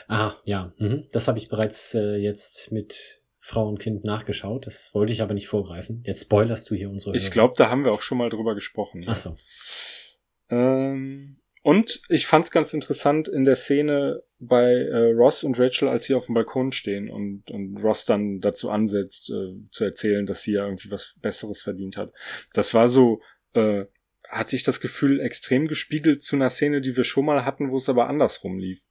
ah, 0.09 0.35
ja. 0.45 0.73
Mhm. 0.79 1.09
Das 1.13 1.29
habe 1.29 1.39
ich 1.39 1.49
bereits 1.49 1.95
äh, 1.95 2.17
jetzt 2.17 2.71
mit 2.73 3.23
Frau 3.41 3.69
und 3.69 3.81
Kind 3.81 4.05
nachgeschaut. 4.05 4.67
Das 4.67 4.95
wollte 4.95 5.13
ich 5.13 5.23
aber 5.23 5.35
nicht 5.35 5.49
vorgreifen. 5.49 6.03
Jetzt 6.07 6.23
spoilerst 6.23 6.71
du 6.71 6.77
hier 6.77 6.91
unsere. 6.91 7.17
Ich 7.17 7.31
glaube, 7.33 7.55
da 7.57 7.69
haben 7.71 7.85
wir 7.85 7.93
auch 7.93 8.03
schon 8.03 8.19
mal 8.19 8.31
drüber 8.31 8.55
gesprochen. 8.55 9.03
ja. 9.03 9.09
Ach 9.11 9.17
so. 9.17 9.37
Ähm, 10.49 11.42
und 11.63 12.03
ich 12.09 12.27
fand 12.27 12.47
es 12.47 12.51
ganz 12.51 12.75
interessant 12.75 13.29
in 13.29 13.45
der 13.45 13.55
Szene 13.55 14.23
bei 14.41 14.65
äh, 14.65 15.13
Ross 15.13 15.45
und 15.45 15.59
Rachel, 15.61 15.89
als 15.89 16.05
sie 16.05 16.15
auf 16.15 16.27
dem 16.27 16.35
Balkon 16.35 16.73
stehen 16.73 17.09
und, 17.09 17.49
und 17.53 17.77
Ross 17.77 18.05
dann 18.05 18.41
dazu 18.41 18.69
ansetzt, 18.69 19.31
äh, 19.31 19.55
zu 19.71 19.85
erzählen, 19.85 20.27
dass 20.27 20.43
sie 20.43 20.53
ja 20.53 20.65
irgendwie 20.65 20.91
was 20.91 21.15
Besseres 21.21 21.63
verdient 21.63 21.97
hat. 21.97 22.13
Das 22.53 22.75
war 22.75 22.89
so, 22.89 23.23
äh, 23.55 23.85
hat 24.29 24.51
sich 24.51 24.65
das 24.65 24.81
Gefühl 24.81 25.21
extrem 25.21 25.69
gespiegelt 25.69 26.23
zu 26.23 26.35
einer 26.35 26.51
Szene, 26.51 26.81
die 26.81 26.97
wir 26.97 27.05
schon 27.05 27.27
mal 27.27 27.45
hatten, 27.45 27.71
wo 27.71 27.77
es 27.77 27.89
aber 27.89 28.09
andersrum 28.09 28.59
lief. 28.59 28.85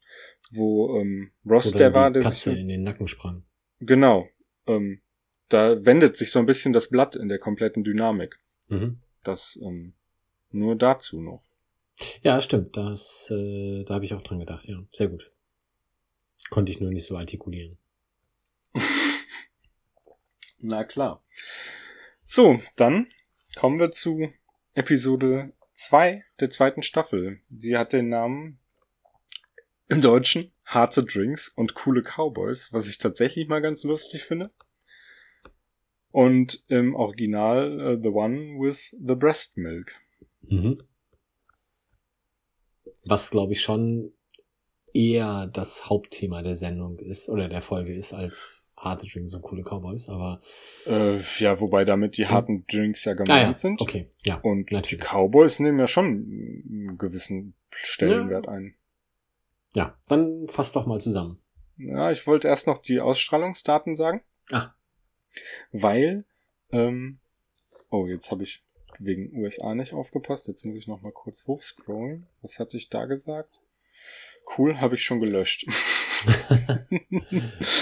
Wo 0.52 0.98
ähm, 0.98 1.32
Ross 1.46 1.68
Oder 1.70 1.78
der 1.78 1.94
war, 1.94 2.12
der 2.12 2.22
Katze 2.22 2.52
sich, 2.52 2.60
in 2.60 2.70
den 2.70 2.84
Nacken 2.84 3.10
sprang. 3.10 3.44
genau, 3.80 4.30
ähm, 4.66 5.02
da 5.50 5.84
wendet 5.84 6.16
sich 6.16 6.32
so 6.32 6.40
ein 6.40 6.46
bisschen 6.46 6.72
das 6.72 6.90
Blatt 6.90 7.18
in 7.18 7.28
der 7.28 7.40
kompletten 7.40 7.84
Dynamik. 7.84 8.40
Mhm. 8.70 9.02
Das 9.24 9.60
ähm, 9.62 9.94
nur 10.52 10.78
dazu 10.78 11.20
noch. 11.22 11.44
Ja, 12.24 12.42
stimmt. 12.42 12.78
Das, 12.78 13.30
äh, 13.32 13.84
da 13.84 13.96
habe 13.96 14.06
ich 14.06 14.14
auch 14.14 14.24
dran 14.24 14.40
gedacht. 14.40 14.66
Ja, 14.68 14.84
sehr 14.90 15.08
gut. 15.08 15.32
Konnte 16.50 16.72
ich 16.72 16.80
nur 16.80 16.92
nicht 16.92 17.06
so 17.06 17.18
artikulieren. 17.18 17.78
Na 20.60 20.84
klar. 20.84 21.24
So, 22.26 22.62
dann 22.76 23.08
kommen 23.56 23.80
wir 23.80 23.92
zu 23.92 24.32
Episode 24.74 25.54
2 25.74 26.24
der 26.40 26.50
zweiten 26.50 26.82
Staffel. 26.82 27.42
Sie 27.50 27.78
hat 27.78 27.94
den 27.94 28.10
Namen 28.10 28.60
im 29.88 30.02
Deutschen 30.02 30.52
Harte 30.64 31.04
Drinks 31.04 31.50
und 31.50 31.74
coole 31.74 32.02
Cowboys, 32.02 32.72
was 32.72 32.88
ich 32.88 32.98
tatsächlich 32.98 33.48
mal 33.48 33.62
ganz 33.62 33.84
lustig 33.84 34.24
finde. 34.24 34.52
Und 36.12 36.64
im 36.68 36.96
Original 36.96 37.80
äh, 37.80 38.00
The 38.02 38.10
One 38.10 38.60
with 38.60 38.96
the 38.98 39.16
Breast 39.16 39.58
Milk. 39.58 39.94
Mhm. 40.42 40.82
Was, 43.04 43.32
glaube 43.32 43.54
ich, 43.54 43.62
schon 43.62 44.14
eher 44.94 45.48
das 45.48 45.90
Hauptthema 45.90 46.42
der 46.42 46.56
Sendung 46.56 47.00
ist 47.00 47.30
oder 47.30 47.48
der 47.48 47.62
Folge 47.62 47.94
ist 47.94 48.14
als 48.14 48.72
harte 48.76 49.08
Drinks 49.08 49.34
und 49.34 49.42
coole 49.42 49.64
Cowboys, 49.64 50.10
aber 50.10 50.40
Äh, 50.86 51.20
ja, 51.38 51.60
wobei 51.60 51.86
damit 51.86 52.18
die 52.18 52.28
harten 52.28 52.66
Drinks 52.68 53.06
ja 53.06 53.14
ah, 53.14 53.16
gemeint 53.16 53.50
ja, 53.50 53.56
sind. 53.56 53.82
okay, 53.82 54.10
ja, 54.24 54.36
Und 54.42 54.72
die 54.72 54.76
natürlich. 54.76 55.06
Cowboys 55.06 55.60
nehmen 55.60 55.80
ja 55.80 55.88
schon 55.88 56.06
einen 56.08 56.98
gewissen 56.98 57.54
Stellenwert 57.70 58.48
ein. 58.48 58.76
Ja, 59.74 59.98
dann 60.10 60.48
fass 60.50 60.74
doch 60.74 60.86
mal 60.86 61.00
zusammen. 61.00 61.40
Ja, 61.78 62.12
ich 62.12 62.28
wollte 62.28 62.48
erst 62.50 62.68
noch 62.68 62.80
die 62.80 63.00
Ausstrahlungsdaten 63.00 63.96
sagen. 63.96 64.22
Ah, 64.52 64.74
weil, 65.72 66.26
ähm, 66.72 67.20
oh, 67.90 68.06
jetzt 68.08 68.32
habe 68.32 68.44
ich 68.44 68.64
wegen 69.04 69.36
USA 69.36 69.74
nicht 69.76 69.94
aufgepasst. 69.94 70.48
Jetzt 70.48 70.66
muss 70.66 70.78
ich 70.78 70.88
noch 70.88 71.02
mal 71.02 71.12
kurz 71.12 71.46
hochscrollen. 71.48 72.28
Was 72.42 72.60
hatte 72.60 72.78
ich 72.78 72.90
da 72.90 73.06
gesagt? 73.06 73.62
Cool, 74.58 74.80
habe 74.80 74.96
ich 74.96 75.04
schon 75.04 75.20
gelöscht. 75.20 75.68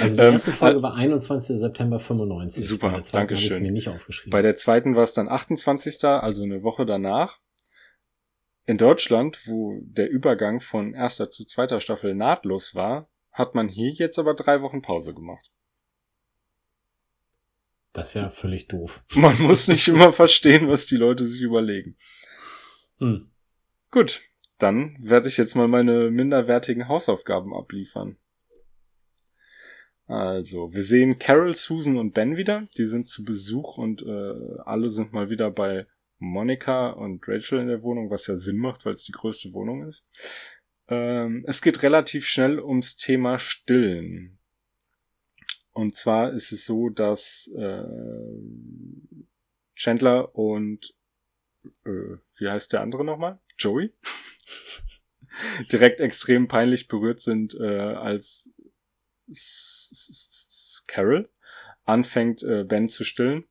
also 0.02 0.18
die 0.18 0.24
Ähm, 0.24 0.32
erste 0.34 0.52
Folge 0.52 0.82
war 0.82 0.96
21. 0.96 1.58
September 1.58 2.00
95. 2.00 2.66
Super, 2.66 2.92
Bei 2.92 3.00
ich 3.00 3.12
Dankeschön. 3.12 3.62
mir 3.62 3.72
nicht 3.72 3.88
aufgeschrieben. 3.90 4.32
Bei 4.32 4.42
der 4.42 4.56
zweiten 4.56 4.96
war 4.96 5.04
es 5.04 5.14
dann 5.14 5.30
28., 5.30 6.04
also 6.04 6.44
eine 6.44 6.64
Woche 6.64 6.86
danach. 6.86 7.40
In 8.66 8.78
Deutschland, 8.78 9.48
wo 9.48 9.80
der 9.82 10.10
Übergang 10.10 10.60
von 10.60 10.94
erster 10.94 11.30
zu 11.30 11.46
zweiter 11.46 11.82
Staffel 11.82 12.14
nahtlos 12.14 12.76
war, 12.76 13.10
hat 13.32 13.56
man 13.56 13.68
hier 13.68 13.92
jetzt 13.92 14.20
aber 14.20 14.34
drei 14.36 14.62
Wochen 14.62 14.82
Pause 14.82 15.14
gemacht. 15.14 15.52
Das 17.94 18.10
ist 18.10 18.14
ja 18.16 18.30
völlig 18.30 18.68
doof. 18.68 19.04
Man 19.16 19.42
muss 19.42 19.68
nicht 19.68 19.88
immer 19.88 20.14
verstehen, 20.14 20.68
was 20.68 20.86
die 20.86 20.98
Leute 20.98 21.26
sich 21.26 21.42
überlegen. 21.42 21.98
Hm. 22.98 23.32
Gut, 23.92 24.22
dann 24.58 24.98
werde 25.00 25.30
ich 25.30 25.38
jetzt 25.38 25.56
mal 25.56 25.68
meine 25.68 26.12
minderwertigen 26.12 26.88
Hausaufgaben 26.88 27.54
abliefern. 27.56 28.18
Also, 30.06 30.74
wir 30.74 30.84
sehen 30.84 31.20
Carol, 31.20 31.54
Susan 31.54 31.98
und 31.98 32.14
Ben 32.14 32.36
wieder. 32.36 32.68
Die 32.78 32.88
sind 32.88 33.08
zu 33.08 33.24
Besuch 33.24 33.78
und 33.78 34.02
äh, 34.02 34.60
alle 34.66 34.90
sind 34.90 35.14
mal 35.14 35.30
wieder 35.30 35.52
bei 35.52 35.86
Monica 36.18 36.90
und 36.90 37.28
Rachel 37.28 37.60
in 37.60 37.68
der 37.68 37.84
Wohnung, 37.84 38.10
was 38.10 38.26
ja 38.28 38.36
Sinn 38.36 38.58
macht, 38.58 38.86
weil 38.86 38.94
es 38.94 39.04
die 39.04 39.12
größte 39.12 39.54
Wohnung 39.54 39.88
ist. 39.88 40.04
Ähm, 40.88 41.46
es 41.48 41.62
geht 41.62 41.84
relativ 41.84 42.26
schnell 42.26 42.60
ums 42.60 42.98
Thema 42.98 43.38
Stillen. 43.38 44.39
Und 45.80 45.96
zwar 45.96 46.34
ist 46.34 46.52
es 46.52 46.66
so, 46.66 46.90
dass 46.90 47.50
äh, 47.56 47.84
Chandler 49.76 50.36
und 50.36 50.94
äh, 51.86 52.18
wie 52.36 52.50
heißt 52.50 52.74
der 52.74 52.82
andere 52.82 53.06
nochmal? 53.06 53.40
Joey? 53.58 53.94
direkt 55.72 56.02
extrem 56.02 56.50
peinlich 56.50 56.90
berührt 56.90 57.22
sind, 57.22 57.56
äh, 57.58 57.64
als 57.64 58.52
Carol 60.86 61.30
anfängt, 61.86 62.44
äh, 62.44 62.66
Ben 62.66 62.90
zu 62.90 63.06
stillen. 63.06 63.46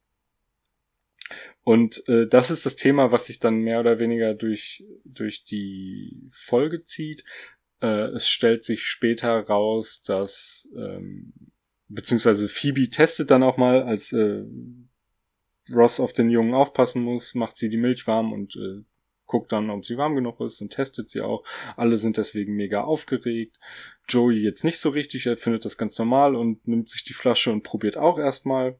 Und 1.62 2.06
äh, 2.08 2.26
das 2.26 2.50
ist 2.50 2.66
das 2.66 2.76
Thema, 2.76 3.10
was 3.10 3.24
sich 3.24 3.38
dann 3.38 3.60
mehr 3.60 3.80
oder 3.80 3.98
weniger 3.98 4.34
durch, 4.34 4.84
durch 5.06 5.44
die 5.44 6.28
Folge 6.30 6.84
zieht. 6.84 7.24
Äh, 7.80 8.10
es 8.10 8.28
stellt 8.28 8.64
sich 8.64 8.82
später 8.82 9.40
raus, 9.46 10.02
dass 10.02 10.68
ähm, 10.76 11.32
beziehungsweise 11.88 12.48
Phoebe 12.48 12.90
testet 12.90 13.30
dann 13.30 13.42
auch 13.42 13.56
mal, 13.56 13.82
als 13.82 14.12
äh, 14.12 14.44
Ross 15.72 16.00
auf 16.00 16.12
den 16.12 16.30
Jungen 16.30 16.54
aufpassen 16.54 17.02
muss, 17.02 17.34
macht 17.34 17.56
sie 17.56 17.68
die 17.68 17.76
Milch 17.76 18.06
warm 18.06 18.32
und 18.32 18.56
äh, 18.56 18.84
guckt 19.26 19.52
dann, 19.52 19.70
ob 19.70 19.84
sie 19.84 19.98
warm 19.98 20.14
genug 20.14 20.40
ist 20.40 20.60
und 20.60 20.70
testet 20.70 21.08
sie 21.08 21.20
auch. 21.20 21.44
Alle 21.76 21.98
sind 21.98 22.16
deswegen 22.16 22.54
mega 22.54 22.82
aufgeregt. 22.82 23.58
Joey 24.08 24.38
jetzt 24.38 24.64
nicht 24.64 24.78
so 24.78 24.88
richtig, 24.88 25.26
er 25.26 25.36
findet 25.36 25.64
das 25.64 25.76
ganz 25.76 25.98
normal 25.98 26.34
und 26.34 26.66
nimmt 26.66 26.88
sich 26.88 27.04
die 27.04 27.12
Flasche 27.12 27.52
und 27.52 27.62
probiert 27.62 27.96
auch 27.96 28.18
erstmal. 28.18 28.78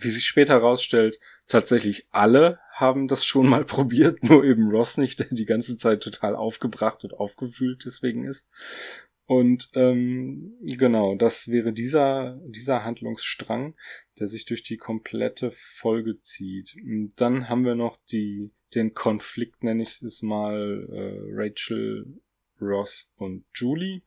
Wie 0.00 0.10
sich 0.10 0.26
später 0.26 0.54
herausstellt, 0.54 1.18
tatsächlich 1.46 2.06
alle 2.10 2.60
haben 2.72 3.08
das 3.08 3.24
schon 3.24 3.48
mal 3.48 3.64
probiert, 3.66 4.22
nur 4.22 4.44
eben 4.44 4.70
Ross 4.70 4.96
nicht, 4.96 5.18
der 5.18 5.28
die 5.30 5.46
ganze 5.46 5.76
Zeit 5.76 6.02
total 6.02 6.34
aufgebracht 6.34 7.04
und 7.04 7.14
aufgewühlt 7.14 7.84
deswegen 7.84 8.24
ist. 8.24 8.46
Und 9.28 9.68
ähm, 9.74 10.56
genau, 10.62 11.14
das 11.14 11.48
wäre 11.48 11.74
dieser, 11.74 12.40
dieser 12.46 12.82
Handlungsstrang, 12.82 13.76
der 14.18 14.26
sich 14.26 14.46
durch 14.46 14.62
die 14.62 14.78
komplette 14.78 15.50
Folge 15.50 16.18
zieht. 16.18 16.74
Und 16.82 17.12
dann 17.16 17.50
haben 17.50 17.66
wir 17.66 17.74
noch 17.74 17.98
die, 18.10 18.52
den 18.74 18.94
Konflikt, 18.94 19.62
nenne 19.62 19.82
ich 19.82 20.00
es 20.00 20.22
mal, 20.22 20.88
äh, 20.90 21.20
Rachel, 21.34 22.06
Ross 22.58 23.12
und 23.16 23.44
Julie. 23.52 24.00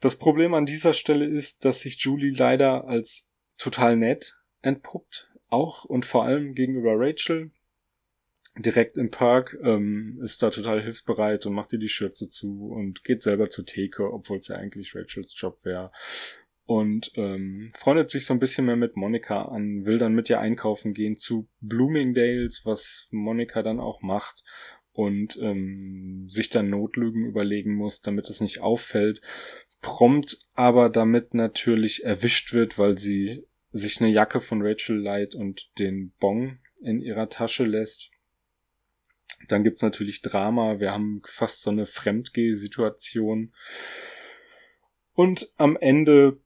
Das 0.00 0.16
Problem 0.16 0.54
an 0.54 0.64
dieser 0.64 0.94
Stelle 0.94 1.26
ist, 1.26 1.66
dass 1.66 1.82
sich 1.82 2.00
Julie 2.00 2.32
leider 2.32 2.86
als 2.86 3.28
total 3.58 3.98
nett 3.98 4.38
entpuppt, 4.62 5.28
auch 5.50 5.84
und 5.84 6.06
vor 6.06 6.24
allem 6.24 6.54
gegenüber 6.54 6.94
Rachel. 6.96 7.50
Direkt 8.58 8.96
im 8.96 9.10
Park 9.10 9.56
ähm, 9.62 10.18
ist 10.22 10.42
da 10.42 10.50
total 10.50 10.82
hilfsbereit 10.82 11.44
und 11.46 11.52
macht 11.54 11.72
ihr 11.72 11.78
die 11.78 11.88
Schürze 11.88 12.28
zu 12.28 12.68
und 12.70 13.04
geht 13.04 13.22
selber 13.22 13.50
zur 13.50 13.66
Theke, 13.66 14.12
obwohl 14.12 14.38
es 14.38 14.48
ja 14.48 14.56
eigentlich 14.56 14.94
Rachels 14.94 15.34
Job 15.36 15.64
wäre. 15.64 15.92
und 16.66 17.12
ähm, 17.14 17.70
freundet 17.74 18.10
sich 18.10 18.26
so 18.26 18.34
ein 18.34 18.40
bisschen 18.40 18.66
mehr 18.66 18.76
mit 18.76 18.96
Monika 18.96 19.42
an, 19.42 19.86
will 19.86 19.98
dann 19.98 20.14
mit 20.14 20.28
ihr 20.28 20.40
einkaufen 20.40 20.94
gehen 20.94 21.16
zu 21.16 21.48
Bloomingdales, 21.60 22.62
was 22.64 23.08
Monika 23.10 23.62
dann 23.62 23.78
auch 23.78 24.02
macht 24.02 24.42
und 24.92 25.38
ähm, 25.40 26.26
sich 26.28 26.50
dann 26.50 26.70
Notlügen 26.70 27.24
überlegen 27.24 27.74
muss, 27.74 28.02
damit 28.02 28.28
es 28.28 28.40
nicht 28.40 28.60
auffällt, 28.60 29.20
prompt 29.80 30.38
aber 30.54 30.90
damit 30.90 31.34
natürlich 31.34 32.04
erwischt 32.04 32.52
wird, 32.52 32.78
weil 32.78 32.98
sie 32.98 33.44
sich 33.70 34.00
eine 34.00 34.10
Jacke 34.10 34.40
von 34.40 34.62
Rachel 34.62 34.98
leiht 34.98 35.34
und 35.34 35.70
den 35.78 36.12
Bong 36.18 36.58
in 36.82 37.00
ihrer 37.00 37.28
Tasche 37.28 37.64
lässt. 37.64 38.10
Dann 39.48 39.64
gibt's 39.64 39.82
natürlich 39.82 40.22
Drama, 40.22 40.80
wir 40.80 40.92
haben 40.92 41.22
fast 41.26 41.62
so 41.62 41.70
eine 41.70 41.86
Fremdgeh-Situation. 41.86 43.52
Und 45.12 45.52
am 45.56 45.76
Ende 45.76 46.40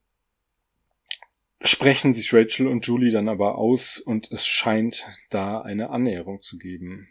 sprechen 1.62 2.14
sich 2.14 2.32
Rachel 2.32 2.66
und 2.66 2.86
Julie 2.86 3.12
dann 3.12 3.28
aber 3.28 3.58
aus 3.58 3.98
und 3.98 4.30
es 4.32 4.46
scheint 4.46 5.06
da 5.28 5.60
eine 5.60 5.90
Annäherung 5.90 6.40
zu 6.40 6.58
geben. 6.58 7.08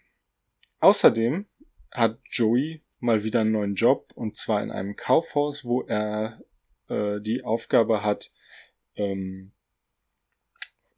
Außerdem 0.80 1.46
hat 1.92 2.20
Joey 2.32 2.82
mal 3.00 3.24
wieder 3.24 3.42
einen 3.42 3.52
neuen 3.52 3.76
Job 3.76 4.12
und 4.16 4.38
zwar 4.38 4.64
in 4.64 4.72
einem 4.72 4.96
Kaufhaus, 4.96 5.66
wo 5.66 5.82
er 5.84 6.42
äh, 6.88 7.20
die 7.22 7.44
Aufgabe 7.44 8.04
hat, 8.04 8.32
ähm, 8.96 9.52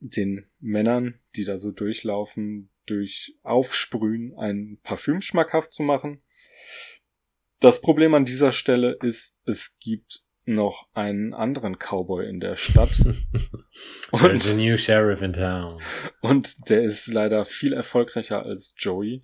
den 0.02 0.47
Männern, 0.60 1.20
die 1.36 1.45
da 1.45 1.58
so 1.58 1.72
durchlaufen, 1.72 2.70
durch 2.86 3.38
Aufsprühen 3.43 4.36
ein 4.38 4.80
Parfüm 4.84 5.22
schmackhaft 5.22 5.72
zu 5.72 5.84
machen. 5.84 6.22
Das 7.60 7.80
Problem 7.80 8.16
an 8.16 8.26
dieser 8.26 8.52
Stelle 8.52 8.97
ist, 9.02 9.38
es 9.45 9.78
gibt 9.80 10.24
noch 10.45 10.88
einen 10.93 11.34
anderen 11.34 11.78
Cowboy 11.78 12.28
in 12.28 12.39
der 12.39 12.56
Stadt. 12.56 12.89
There's 14.12 14.49
a 14.49 14.56
new 14.56 14.76
sheriff 14.76 15.22
in 15.22 15.34
town. 15.34 15.80
Und 16.22 16.70
der 16.70 16.82
ist 16.82 17.08
leider 17.08 17.45
viel 17.45 17.74
erfolgreicher 17.74 18.43
als 18.43 18.74
Joey. 18.78 19.24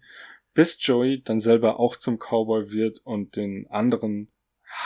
Bis 0.53 0.77
Joey 0.79 1.23
dann 1.23 1.39
selber 1.39 1.79
auch 1.79 1.97
zum 1.97 2.19
Cowboy 2.19 2.71
wird 2.71 2.99
und 3.03 3.35
den 3.35 3.67
anderen 3.69 4.31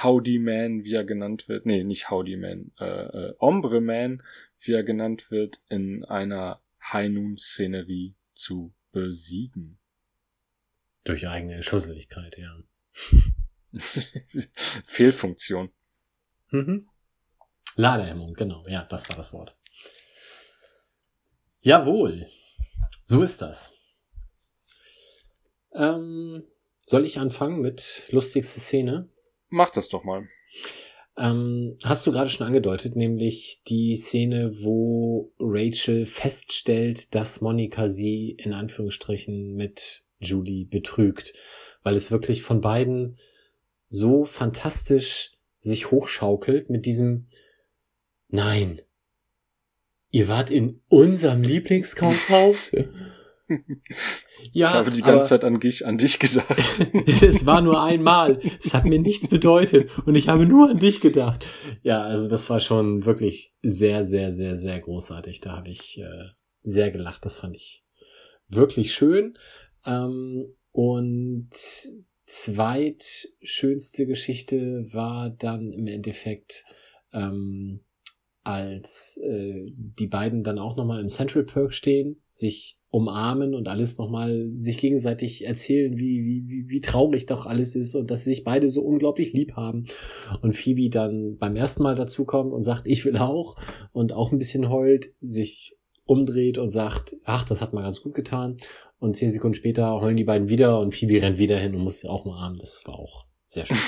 Howdy 0.01 0.39
Man, 0.39 0.83
wie 0.83 0.93
er 0.93 1.03
genannt 1.03 1.49
wird, 1.49 1.65
nee, 1.65 1.83
nicht 1.83 2.09
Howdy 2.09 2.37
Man, 2.37 2.71
äh, 2.79 2.85
äh, 2.85 3.33
Ombre 3.39 3.81
Man, 3.81 4.23
wie 4.61 4.73
er 4.73 4.83
genannt 4.83 5.31
wird, 5.31 5.61
in 5.69 6.05
einer 6.05 6.61
High 6.81 7.09
Noon 7.09 7.37
Szenerie 7.37 8.15
zu 8.33 8.73
besiegen. 8.91 9.79
Durch 11.03 11.27
eigene 11.27 11.63
Schusseligkeit, 11.63 12.37
ja. 12.37 12.57
Fehlfunktion. 14.85 15.71
Mhm. 16.49 16.87
Ladehemmung, 17.75 18.33
genau, 18.33 18.63
ja, 18.67 18.83
das 18.83 19.09
war 19.09 19.15
das 19.15 19.33
Wort. 19.33 19.55
Jawohl, 21.61 22.27
so 23.03 23.21
ist 23.21 23.41
das. 23.41 23.73
Ähm, 25.73 26.45
soll 26.85 27.05
ich 27.05 27.19
anfangen 27.19 27.61
mit 27.61 28.09
lustigste 28.11 28.59
Szene? 28.59 29.09
Mach 29.49 29.69
das 29.69 29.89
doch 29.89 30.03
mal. 30.03 30.27
Ähm, 31.17 31.77
hast 31.83 32.07
du 32.07 32.11
gerade 32.11 32.29
schon 32.29 32.47
angedeutet, 32.47 32.95
nämlich 32.95 33.61
die 33.67 33.95
Szene, 33.95 34.51
wo 34.63 35.33
Rachel 35.39 36.05
feststellt, 36.05 37.13
dass 37.13 37.41
Monika 37.41 37.89
sie 37.89 38.31
in 38.31 38.53
Anführungsstrichen 38.53 39.55
mit 39.55 40.05
Julie 40.19 40.65
betrügt, 40.65 41.33
weil 41.83 41.95
es 41.95 42.11
wirklich 42.11 42.43
von 42.43 42.61
beiden 42.61 43.17
so 43.87 44.23
fantastisch 44.23 45.31
sich 45.57 45.91
hochschaukelt 45.91 46.69
mit 46.69 46.85
diesem 46.85 47.27
Nein, 48.29 48.81
ihr 50.11 50.29
wart 50.29 50.49
in 50.49 50.81
unserem 50.87 51.43
Lieblingskaufhaus? 51.43 52.71
ja, 54.51 54.67
ich 54.67 54.73
habe 54.73 54.91
die 54.91 55.01
ganze 55.01 55.29
Zeit 55.29 55.43
an 55.43 55.59
dich, 55.59 55.85
an 55.85 55.97
dich 55.97 56.19
gedacht. 56.19 56.49
es 57.21 57.45
war 57.45 57.61
nur 57.61 57.81
einmal. 57.81 58.39
Es 58.63 58.73
hat 58.73 58.85
mir 58.85 58.99
nichts 58.99 59.27
bedeutet 59.27 59.91
und 60.05 60.15
ich 60.15 60.27
habe 60.29 60.45
nur 60.45 60.69
an 60.69 60.79
dich 60.79 61.01
gedacht. 61.01 61.45
Ja, 61.83 62.01
also 62.01 62.29
das 62.29 62.49
war 62.49 62.59
schon 62.59 63.05
wirklich 63.05 63.53
sehr, 63.61 64.03
sehr, 64.03 64.31
sehr, 64.31 64.55
sehr 64.55 64.79
großartig. 64.79 65.41
Da 65.41 65.57
habe 65.57 65.69
ich 65.69 65.99
äh, 65.99 66.29
sehr 66.61 66.91
gelacht. 66.91 67.25
Das 67.25 67.37
fand 67.37 67.55
ich 67.55 67.83
wirklich 68.47 68.93
schön. 68.93 69.37
Ähm, 69.85 70.55
und 70.71 71.49
zweitschönste 72.21 74.05
Geschichte 74.05 74.85
war 74.91 75.29
dann 75.29 75.73
im 75.73 75.87
Endeffekt 75.87 76.63
ähm, 77.13 77.81
als 78.43 79.19
äh, 79.23 79.71
die 79.75 80.07
beiden 80.07 80.43
dann 80.43 80.59
auch 80.59 80.75
nochmal 80.75 81.01
im 81.01 81.09
Central 81.09 81.43
Perk 81.43 81.73
stehen, 81.73 82.23
sich 82.29 82.77
umarmen 82.91 83.55
und 83.55 83.69
alles 83.69 83.97
nochmal 83.97 84.51
sich 84.51 84.77
gegenseitig 84.77 85.45
erzählen, 85.45 85.97
wie, 85.97 86.23
wie, 86.25 86.43
wie, 86.47 86.69
wie 86.69 86.81
traurig 86.81 87.25
doch 87.25 87.45
alles 87.45 87.75
ist 87.75 87.95
und 87.95 88.11
dass 88.11 88.25
sie 88.25 88.31
sich 88.31 88.43
beide 88.43 88.67
so 88.67 88.81
unglaublich 88.81 89.31
lieb 89.31 89.53
haben. 89.55 89.85
Und 90.41 90.55
Phoebe 90.55 90.89
dann 90.89 91.37
beim 91.37 91.55
ersten 91.55 91.83
Mal 91.83 91.95
dazukommt 91.95 92.51
und 92.51 92.61
sagt, 92.61 92.85
ich 92.85 93.05
will 93.05 93.17
auch 93.17 93.55
und 93.93 94.11
auch 94.11 94.33
ein 94.33 94.39
bisschen 94.39 94.69
heult, 94.69 95.13
sich 95.21 95.77
umdreht 96.05 96.57
und 96.57 96.69
sagt, 96.69 97.15
ach, 97.23 97.45
das 97.45 97.61
hat 97.61 97.71
mal 97.73 97.83
ganz 97.83 98.01
gut 98.01 98.13
getan. 98.13 98.57
Und 98.99 99.15
zehn 99.15 99.31
Sekunden 99.31 99.55
später 99.55 99.99
heulen 100.01 100.17
die 100.17 100.25
beiden 100.25 100.49
wieder 100.49 100.79
und 100.79 100.93
Phoebe 100.93 101.21
rennt 101.21 101.37
wieder 101.37 101.57
hin 101.57 101.73
und 101.73 101.83
muss 101.83 101.99
sie 101.99 102.09
auch 102.09 102.25
umarmen. 102.25 102.59
Das 102.59 102.83
war 102.85 102.95
auch 102.95 103.25
sehr 103.45 103.65
schön. 103.65 103.77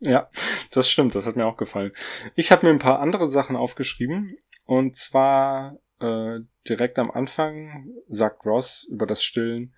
Ja, 0.00 0.28
das 0.70 0.88
stimmt, 0.88 1.16
das 1.16 1.26
hat 1.26 1.34
mir 1.34 1.44
auch 1.44 1.56
gefallen. 1.56 1.90
Ich 2.36 2.52
habe 2.52 2.64
mir 2.64 2.72
ein 2.72 2.78
paar 2.78 3.00
andere 3.00 3.26
Sachen 3.26 3.56
aufgeschrieben. 3.56 4.36
Und 4.64 4.94
zwar 4.94 5.76
äh, 6.00 6.40
direkt 6.68 6.98
am 6.98 7.10
Anfang 7.10 7.88
sagt 8.08 8.44
Ross 8.46 8.86
über 8.90 9.06
das 9.06 9.22
Stillen, 9.22 9.74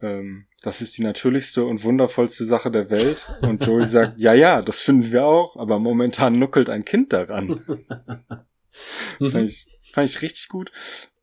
ähm, 0.00 0.46
das 0.62 0.82
ist 0.82 0.98
die 0.98 1.02
natürlichste 1.02 1.64
und 1.64 1.82
wundervollste 1.84 2.44
Sache 2.44 2.70
der 2.70 2.90
Welt. 2.90 3.26
Und 3.42 3.64
Joey 3.64 3.84
sagt, 3.86 4.20
ja, 4.20 4.34
ja, 4.34 4.62
das 4.62 4.80
finden 4.80 5.10
wir 5.10 5.24
auch, 5.24 5.56
aber 5.56 5.78
momentan 5.78 6.34
nuckelt 6.34 6.68
ein 6.68 6.84
Kind 6.84 7.12
daran. 7.12 7.60
fand, 9.20 9.48
ich, 9.48 9.66
fand 9.92 10.08
ich 10.08 10.22
richtig 10.22 10.48
gut. 10.48 10.70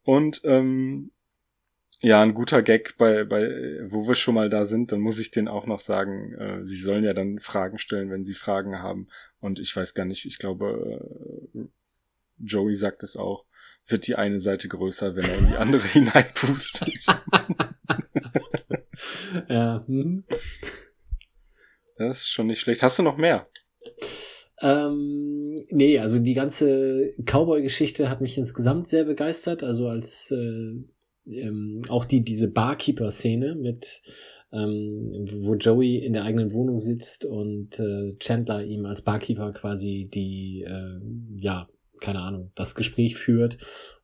Und 0.04 0.42
ähm, 0.44 1.12
ja, 2.00 2.22
ein 2.22 2.34
guter 2.34 2.62
Gag 2.62 2.98
bei, 2.98 3.24
bei, 3.24 3.80
wo 3.88 4.08
wir 4.08 4.16
schon 4.16 4.36
mal 4.36 4.50
da 4.50 4.66
sind, 4.66 4.92
dann 4.92 5.00
muss 5.00 5.20
ich 5.20 5.32
den 5.32 5.48
auch 5.48 5.66
noch 5.66 5.80
sagen, 5.80 6.34
äh, 6.34 6.66
sie 6.66 6.76
sollen 6.76 7.06
ja 7.06 7.14
dann 7.14 7.40
Fragen 7.40 7.78
stellen, 7.78 8.12
wenn 8.12 8.26
sie 8.26 8.34
Fragen 8.34 8.80
haben. 8.80 9.08
Und 9.40 9.60
ich 9.60 9.74
weiß 9.74 9.94
gar 9.94 10.06
nicht, 10.06 10.26
ich 10.26 10.38
glaube, 10.38 11.00
äh, 11.56 11.60
Joey 12.40 12.76
sagt 12.76 13.04
es 13.04 13.16
auch, 13.16 13.46
wird 13.88 14.08
die 14.08 14.16
eine 14.16 14.40
Seite 14.40 14.68
größer, 14.68 15.16
wenn 15.16 15.26
er 15.26 15.38
in 15.38 15.48
die 15.48 15.56
andere 15.56 15.88
hineinpustet. 15.88 17.06
ja. 19.50 19.84
Hm. 19.86 20.24
Das 21.98 22.22
ist 22.22 22.30
schon 22.30 22.48
nicht 22.48 22.62
schlecht. 22.62 22.82
Hast 22.82 23.00
du 23.00 23.04
noch 23.04 23.18
mehr? 23.18 23.48
Ähm, 24.62 25.56
nee, 25.70 26.00
also 26.00 26.20
die 26.20 26.34
ganze 26.34 27.14
Cowboy-Geschichte 27.26 28.10
hat 28.10 28.22
mich 28.22 28.38
insgesamt 28.38 28.88
sehr 28.88 29.04
begeistert. 29.04 29.64
Also 29.64 29.90
als 29.90 30.32
äh, 30.32 30.76
ähm, 31.26 31.82
auch 31.90 32.06
die, 32.06 32.24
diese 32.24 32.50
Barkeeper-Szene 32.50 33.56
mit, 33.56 34.02
ähm, 34.52 35.26
wo 35.42 35.56
Joey 35.56 35.98
in 35.98 36.14
der 36.14 36.24
eigenen 36.24 36.54
Wohnung 36.54 36.80
sitzt 36.80 37.26
und 37.26 37.80
äh, 37.80 38.16
Chandler 38.20 38.64
ihm 38.64 38.86
als 38.86 39.02
Barkeeper 39.02 39.52
quasi 39.52 40.10
die, 40.12 40.64
äh, 40.68 41.00
ja, 41.38 41.68
keine 42.04 42.22
Ahnung, 42.22 42.52
das 42.54 42.76
Gespräch 42.76 43.18
führt 43.18 43.58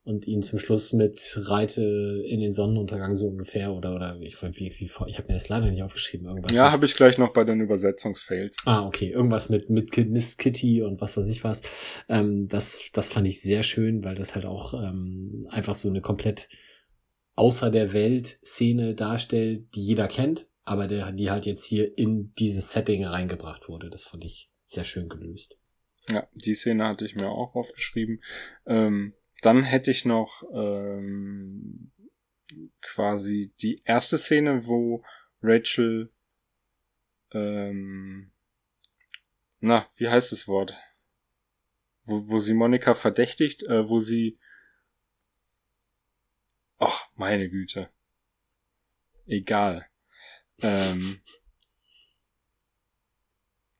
und 0.04 0.26
ihn 0.26 0.41
zum 0.41 0.58
Schluss 0.58 0.93
mit 0.93 1.39
Reite 1.43 2.24
in 2.26 2.39
den 2.39 2.52
Sonnenuntergang 2.52 3.16
so 3.16 3.28
ungefähr 3.28 3.74
oder 3.74 3.93
oder 3.93 4.18
ich 4.22 4.41
wie, 4.41 4.74
wie 4.80 4.86
ich 4.86 5.18
habe 5.18 5.28
mir 5.28 5.36
das 5.36 5.50
leider 5.50 5.70
nicht 5.70 5.84
aufgeschrieben 5.84 6.26
irgendwas 6.26 6.56
ja 6.56 6.72
habe 6.72 6.86
ich 6.86 6.95
gleich 6.95 7.20
noch 7.20 7.32
bei 7.34 7.43
den 7.43 7.60
Übersetzungsfails 7.60 8.58
ah 8.66 8.88
okay 8.88 9.12
irgendwas 9.12 9.50
mit 9.50 9.70
mit 9.70 9.95
Miss 10.10 10.38
Kitty 10.38 10.82
und 10.82 11.00
was 11.00 11.16
weiß 11.16 11.28
ich 11.28 11.43
was 11.43 11.62
ähm, 12.08 12.47
das 12.47 12.80
das 12.93 13.12
fand 13.12 13.28
ich 13.28 13.41
sehr 13.41 13.62
schön 13.62 14.04
weil 14.04 14.16
das 14.16 14.34
halt 14.34 14.45
auch 14.45 14.74
ähm, 14.74 15.45
einfach 15.52 15.76
so 15.76 15.89
eine 15.89 16.02
komplett 16.02 16.50
außer 17.39 17.72
der 17.72 17.93
Welt 17.93 18.38
Szene 18.45 18.95
darstellt, 18.95 19.74
die 19.74 19.82
jeder 19.82 20.10
kennt, 20.10 20.50
aber 20.66 20.88
der, 20.88 21.14
die 21.14 21.32
halt 21.32 21.45
jetzt 21.45 21.66
hier 21.66 21.97
in 21.97 22.34
dieses 22.38 22.72
Setting 22.72 23.06
reingebracht 23.06 23.70
wurde. 23.70 23.89
Das 23.89 24.04
fand 24.04 24.26
ich 24.26 24.52
sehr 24.66 24.84
schön 24.84 25.08
gelöst. 25.08 25.58
Ja, 26.12 26.28
die 26.34 26.55
Szene 26.55 26.88
hatte 26.88 27.05
ich 27.05 27.16
mir 27.16 27.30
auch 27.30 27.55
aufgeschrieben. 27.55 28.22
Ähm, 28.66 29.14
dann 29.41 29.64
hätte 29.64 29.91
ich 29.91 30.05
noch 30.05 30.43
ähm, 30.53 31.91
quasi 32.82 33.53
die 33.62 33.82
erste 33.86 34.18
Szene, 34.18 34.66
wo 34.66 35.03
Rachel 35.41 36.10
ähm, 37.32 38.32
na, 39.62 39.88
wie 39.97 40.07
heißt 40.07 40.32
das 40.32 40.47
Wort? 40.47 40.74
Wo, 42.03 42.30
wo 42.30 42.39
sie 42.39 42.53
Monika 42.53 42.93
verdächtigt, 42.93 43.64
äh, 43.64 43.88
wo 43.88 43.99
sie 43.99 44.39
Ach, 46.82 47.10
meine 47.16 47.49
Güte. 47.49 47.89
Egal. 49.28 49.86
Ähm, 50.62 51.20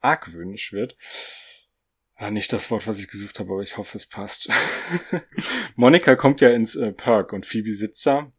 argwöhnisch 0.02 0.74
wird. 0.74 0.98
Ah, 2.22 2.32
nicht 2.32 2.52
das 2.52 2.70
Wort, 2.70 2.86
was 2.86 3.00
ich 3.00 3.08
gesucht 3.08 3.40
habe, 3.40 3.54
aber 3.54 3.62
ich 3.62 3.78
hoffe, 3.78 3.98
es 3.98 4.06
passt. 4.06 4.50
Monika 5.78 6.18
kommt 6.18 6.42
ja 6.42 6.50
ins 6.50 6.76
äh, 6.76 6.92
Park 6.92 7.32
und 7.32 7.46
Phoebe 7.46 7.74
sitzt 7.74 8.06
da. 8.06 8.30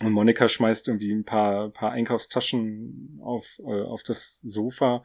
Und 0.00 0.12
Monika 0.12 0.46
schmeißt 0.46 0.88
irgendwie 0.88 1.10
ein 1.10 1.24
paar, 1.24 1.70
paar 1.70 1.92
Einkaufstaschen 1.92 3.18
auf, 3.22 3.58
äh, 3.60 3.80
auf 3.80 4.02
das 4.02 4.40
Sofa 4.42 5.04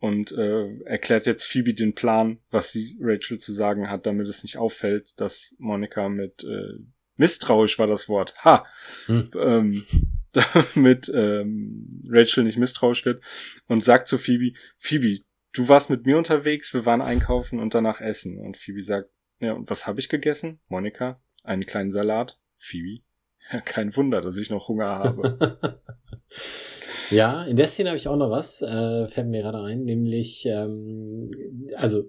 und 0.00 0.32
äh, 0.32 0.80
erklärt 0.80 1.26
jetzt 1.26 1.44
Phoebe 1.44 1.74
den 1.74 1.94
Plan, 1.94 2.40
was 2.50 2.72
sie 2.72 2.98
Rachel 3.00 3.38
zu 3.38 3.52
sagen 3.52 3.88
hat, 3.88 4.06
damit 4.06 4.26
es 4.26 4.42
nicht 4.42 4.56
auffällt, 4.56 5.20
dass 5.20 5.54
Monika 5.60 6.08
mit 6.08 6.42
äh, 6.42 6.80
misstrauisch 7.14 7.78
war 7.78 7.86
das 7.86 8.08
Wort. 8.08 8.34
Ha! 8.44 8.66
Hm. 9.06 9.30
Ähm, 9.38 9.86
damit 10.32 11.08
ähm, 11.14 12.02
Rachel 12.08 12.42
nicht 12.42 12.58
misstrauisch 12.58 13.04
wird 13.04 13.22
und 13.68 13.84
sagt 13.84 14.08
zu 14.08 14.18
Phoebe, 14.18 14.58
Phoebe, 14.76 15.20
du 15.58 15.68
warst 15.68 15.90
mit 15.90 16.06
mir 16.06 16.16
unterwegs, 16.16 16.72
wir 16.72 16.86
waren 16.86 17.00
einkaufen 17.02 17.58
und 17.58 17.74
danach 17.74 18.00
essen. 18.00 18.38
Und 18.38 18.56
Phoebe 18.56 18.82
sagt, 18.82 19.10
ja, 19.40 19.52
und 19.54 19.68
was 19.68 19.86
habe 19.86 19.98
ich 19.98 20.08
gegessen? 20.08 20.60
Monika, 20.68 21.20
einen 21.42 21.66
kleinen 21.66 21.90
Salat. 21.90 22.38
Phoebe, 22.56 23.02
ja, 23.52 23.60
kein 23.60 23.94
Wunder, 23.96 24.20
dass 24.20 24.36
ich 24.36 24.50
noch 24.50 24.68
Hunger 24.68 24.86
habe. 24.86 25.80
ja, 27.10 27.44
in 27.44 27.56
der 27.56 27.66
Szene 27.66 27.90
habe 27.90 27.96
ich 27.96 28.08
auch 28.08 28.16
noch 28.16 28.30
was, 28.30 28.62
äh, 28.62 29.08
fällt 29.08 29.28
mir 29.28 29.42
gerade 29.42 29.62
ein, 29.62 29.84
nämlich, 29.84 30.46
ähm, 30.46 31.30
also 31.74 32.04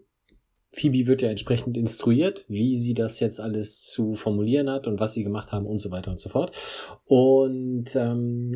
Phoebe 0.71 1.07
wird 1.07 1.21
ja 1.21 1.29
entsprechend 1.29 1.77
instruiert, 1.77 2.45
wie 2.47 2.77
sie 2.77 2.93
das 2.93 3.19
jetzt 3.19 3.39
alles 3.39 3.83
zu 3.85 4.13
formulieren 4.15 4.69
hat 4.69 4.85
und 4.85 4.99
was 4.99 5.13
sie 5.13 5.23
gemacht 5.23 5.51
haben 5.51 5.65
und 5.65 5.79
so 5.79 5.89
weiter 5.89 6.11
und 6.11 6.19
so 6.19 6.29
fort. 6.29 6.55
Und 7.05 7.95
ähm, 7.95 8.51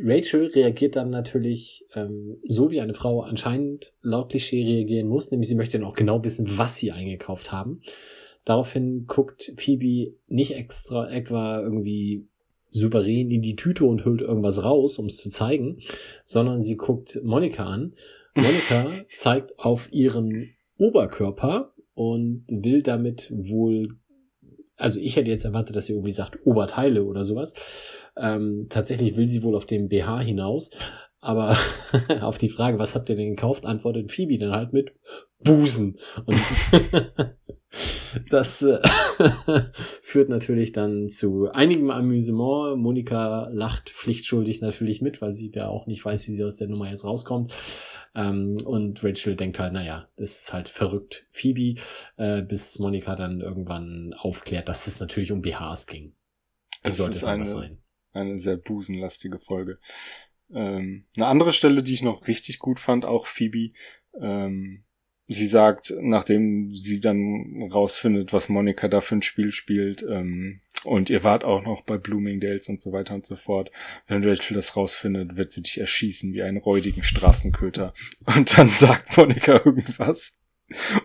Rachel 0.00 0.46
reagiert 0.46 0.96
dann 0.96 1.10
natürlich 1.10 1.84
ähm, 1.94 2.38
so, 2.42 2.70
wie 2.70 2.80
eine 2.80 2.94
Frau 2.94 3.22
anscheinend 3.22 3.92
laut 4.02 4.30
Klischee 4.30 4.64
reagieren 4.64 5.08
muss, 5.08 5.30
nämlich 5.30 5.48
sie 5.48 5.54
möchte 5.54 5.78
dann 5.78 5.86
auch 5.86 5.94
genau 5.94 6.24
wissen, 6.24 6.46
was 6.58 6.76
sie 6.76 6.90
eingekauft 6.90 7.52
haben. 7.52 7.80
Daraufhin 8.44 9.06
guckt 9.06 9.52
Phoebe 9.56 10.14
nicht 10.26 10.56
extra 10.56 11.08
etwa 11.10 11.60
irgendwie 11.60 12.26
souverän 12.70 13.30
in 13.30 13.40
die 13.40 13.56
Tüte 13.56 13.84
und 13.84 14.04
hüllt 14.04 14.20
irgendwas 14.20 14.64
raus, 14.64 14.98
um 14.98 15.06
es 15.06 15.18
zu 15.18 15.30
zeigen, 15.30 15.78
sondern 16.24 16.58
sie 16.58 16.76
guckt 16.76 17.20
Monika 17.22 17.64
an. 17.64 17.94
Monika 18.34 18.90
zeigt 19.10 19.58
auf 19.60 19.92
ihren 19.92 20.53
Oberkörper 20.78 21.72
und 21.94 22.44
will 22.48 22.82
damit 22.82 23.30
wohl, 23.34 23.96
also 24.76 24.98
ich 25.00 25.16
hätte 25.16 25.30
jetzt 25.30 25.44
erwartet, 25.44 25.76
dass 25.76 25.86
sie 25.86 25.92
irgendwie 25.92 26.10
sagt 26.10 26.44
Oberteile 26.44 27.04
oder 27.04 27.24
sowas. 27.24 27.54
Ähm, 28.16 28.66
tatsächlich 28.68 29.16
will 29.16 29.28
sie 29.28 29.42
wohl 29.42 29.56
auf 29.56 29.66
den 29.66 29.88
BH 29.88 30.20
hinaus. 30.20 30.70
Aber 31.20 31.56
auf 32.20 32.36
die 32.38 32.50
Frage, 32.50 32.78
was 32.78 32.94
habt 32.94 33.08
ihr 33.08 33.16
denn 33.16 33.30
gekauft, 33.34 33.64
antwortet 33.64 34.12
Phoebe 34.12 34.36
dann 34.36 34.52
halt 34.52 34.72
mit 34.72 34.92
Busen. 35.44 35.98
Und 36.26 36.38
das 38.30 38.62
äh, 38.62 38.80
führt 40.02 40.28
natürlich 40.28 40.72
dann 40.72 41.08
zu 41.08 41.50
einigem 41.52 41.90
Amüsement. 41.90 42.78
Monika 42.78 43.48
lacht 43.50 43.90
pflichtschuldig 43.90 44.60
natürlich 44.60 45.00
mit, 45.02 45.22
weil 45.22 45.32
sie 45.32 45.50
da 45.50 45.68
auch 45.68 45.86
nicht 45.86 46.04
weiß, 46.04 46.26
wie 46.28 46.34
sie 46.34 46.44
aus 46.44 46.56
der 46.56 46.68
Nummer 46.68 46.90
jetzt 46.90 47.04
rauskommt. 47.04 47.54
Ähm, 48.14 48.58
und 48.64 49.02
Rachel 49.02 49.36
denkt 49.36 49.58
halt, 49.58 49.72
naja, 49.72 50.06
das 50.16 50.38
ist 50.38 50.52
halt 50.52 50.68
verrückt. 50.68 51.26
Phoebe, 51.30 51.80
äh, 52.16 52.42
bis 52.42 52.78
Monika 52.78 53.16
dann 53.16 53.40
irgendwann 53.40 54.14
aufklärt, 54.16 54.68
dass 54.68 54.86
es 54.86 55.00
natürlich 55.00 55.32
um 55.32 55.42
BHs 55.42 55.86
ging. 55.86 56.14
Wie 56.82 56.90
es 56.90 56.96
sollte 56.96 57.16
es 57.16 57.24
eine, 57.24 57.44
sein? 57.44 57.82
Eine 58.12 58.38
sehr 58.38 58.56
busenlastige 58.56 59.38
Folge. 59.38 59.78
Ähm, 60.52 61.06
eine 61.16 61.26
andere 61.26 61.52
Stelle, 61.52 61.82
die 61.82 61.94
ich 61.94 62.02
noch 62.02 62.28
richtig 62.28 62.58
gut 62.60 62.78
fand, 62.78 63.04
auch 63.04 63.26
Phoebe, 63.26 63.72
ähm, 64.20 64.84
sie 65.28 65.46
sagt, 65.46 65.92
nachdem 66.00 66.74
sie 66.74 67.00
dann 67.00 67.68
rausfindet, 67.72 68.32
was 68.32 68.48
Monika 68.48 68.88
da 68.88 69.00
für 69.00 69.16
ein 69.16 69.22
Spiel 69.22 69.52
spielt, 69.52 70.02
ähm, 70.02 70.60
und 70.84 71.08
ihr 71.08 71.24
wart 71.24 71.44
auch 71.44 71.62
noch 71.62 71.82
bei 71.82 71.96
Bloomingdales 71.96 72.68
und 72.68 72.82
so 72.82 72.92
weiter 72.92 73.14
und 73.14 73.24
so 73.24 73.36
fort. 73.36 73.70
Wenn 74.06 74.22
Rachel 74.22 74.54
das 74.54 74.76
rausfindet, 74.76 75.36
wird 75.36 75.50
sie 75.50 75.62
dich 75.62 75.78
erschießen 75.80 76.34
wie 76.34 76.42
einen 76.42 76.58
räudigen 76.58 77.02
Straßenköter. 77.02 77.94
Und 78.26 78.58
dann 78.58 78.68
sagt 78.70 79.16
Monika 79.16 79.62
irgendwas. 79.64 80.38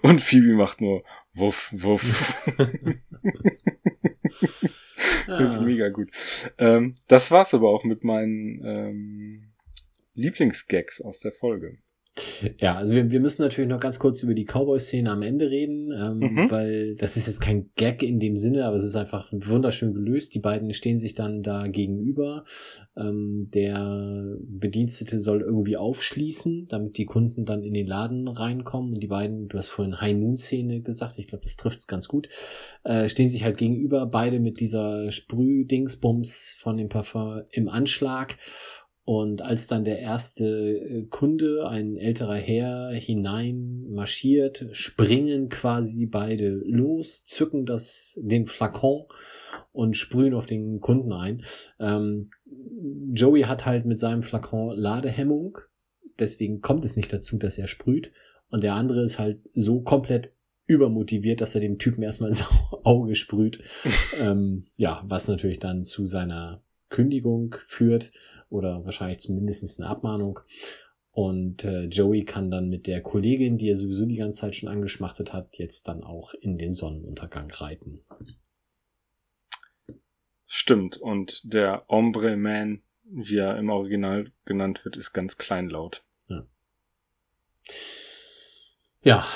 Und 0.01 0.22
Phoebe 0.22 0.53
macht 0.53 0.82
nur 0.82 1.03
Wuff, 1.34 1.70
Wuff. 1.72 2.49
ah. 5.28 5.61
Mega 5.61 5.89
gut. 5.89 6.09
Ähm, 6.57 6.95
das 7.07 7.32
war's 7.32 7.53
aber 7.53 7.70
auch 7.70 7.84
mit 7.86 8.03
meinen 8.03 8.61
ähm, 8.65 9.51
Lieblingsgags 10.13 11.01
aus 11.01 11.20
der 11.20 11.32
Folge. 11.32 11.78
Ja, 12.59 12.76
also 12.76 12.95
wir, 12.95 13.11
wir 13.11 13.20
müssen 13.20 13.41
natürlich 13.41 13.70
noch 13.70 13.80
ganz 13.80 13.99
kurz 13.99 14.24
über 14.24 14.34
die 14.34 14.45
Cowboy-Szene 14.45 15.09
am 15.09 15.22
Ende 15.22 15.49
reden, 15.49 15.91
ähm, 15.91 16.17
mhm. 16.17 16.51
weil 16.51 16.95
das 16.95 17.17
ist 17.17 17.28
jetzt 17.28 17.41
kein 17.41 17.70
Gag 17.76 18.03
in 18.03 18.20
dem 18.20 18.36
Sinne, 18.36 18.65
aber 18.65 18.76
es 18.76 18.84
ist 18.84 18.95
einfach 18.95 19.28
wunderschön 19.32 19.93
gelöst. 19.93 20.36
Die 20.36 20.39
beiden 20.39 20.74
stehen 20.74 20.97
sich 20.97 21.13
dann 21.13 21.41
da 21.41 21.67
gegenüber. 21.67 22.45
Ähm, 22.97 23.49
der 23.53 24.38
Bedienstete 24.41 25.20
soll 25.20 25.41
irgendwie 25.41 25.78
aufschließen, 25.78 26.67
damit 26.67 26.97
die 26.97 27.05
Kunden 27.05 27.45
dann 27.45 27.63
in 27.63 27.74
den 27.74 27.88
Laden 27.88 28.28
reinkommen. 28.28 28.93
Und 28.93 28.99
die 28.99 29.07
beiden, 29.07 29.47
du 29.47 29.57
hast 29.57 29.70
vorhin 29.70 30.01
High-Noon-Szene 30.01 30.82
gesagt, 30.82 31.17
ich 31.17 31.28
glaube, 31.28 31.43
das 31.43 31.57
trifft 31.57 31.80
es 31.80 31.88
ganz 31.88 32.07
gut, 32.07 32.30
äh, 32.84 33.09
stehen 33.09 33.30
sich 33.30 33.43
halt 33.43 33.57
gegenüber, 33.57 34.05
beide 34.05 34.39
mit 34.39 34.59
dieser 34.59 35.11
Sprühdingsbums 35.11 36.55
von 36.57 36.78
dem 36.78 36.89
Parfum 36.89 37.41
im 37.51 37.70
Anschlag. 37.70 38.38
Und 39.10 39.41
als 39.41 39.66
dann 39.66 39.86
der 39.86 39.97
erste 39.97 40.45
äh, 40.45 41.07
Kunde, 41.10 41.68
ein 41.68 41.97
älterer 41.97 42.36
Herr, 42.36 42.91
hinein 42.91 43.88
marschiert, 43.89 44.68
springen 44.72 45.49
quasi 45.49 46.05
beide 46.05 46.62
los, 46.64 47.26
zücken 47.26 47.66
das, 47.66 48.20
den 48.22 48.45
Flakon 48.45 49.05
und 49.72 49.97
sprühen 49.97 50.36
auf 50.36 50.45
den 50.45 50.80
Kunden 50.80 51.12
ein. 51.12 51.41
Ähm, 51.80 52.30
Joey 53.12 53.45
hat 53.45 53.66
halt 53.66 53.88
mit 53.88 53.97
seinem 53.97 54.22
Flakon 54.22 54.76
Ladehemmung, 54.78 55.57
deswegen 56.20 56.62
kommt 56.62 56.86
es 56.86 56.95
nicht 56.95 57.12
dazu, 57.12 57.39
dass 57.39 57.57
er 57.57 57.66
sprüht. 57.66 58.12
Und 58.51 58.62
der 58.62 58.76
andere 58.76 59.01
ist 59.01 59.18
halt 59.18 59.39
so 59.55 59.82
komplett 59.82 60.34
übermotiviert, 60.68 61.41
dass 61.41 61.55
er 61.55 61.62
dem 61.62 61.80
Typen 61.80 62.03
erstmal 62.03 62.30
ins 62.30 62.45
Auge 62.84 63.16
sprüht. 63.16 63.64
ähm, 64.22 64.68
ja, 64.78 65.03
was 65.07 65.28
natürlich 65.28 65.57
dann 65.57 65.84
zu 65.84 66.05
seiner 66.05 66.62
Kündigung 66.89 67.55
führt 67.66 68.12
oder 68.50 68.84
wahrscheinlich 68.86 69.20
zumindest 69.20 69.80
eine 69.80 69.89
Abmahnung. 69.89 70.39
Und 71.12 71.66
äh, 71.66 71.86
Joey 71.86 72.24
kann 72.24 72.52
dann 72.52 72.70
mit 72.70 72.88
der 72.88 73.02
Kollegin, 73.02 73.58
die 73.58 73.70
er 73.70 73.76
sowieso 73.76 74.06
die 74.06 74.16
ganze 74.16 74.39
Zeit 74.39 74.56
schon 74.56 74.70
angeschmachtet 74.70 75.34
hat, 75.34 75.58
jetzt 75.58 75.88
dann 75.88 76.04
auch 76.04 76.34
in 76.34 76.58
den 76.58 76.72
Sonnenuntergang 76.72 77.52
reiten. 77.52 78.02
Stimmt. 80.45 80.97
Und 80.97 81.41
der 81.43 81.84
Ombre 81.88 82.38
Man, 82.38 82.82
wie 83.04 83.38
er 83.38 83.58
im 83.58 83.70
Original 83.70 84.32
genannt 84.45 84.86
wird, 84.86 84.97
ist 84.97 85.14
ganz 85.14 85.38
kleinlaut. 85.38 86.04
Ja. 86.28 86.47
Ja. 89.02 89.28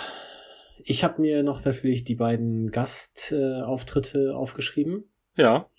Ich 0.85 1.03
habe 1.03 1.21
mir 1.21 1.43
noch 1.43 1.63
natürlich 1.63 2.03
die 2.03 2.15
beiden 2.15 2.71
Gastauftritte 2.71 4.35
aufgeschrieben. 4.35 5.05
Ja. 5.35 5.69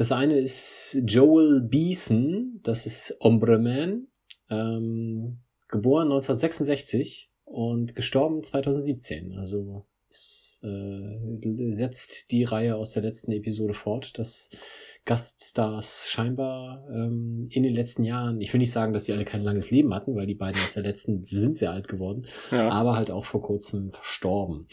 Das 0.00 0.12
eine 0.12 0.38
ist 0.38 0.98
Joel 1.04 1.60
Beeson, 1.60 2.60
das 2.62 2.86
ist 2.86 3.18
Ombre 3.20 3.58
Man, 3.58 4.06
ähm, 4.48 5.40
geboren 5.68 6.04
1966 6.04 7.30
und 7.44 7.94
gestorben 7.94 8.42
2017. 8.42 9.34
Also 9.34 9.84
es, 10.08 10.62
äh, 10.64 11.72
setzt 11.72 12.30
die 12.30 12.44
Reihe 12.44 12.76
aus 12.76 12.92
der 12.92 13.02
letzten 13.02 13.32
Episode 13.32 13.74
fort, 13.74 14.18
dass 14.18 14.48
Gaststars 15.04 16.08
scheinbar 16.08 16.88
ähm, 16.90 17.46
in 17.50 17.62
den 17.62 17.74
letzten 17.74 18.04
Jahren, 18.04 18.40
ich 18.40 18.54
will 18.54 18.60
nicht 18.60 18.72
sagen, 18.72 18.94
dass 18.94 19.04
sie 19.04 19.12
alle 19.12 19.26
kein 19.26 19.42
langes 19.42 19.70
Leben 19.70 19.92
hatten, 19.92 20.14
weil 20.14 20.26
die 20.26 20.34
beiden 20.34 20.62
aus 20.62 20.72
der 20.72 20.82
letzten 20.82 21.24
sind 21.24 21.58
sehr 21.58 21.72
alt 21.72 21.88
geworden, 21.88 22.24
ja. 22.50 22.70
aber 22.70 22.96
halt 22.96 23.10
auch 23.10 23.26
vor 23.26 23.42
kurzem 23.42 23.92
verstorben. 23.92 24.66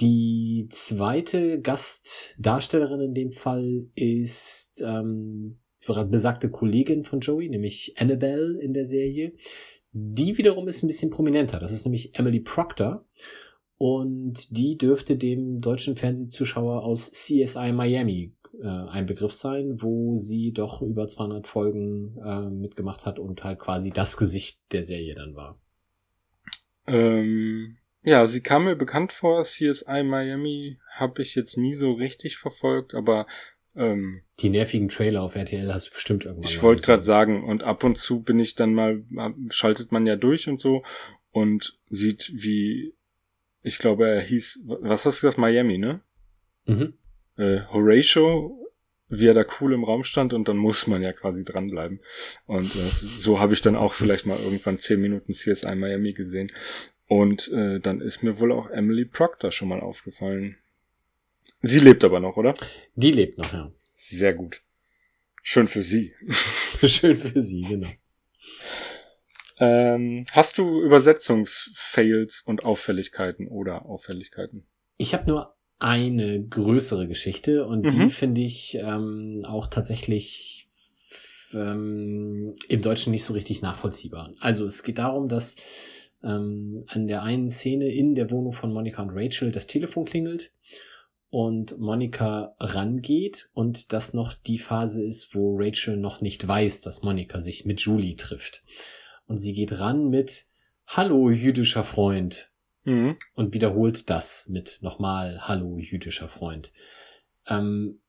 Die 0.00 0.66
zweite 0.70 1.60
Gastdarstellerin 1.60 3.00
in 3.00 3.14
dem 3.14 3.32
Fall 3.32 3.86
ist 3.94 4.82
ähm, 4.86 5.58
besagte 5.86 6.50
Kollegin 6.50 7.04
von 7.04 7.20
Joey, 7.20 7.48
nämlich 7.48 7.94
Annabelle 7.98 8.60
in 8.60 8.74
der 8.74 8.86
Serie. 8.86 9.32
Die 9.92 10.38
wiederum 10.38 10.68
ist 10.68 10.82
ein 10.82 10.86
bisschen 10.86 11.10
prominenter. 11.10 11.58
Das 11.58 11.72
ist 11.72 11.84
nämlich 11.84 12.14
Emily 12.16 12.40
Proctor. 12.40 13.04
Und 13.76 14.56
die 14.56 14.76
dürfte 14.76 15.16
dem 15.16 15.60
deutschen 15.60 15.96
Fernsehzuschauer 15.96 16.82
aus 16.82 17.10
CSI 17.10 17.72
Miami 17.72 18.34
äh, 18.60 18.66
ein 18.66 19.06
Begriff 19.06 19.32
sein, 19.32 19.80
wo 19.80 20.16
sie 20.16 20.52
doch 20.52 20.82
über 20.82 21.06
200 21.06 21.46
Folgen 21.46 22.18
äh, 22.22 22.50
mitgemacht 22.50 23.06
hat 23.06 23.18
und 23.18 23.44
halt 23.44 23.58
quasi 23.60 23.90
das 23.90 24.16
Gesicht 24.16 24.60
der 24.72 24.82
Serie 24.82 25.14
dann 25.14 25.34
war. 25.34 25.60
Ähm, 26.86 27.77
ja, 28.02 28.26
sie 28.26 28.42
kam 28.42 28.64
mir 28.64 28.76
bekannt 28.76 29.12
vor. 29.12 29.44
CSI 29.44 30.02
Miami 30.02 30.78
habe 30.94 31.22
ich 31.22 31.34
jetzt 31.34 31.56
nie 31.56 31.74
so 31.74 31.90
richtig 31.90 32.36
verfolgt, 32.36 32.94
aber 32.94 33.26
ähm, 33.76 34.22
die 34.40 34.50
nervigen 34.50 34.88
Trailer 34.88 35.22
auf 35.22 35.36
RTL 35.36 35.72
hast 35.72 35.88
du 35.88 35.92
bestimmt 35.92 36.24
irgendwann. 36.24 36.50
Ich 36.50 36.62
wollte 36.62 36.82
gerade 36.82 37.02
sagen, 37.02 37.44
und 37.44 37.62
ab 37.62 37.84
und 37.84 37.96
zu 37.96 38.22
bin 38.22 38.40
ich 38.40 38.54
dann 38.54 38.74
mal, 38.74 39.04
schaltet 39.50 39.92
man 39.92 40.06
ja 40.06 40.16
durch 40.16 40.48
und 40.48 40.60
so 40.60 40.82
und 41.30 41.78
sieht, 41.88 42.30
wie 42.34 42.94
ich 43.62 43.78
glaube, 43.78 44.08
er 44.08 44.20
hieß, 44.20 44.60
was 44.64 45.04
hast 45.04 45.18
du 45.18 45.26
gesagt, 45.26 45.38
Miami, 45.38 45.78
ne? 45.78 46.00
Mhm. 46.66 46.94
Äh, 47.36 47.60
Horatio, 47.72 48.68
wie 49.08 49.26
er 49.26 49.34
da 49.34 49.44
cool 49.60 49.72
im 49.72 49.84
Raum 49.84 50.04
stand 50.04 50.32
und 50.32 50.48
dann 50.48 50.56
muss 50.56 50.86
man 50.86 51.02
ja 51.02 51.12
quasi 51.12 51.44
dranbleiben. 51.44 52.00
Und 52.46 52.74
äh, 52.74 52.88
so 53.18 53.40
habe 53.40 53.54
ich 53.54 53.60
dann 53.60 53.76
auch 53.76 53.94
vielleicht 53.94 54.26
mal 54.26 54.38
irgendwann 54.38 54.78
zehn 54.78 55.00
Minuten 55.00 55.32
CSI 55.32 55.74
Miami 55.74 56.12
gesehen. 56.12 56.52
Und 57.08 57.48
äh, 57.52 57.80
dann 57.80 58.00
ist 58.00 58.22
mir 58.22 58.38
wohl 58.38 58.52
auch 58.52 58.70
Emily 58.70 59.04
Proctor 59.06 59.50
schon 59.50 59.68
mal 59.68 59.80
aufgefallen. 59.80 60.56
Sie 61.62 61.80
lebt 61.80 62.04
aber 62.04 62.20
noch, 62.20 62.36
oder? 62.36 62.54
Die 62.94 63.10
lebt 63.10 63.38
noch, 63.38 63.52
ja. 63.52 63.72
Sehr 63.94 64.34
gut. 64.34 64.62
Schön 65.42 65.66
für 65.66 65.82
sie. 65.82 66.12
Schön 66.84 67.16
für 67.16 67.40
sie, 67.40 67.62
genau. 67.62 67.88
Ähm, 69.60 70.26
hast 70.32 70.58
du 70.58 70.82
Übersetzungsfails 70.82 72.42
und 72.42 72.64
Auffälligkeiten 72.64 73.48
oder 73.48 73.86
Auffälligkeiten? 73.86 74.66
Ich 74.98 75.14
habe 75.14 75.26
nur 75.26 75.56
eine 75.80 76.44
größere 76.44 77.08
Geschichte 77.08 77.66
und 77.66 77.84
Mhm. 77.86 77.88
die 77.90 78.08
finde 78.08 78.40
ich 78.42 78.76
ähm, 78.76 79.42
auch 79.44 79.66
tatsächlich 79.66 80.68
ähm, 81.54 82.56
im 82.68 82.82
Deutschen 82.82 83.10
nicht 83.10 83.24
so 83.24 83.32
richtig 83.32 83.62
nachvollziehbar. 83.62 84.30
Also 84.40 84.66
es 84.66 84.82
geht 84.82 84.98
darum, 84.98 85.28
dass 85.28 85.56
ähm, 86.22 86.82
an 86.88 87.06
der 87.06 87.22
einen 87.22 87.48
Szene 87.50 87.88
in 87.88 88.14
der 88.14 88.30
Wohnung 88.30 88.52
von 88.52 88.72
Monika 88.72 89.02
und 89.02 89.10
Rachel 89.12 89.52
das 89.52 89.66
Telefon 89.66 90.04
klingelt 90.04 90.52
und 91.30 91.78
Monika 91.78 92.54
rangeht 92.58 93.50
und 93.52 93.92
das 93.92 94.14
noch 94.14 94.32
die 94.32 94.58
Phase 94.58 95.04
ist, 95.04 95.34
wo 95.34 95.56
Rachel 95.58 95.96
noch 95.96 96.20
nicht 96.20 96.46
weiß, 96.46 96.80
dass 96.80 97.02
Monika 97.02 97.38
sich 97.40 97.64
mit 97.66 97.80
Julie 97.80 98.16
trifft. 98.16 98.64
Und 99.26 99.36
sie 99.36 99.52
geht 99.52 99.78
ran 99.78 100.08
mit 100.08 100.46
Hallo, 100.86 101.30
jüdischer 101.30 101.84
Freund 101.84 102.50
Mhm. 102.84 103.18
und 103.34 103.52
wiederholt 103.52 104.08
das 104.08 104.48
mit 104.48 104.78
nochmal 104.80 105.46
Hallo, 105.46 105.76
jüdischer 105.76 106.28
Freund. 106.28 106.72
Ähm, 107.46 108.00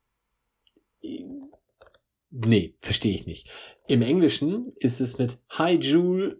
nee, 2.30 2.76
verstehe 2.80 3.14
ich 3.14 3.26
nicht. 3.26 3.50
Im 3.88 4.02
Englischen 4.02 4.66
ist 4.80 5.02
es 5.02 5.18
mit 5.18 5.38
Hi, 5.50 5.76
Jule. 5.76 6.40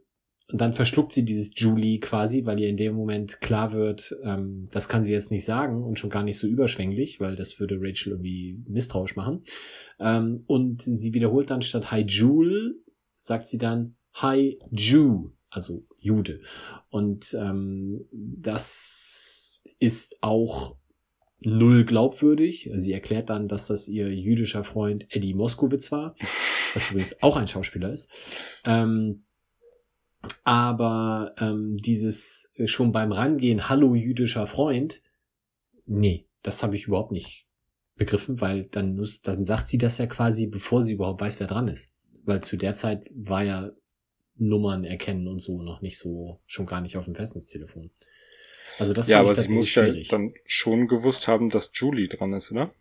Und 0.52 0.62
dann 0.62 0.74
verschluckt 0.74 1.12
sie 1.12 1.26
dieses 1.26 1.52
Julie 1.56 2.00
quasi, 2.00 2.46
weil 2.46 2.60
ihr 2.60 2.70
in 2.70 2.78
dem 2.78 2.96
Moment 2.96 3.40
klar 3.40 3.72
wird, 3.72 4.16
ähm, 4.24 4.68
das 4.72 4.90
kann 4.90 5.04
sie 5.04 5.14
jetzt 5.14 5.30
nicht 5.30 5.46
sagen 5.46 5.84
und 5.84 6.00
schon 6.00 6.10
gar 6.10 6.24
nicht 6.24 6.40
so 6.40 6.48
überschwänglich, 6.48 7.20
weil 7.20 7.36
das 7.36 7.60
würde 7.60 7.78
Rachel 7.80 8.14
irgendwie 8.14 8.64
misstrauisch 8.68 9.16
machen. 9.16 9.44
Ähm, 10.00 10.44
und 10.48 10.82
sie 10.82 11.14
wiederholt 11.14 11.52
dann 11.52 11.62
statt 11.62 11.92
Hi 11.92 12.02
Jule, 12.02 12.76
sagt 13.18 13.46
sie 13.46 13.60
dann 13.60 13.96
Hi 14.16 14.60
Jew, 14.72 15.30
also 15.52 15.86
Jude. 16.02 16.42
Und 16.90 17.38
ähm, 17.40 18.08
das 18.12 19.64
ist 19.78 20.18
auch 20.22 20.78
null 21.42 21.86
glaubwürdig. 21.86 22.72
Sie 22.74 22.92
erklärt 22.92 23.30
dann, 23.30 23.48
dass 23.48 23.68
das 23.68 23.88
ihr 23.88 24.14
jüdischer 24.14 24.64
Freund 24.64 25.06
Eddie 25.10 25.36
Moskowitz 25.36 25.92
war, 25.92 26.16
was 26.74 26.90
übrigens 26.90 27.22
auch 27.22 27.38
ein 27.38 27.48
Schauspieler 27.48 27.92
ist. 27.92 28.12
Ähm, 28.66 29.26
aber 30.44 31.34
ähm, 31.40 31.78
dieses 31.78 32.52
äh, 32.56 32.68
schon 32.68 32.92
beim 32.92 33.12
Rangehen, 33.12 33.70
hallo 33.70 33.96
jüdischer 33.96 34.48
Freund, 34.48 35.02
nee, 35.86 36.26
das 36.44 36.64
habe 36.64 36.76
ich 36.76 36.88
überhaupt 36.88 37.12
nicht 37.12 37.46
begriffen, 37.96 38.42
weil 38.42 38.66
dann 38.66 38.96
muss, 38.96 39.22
dann 39.22 39.46
sagt 39.46 39.68
sie 39.68 39.78
das 39.78 39.98
ja 39.98 40.08
quasi, 40.08 40.48
bevor 40.48 40.82
sie 40.82 40.94
überhaupt 40.94 41.22
weiß, 41.22 41.40
wer 41.40 41.48
dran 41.48 41.68
ist. 41.68 41.94
Weil 42.24 42.42
zu 42.42 42.58
der 42.58 42.74
Zeit 42.74 43.10
war 43.14 43.44
ja 43.44 43.72
Nummern 44.36 44.86
erkennen 44.86 45.28
und 45.28 45.40
so 45.40 45.62
noch 45.62 45.82
nicht 45.82 45.98
so, 45.98 46.40
schon 46.46 46.66
gar 46.66 46.82
nicht 46.82 46.98
auf 46.98 47.06
dem 47.06 47.16
Festnetztelefon. 47.16 47.92
Also 48.78 48.94
das 48.94 49.10
ja, 49.10 49.20
aber 49.20 49.34
ich 49.34 49.40
sie 49.40 49.54
muss 49.54 49.76
ja 49.76 49.92
dann 50.10 50.34
schon 50.46 50.88
gewusst 50.88 51.28
haben, 51.28 51.50
dass 51.50 51.72
Julie 51.74 52.08
dran 52.08 52.32
ist, 52.34 52.52
oder? 52.52 52.74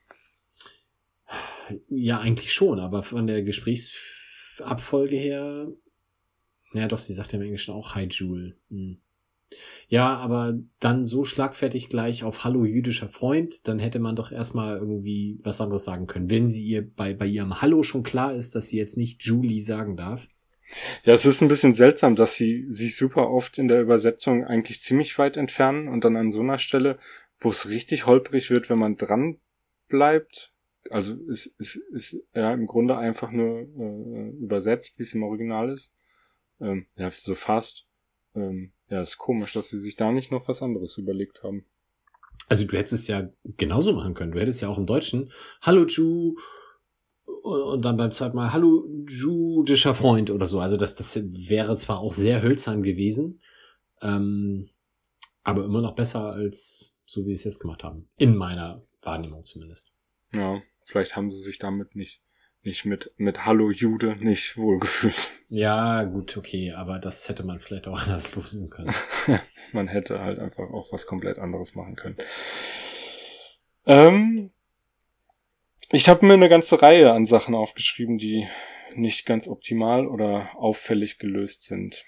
Ja, 1.88 2.20
eigentlich 2.20 2.52
schon, 2.52 2.78
aber 2.78 3.02
von 3.02 3.26
der 3.26 3.42
Gesprächsabfolge 3.42 5.16
her, 5.16 5.68
ja 6.72 6.86
doch, 6.88 6.98
sie 6.98 7.14
sagt 7.14 7.32
ja 7.32 7.38
im 7.38 7.44
Englischen 7.44 7.74
auch 7.74 7.94
Hi 7.94 8.06
Jule. 8.06 8.56
Hm. 8.70 8.98
Ja, 9.88 10.16
aber 10.16 10.58
dann 10.78 11.04
so 11.04 11.24
schlagfertig 11.24 11.88
gleich 11.88 12.22
auf 12.22 12.44
Hallo 12.44 12.64
jüdischer 12.64 13.08
Freund, 13.08 13.66
dann 13.66 13.78
hätte 13.78 13.98
man 13.98 14.14
doch 14.14 14.30
erstmal 14.30 14.76
irgendwie 14.76 15.38
was 15.42 15.60
anderes 15.60 15.84
sagen 15.84 16.06
können. 16.06 16.30
Wenn 16.30 16.46
sie 16.46 16.66
ihr 16.66 16.86
bei, 16.86 17.14
bei 17.14 17.26
ihrem 17.26 17.62
Hallo 17.62 17.82
schon 17.82 18.02
klar 18.02 18.34
ist, 18.34 18.54
dass 18.54 18.68
sie 18.68 18.76
jetzt 18.76 18.98
nicht 18.98 19.22
Julie 19.22 19.62
sagen 19.62 19.96
darf. 19.96 20.28
Ja, 21.04 21.14
es 21.14 21.24
ist 21.24 21.40
ein 21.40 21.48
bisschen 21.48 21.72
seltsam, 21.72 22.14
dass 22.14 22.34
sie 22.34 22.64
sich 22.68 22.96
super 22.96 23.30
oft 23.30 23.56
in 23.56 23.68
der 23.68 23.80
Übersetzung 23.80 24.44
eigentlich 24.44 24.80
ziemlich 24.80 25.16
weit 25.18 25.38
entfernen 25.38 25.88
und 25.88 26.04
dann 26.04 26.16
an 26.16 26.30
so 26.30 26.40
einer 26.40 26.58
Stelle, 26.58 26.98
wo 27.38 27.48
es 27.48 27.70
richtig 27.70 28.04
holprig 28.04 28.50
wird, 28.50 28.68
wenn 28.68 28.78
man 28.78 28.96
dran 28.96 29.38
bleibt. 29.88 30.52
Also 30.90 31.14
es 31.30 31.46
ist, 31.46 31.76
ist, 31.76 31.76
ist 31.92 32.22
ja 32.34 32.52
im 32.52 32.66
Grunde 32.66 32.98
einfach 32.98 33.30
nur 33.30 33.60
äh, 33.60 34.30
übersetzt, 34.40 34.98
wie 34.98 35.04
es 35.04 35.14
im 35.14 35.22
Original 35.22 35.70
ist. 35.70 35.92
Ähm, 36.60 36.86
ja, 36.96 37.10
so 37.10 37.34
fast. 37.34 37.86
Ähm, 38.34 38.72
ja, 38.88 39.02
ist 39.02 39.18
komisch, 39.18 39.52
dass 39.52 39.68
sie 39.70 39.78
sich 39.78 39.96
da 39.96 40.12
nicht 40.12 40.30
noch 40.30 40.48
was 40.48 40.62
anderes 40.62 40.96
überlegt 40.98 41.42
haben. 41.42 41.66
Also 42.48 42.64
du 42.64 42.76
hättest 42.76 42.94
es 42.94 43.06
ja 43.08 43.28
genauso 43.44 43.92
machen 43.92 44.14
können. 44.14 44.32
Du 44.32 44.40
hättest 44.40 44.62
ja 44.62 44.68
auch 44.68 44.78
im 44.78 44.86
Deutschen 44.86 45.30
Hallo 45.60 45.84
Ju 45.86 46.36
und 47.42 47.84
dann 47.84 47.96
beim 47.96 48.10
zweiten 48.10 48.36
Mal 48.36 48.52
Hallo 48.52 48.88
judischer 49.08 49.94
Freund 49.94 50.30
oder 50.30 50.46
so. 50.46 50.60
Also 50.60 50.76
das, 50.76 50.96
das 50.96 51.16
wäre 51.48 51.76
zwar 51.76 51.98
auch 51.98 52.12
sehr 52.12 52.42
hölzern 52.42 52.82
gewesen, 52.82 53.40
ähm, 54.00 54.70
aber 55.42 55.64
immer 55.64 55.80
noch 55.80 55.94
besser 55.94 56.32
als 56.32 56.96
so, 57.04 57.26
wie 57.26 57.32
sie 57.32 57.40
es 57.40 57.44
jetzt 57.44 57.60
gemacht 57.60 57.84
haben. 57.84 58.08
In 58.16 58.36
meiner 58.36 58.82
Wahrnehmung 59.02 59.44
zumindest. 59.44 59.92
Ja, 60.34 60.62
vielleicht 60.86 61.16
haben 61.16 61.32
sie 61.32 61.40
sich 61.40 61.58
damit 61.58 61.96
nicht, 61.96 62.20
nicht 62.68 62.84
mit, 62.84 63.10
mit 63.16 63.46
Hallo 63.46 63.70
Jude 63.70 64.16
nicht 64.16 64.56
wohlgefühlt. 64.56 65.30
Ja, 65.48 66.04
gut, 66.04 66.36
okay, 66.36 66.72
aber 66.72 66.98
das 66.98 67.28
hätte 67.28 67.44
man 67.44 67.58
vielleicht 67.58 67.88
auch 67.88 68.02
anders 68.06 68.34
lösen 68.36 68.70
können. 68.70 68.94
Man 69.72 69.88
hätte 69.88 70.20
halt 70.20 70.38
einfach 70.38 70.70
auch 70.70 70.92
was 70.92 71.06
komplett 71.06 71.38
anderes 71.38 71.74
machen 71.74 71.96
können. 71.96 72.16
Ähm, 73.84 74.50
ich 75.90 76.08
habe 76.08 76.24
mir 76.24 76.34
eine 76.34 76.48
ganze 76.48 76.80
Reihe 76.80 77.12
an 77.12 77.26
Sachen 77.26 77.54
aufgeschrieben, 77.54 78.16
die 78.18 78.46
nicht 78.94 79.26
ganz 79.26 79.46
optimal 79.46 80.06
oder 80.06 80.50
auffällig 80.54 81.18
gelöst 81.18 81.64
sind. 81.64 82.04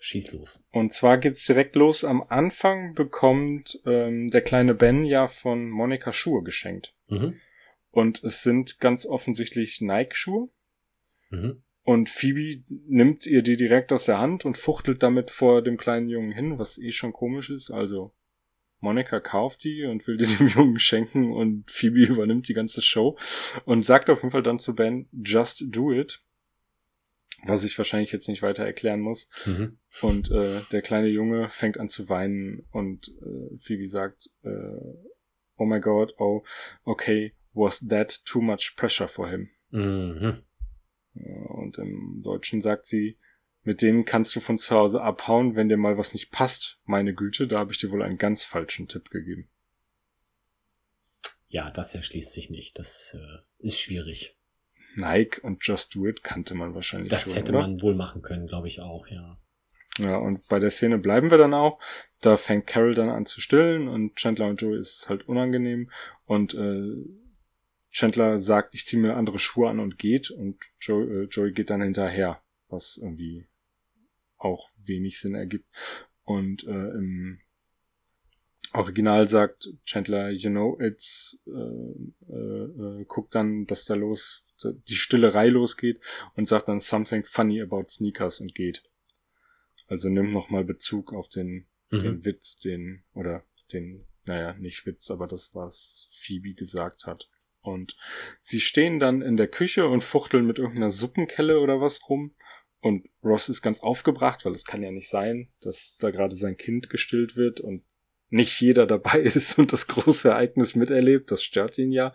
Schieß 0.00 0.32
los. 0.32 0.64
Und 0.72 0.92
zwar 0.92 1.18
geht's 1.18 1.44
direkt 1.44 1.76
los. 1.76 2.04
Am 2.04 2.24
Anfang 2.26 2.94
bekommt 2.94 3.80
ähm, 3.86 4.30
der 4.30 4.40
kleine 4.40 4.74
Ben 4.74 5.04
ja 5.04 5.28
von 5.28 5.70
Monika 5.70 6.12
Schuhe 6.12 6.42
geschenkt. 6.42 6.94
Mhm. 7.08 7.40
Und 7.92 8.24
es 8.24 8.42
sind 8.42 8.80
ganz 8.80 9.06
offensichtlich 9.06 9.80
Nike-Schuhe. 9.80 10.48
Mhm. 11.30 11.62
Und 11.84 12.08
Phoebe 12.08 12.64
nimmt 12.68 13.26
ihr 13.26 13.42
die 13.42 13.56
direkt 13.56 13.92
aus 13.92 14.06
der 14.06 14.18
Hand 14.18 14.44
und 14.44 14.56
fuchtelt 14.56 15.02
damit 15.02 15.30
vor 15.30 15.62
dem 15.62 15.76
kleinen 15.76 16.08
Jungen 16.08 16.32
hin, 16.32 16.58
was 16.58 16.78
eh 16.78 16.90
schon 16.90 17.12
komisch 17.12 17.50
ist. 17.50 17.70
Also 17.70 18.14
Monika 18.80 19.20
kauft 19.20 19.64
die 19.64 19.84
und 19.84 20.06
will 20.06 20.16
die 20.16 20.26
dem 20.36 20.48
Jungen 20.48 20.78
schenken 20.78 21.32
und 21.32 21.70
Phoebe 21.70 22.04
übernimmt 22.08 22.48
die 22.48 22.54
ganze 22.54 22.82
Show 22.82 23.18
und 23.64 23.84
sagt 23.84 24.08
auf 24.08 24.22
jeden 24.22 24.32
Fall 24.32 24.42
dann 24.42 24.58
zu 24.58 24.74
Ben, 24.74 25.08
just 25.12 25.64
do 25.68 25.92
it. 25.92 26.22
Was 27.44 27.64
ich 27.64 27.76
wahrscheinlich 27.76 28.12
jetzt 28.12 28.28
nicht 28.28 28.42
weiter 28.42 28.64
erklären 28.64 29.00
muss. 29.00 29.28
Mhm. 29.46 29.78
Und 30.00 30.30
äh, 30.30 30.60
der 30.70 30.80
kleine 30.80 31.08
Junge 31.08 31.48
fängt 31.50 31.76
an 31.76 31.88
zu 31.88 32.08
weinen 32.08 32.64
und 32.70 33.08
äh, 33.08 33.58
Phoebe 33.58 33.88
sagt, 33.88 34.30
äh, 34.44 34.48
oh 35.56 35.64
my 35.64 35.80
god, 35.80 36.14
oh, 36.18 36.44
okay, 36.84 37.34
was 37.54 37.86
that 37.88 38.24
too 38.24 38.40
much 38.40 38.74
pressure 38.76 39.08
for 39.08 39.28
him? 39.28 39.50
Mhm. 39.70 40.42
Und 41.14 41.78
im 41.78 42.22
Deutschen 42.22 42.60
sagt 42.60 42.86
sie, 42.86 43.18
mit 43.64 43.82
denen 43.82 44.04
kannst 44.04 44.34
du 44.34 44.40
von 44.40 44.58
zu 44.58 44.74
Hause 44.74 45.02
abhauen, 45.02 45.54
wenn 45.54 45.68
dir 45.68 45.76
mal 45.76 45.96
was 45.96 46.14
nicht 46.14 46.32
passt. 46.32 46.80
Meine 46.84 47.14
Güte, 47.14 47.46
da 47.46 47.58
habe 47.58 47.72
ich 47.72 47.78
dir 47.78 47.90
wohl 47.90 48.02
einen 48.02 48.18
ganz 48.18 48.44
falschen 48.44 48.88
Tipp 48.88 49.10
gegeben. 49.10 49.48
Ja, 51.48 51.70
das 51.70 51.94
erschließt 51.94 52.32
sich 52.32 52.50
nicht. 52.50 52.78
Das 52.78 53.16
äh, 53.18 53.66
ist 53.66 53.78
schwierig. 53.78 54.36
Nike 54.96 55.40
und 55.42 55.64
Just 55.66 55.94
Do 55.94 56.06
It 56.06 56.22
kannte 56.22 56.54
man 56.54 56.74
wahrscheinlich 56.74 57.10
Das 57.10 57.24
schon, 57.24 57.34
hätte 57.34 57.52
oder? 57.52 57.60
man 57.60 57.82
wohl 57.82 57.94
machen 57.94 58.22
können, 58.22 58.46
glaube 58.46 58.66
ich 58.66 58.80
auch, 58.80 59.06
ja. 59.06 59.38
Ja, 59.98 60.16
und 60.16 60.48
bei 60.48 60.58
der 60.58 60.70
Szene 60.70 60.98
bleiben 60.98 61.30
wir 61.30 61.38
dann 61.38 61.54
auch. 61.54 61.78
Da 62.20 62.36
fängt 62.36 62.66
Carol 62.66 62.94
dann 62.94 63.10
an 63.10 63.26
zu 63.26 63.40
stillen 63.40 63.88
und 63.88 64.16
Chandler 64.16 64.46
und 64.46 64.60
Joey 64.60 64.78
ist 64.78 65.00
es 65.02 65.08
halt 65.08 65.28
unangenehm. 65.28 65.90
Und 66.24 66.54
äh, 66.54 66.94
Chandler 67.92 68.38
sagt, 68.38 68.74
ich 68.74 68.84
ziehe 68.86 69.00
mir 69.00 69.16
andere 69.16 69.38
Schuhe 69.38 69.68
an 69.68 69.78
und 69.78 69.98
geht. 69.98 70.30
Und 70.30 70.58
Joey, 70.80 71.24
äh, 71.24 71.28
Joey 71.30 71.52
geht 71.52 71.70
dann 71.70 71.82
hinterher, 71.82 72.42
was 72.68 72.96
irgendwie 72.96 73.46
auch 74.38 74.68
wenig 74.84 75.20
Sinn 75.20 75.34
ergibt. 75.34 75.66
Und 76.24 76.64
äh, 76.64 76.70
im 76.70 77.40
Original 78.72 79.28
sagt 79.28 79.68
Chandler, 79.84 80.30
you 80.30 80.50
know, 80.50 80.78
it's, 80.80 81.40
äh, 81.46 82.32
äh, 82.32 83.00
äh, 83.00 83.04
guckt 83.04 83.34
dann, 83.34 83.66
dass 83.66 83.84
da 83.84 83.94
los, 83.94 84.44
die 84.88 84.94
Stillerei 84.94 85.48
losgeht 85.48 86.00
und 86.34 86.48
sagt 86.48 86.68
dann 86.68 86.80
something 86.80 87.24
funny 87.24 87.60
about 87.60 87.88
sneakers 87.88 88.40
und 88.40 88.54
geht. 88.54 88.82
Also 89.86 90.08
nimmt 90.08 90.32
nochmal 90.32 90.64
Bezug 90.64 91.12
auf 91.12 91.28
den, 91.28 91.66
Mhm. 91.90 92.02
den 92.02 92.24
Witz, 92.24 92.58
den, 92.58 93.04
oder 93.12 93.44
den, 93.72 94.06
naja, 94.24 94.54
nicht 94.54 94.86
Witz, 94.86 95.10
aber 95.10 95.26
das, 95.26 95.54
was 95.54 96.08
Phoebe 96.10 96.54
gesagt 96.54 97.06
hat. 97.06 97.28
Und 97.62 97.96
sie 98.40 98.60
stehen 98.60 98.98
dann 98.98 99.22
in 99.22 99.36
der 99.36 99.48
Küche 99.48 99.86
und 99.86 100.02
fuchteln 100.02 100.46
mit 100.46 100.58
irgendeiner 100.58 100.90
Suppenkelle 100.90 101.60
oder 101.60 101.80
was 101.80 102.08
rum. 102.08 102.34
Und 102.80 103.08
Ross 103.22 103.48
ist 103.48 103.62
ganz 103.62 103.80
aufgebracht, 103.80 104.44
weil 104.44 104.52
es 104.52 104.64
kann 104.64 104.82
ja 104.82 104.90
nicht 104.90 105.08
sein, 105.08 105.48
dass 105.60 105.96
da 105.98 106.10
gerade 106.10 106.34
sein 106.34 106.56
Kind 106.56 106.90
gestillt 106.90 107.36
wird 107.36 107.60
und 107.60 107.84
nicht 108.28 108.60
jeder 108.60 108.86
dabei 108.86 109.18
ist 109.20 109.58
und 109.58 109.72
das 109.72 109.86
große 109.86 110.30
Ereignis 110.30 110.74
miterlebt. 110.74 111.30
Das 111.30 111.44
stört 111.44 111.78
ihn 111.78 111.92
ja. 111.92 112.14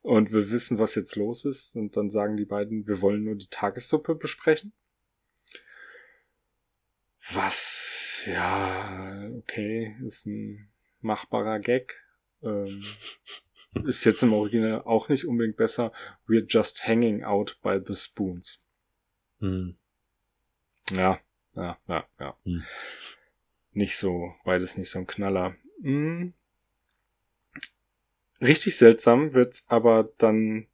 Und 0.00 0.32
wir 0.32 0.50
wissen, 0.50 0.78
was 0.78 0.94
jetzt 0.94 1.16
los 1.16 1.44
ist. 1.44 1.76
Und 1.76 1.96
dann 1.96 2.10
sagen 2.10 2.36
die 2.36 2.46
beiden, 2.46 2.86
wir 2.86 3.02
wollen 3.02 3.24
nur 3.24 3.34
die 3.34 3.48
Tagessuppe 3.50 4.14
besprechen. 4.14 4.72
Was, 7.32 8.24
ja, 8.26 9.28
okay, 9.36 9.96
ist 10.06 10.26
ein 10.26 10.70
machbarer 11.00 11.58
Gag. 11.58 12.00
Ähm, 12.42 12.84
ist 13.84 14.04
jetzt 14.04 14.22
im 14.22 14.32
Original 14.32 14.82
auch 14.82 15.08
nicht 15.08 15.26
unbedingt 15.26 15.56
besser. 15.56 15.92
We're 16.26 16.46
just 16.46 16.86
hanging 16.86 17.24
out 17.24 17.58
by 17.62 17.80
the 17.84 17.94
spoons. 17.94 18.62
Hm. 19.40 19.76
Ja, 20.92 21.20
ja, 21.54 21.78
ja, 21.88 22.06
ja. 22.18 22.36
Hm. 22.44 22.64
Nicht 23.72 23.96
so, 23.96 24.34
beides 24.44 24.76
nicht 24.76 24.90
so 24.90 25.00
ein 25.00 25.06
Knaller. 25.06 25.56
Hm. 25.82 26.32
Richtig 28.40 28.76
seltsam 28.76 29.32
wird's 29.32 29.64
aber 29.68 30.10
dann, 30.18 30.66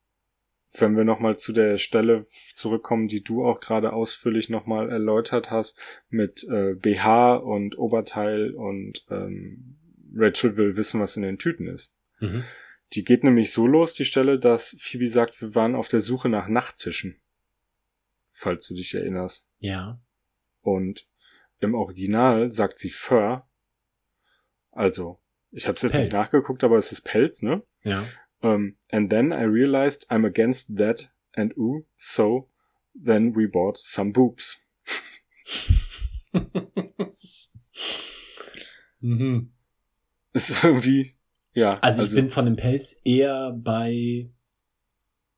wenn 0.72 0.96
wir 0.96 1.04
nochmal 1.04 1.38
zu 1.38 1.52
der 1.52 1.78
Stelle 1.78 2.24
zurückkommen, 2.54 3.08
die 3.08 3.22
du 3.22 3.44
auch 3.44 3.60
gerade 3.60 3.92
ausführlich 3.92 4.48
nochmal 4.48 4.90
erläutert 4.90 5.50
hast, 5.50 5.78
mit 6.08 6.44
äh, 6.48 6.74
BH 6.74 7.36
und 7.36 7.78
Oberteil 7.78 8.52
und 8.54 9.04
ähm, 9.10 9.76
Rachel 10.14 10.56
will 10.56 10.76
wissen, 10.76 11.00
was 11.00 11.16
in 11.16 11.22
den 11.22 11.38
Tüten 11.38 11.68
ist. 11.68 11.94
Mhm. 12.20 12.44
Die 12.92 13.04
geht 13.04 13.24
nämlich 13.24 13.52
so 13.52 13.66
los, 13.66 13.94
die 13.94 14.04
Stelle, 14.04 14.38
dass 14.38 14.76
Phoebe 14.78 15.08
sagt, 15.08 15.40
wir 15.40 15.54
waren 15.54 15.74
auf 15.74 15.88
der 15.88 16.02
Suche 16.02 16.28
nach 16.28 16.48
Nachttischen. 16.48 17.20
Falls 18.30 18.66
du 18.66 18.74
dich 18.74 18.94
erinnerst. 18.94 19.46
Ja. 19.60 20.00
Und 20.60 21.08
im 21.60 21.74
Original 21.74 22.52
sagt 22.52 22.78
sie 22.78 22.90
Fur. 22.90 23.48
Also, 24.70 25.20
ich 25.50 25.66
habe 25.68 25.74
jetzt 25.74 25.84
nicht 25.84 25.92
Pelz. 25.92 26.12
nachgeguckt, 26.12 26.64
aber 26.64 26.76
es 26.76 26.92
ist 26.92 27.02
Pelz, 27.02 27.42
ne? 27.42 27.62
Ja. 27.84 28.06
Um, 28.40 28.76
and 28.90 29.10
then 29.10 29.30
I 29.30 29.44
realized 29.44 30.10
I'm 30.10 30.26
against 30.26 30.76
that 30.76 31.12
and 31.34 31.56
ooh, 31.56 31.86
so 31.96 32.50
then 32.94 33.34
we 33.36 33.46
bought 33.46 33.78
some 33.78 34.12
boobs. 34.12 34.60
mhm. 39.00 39.52
Ist 40.32 40.64
irgendwie, 40.64 41.14
ja. 41.54 41.70
Also, 41.80 42.02
ich 42.02 42.14
bin 42.14 42.28
von 42.28 42.44
dem 42.44 42.56
Pelz 42.56 43.00
eher 43.04 43.52
bei 43.52 44.30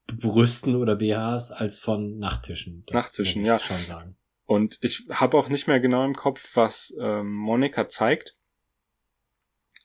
Brüsten 0.07 0.77
oder 0.77 0.97
BHs 0.97 1.51
als 1.51 1.79
von 1.79 2.19
Nachttischen. 2.19 2.85
Das 2.87 3.07
Nachttischen, 3.07 3.43
muss 3.43 3.61
ich 3.61 3.69
ja. 3.69 3.75
schon 3.77 3.85
sagen. 3.85 4.17
Und 4.47 4.79
ich 4.83 5.07
habe 5.11 5.39
auch 5.39 5.49
nicht 5.49 5.67
mehr 5.67 5.81
genau 5.81 6.05
im 6.05 6.15
Kopf, 6.15 6.51
was 6.55 6.95
ähm, 7.01 7.33
Monika 7.33 7.89
zeigt. 7.89 8.37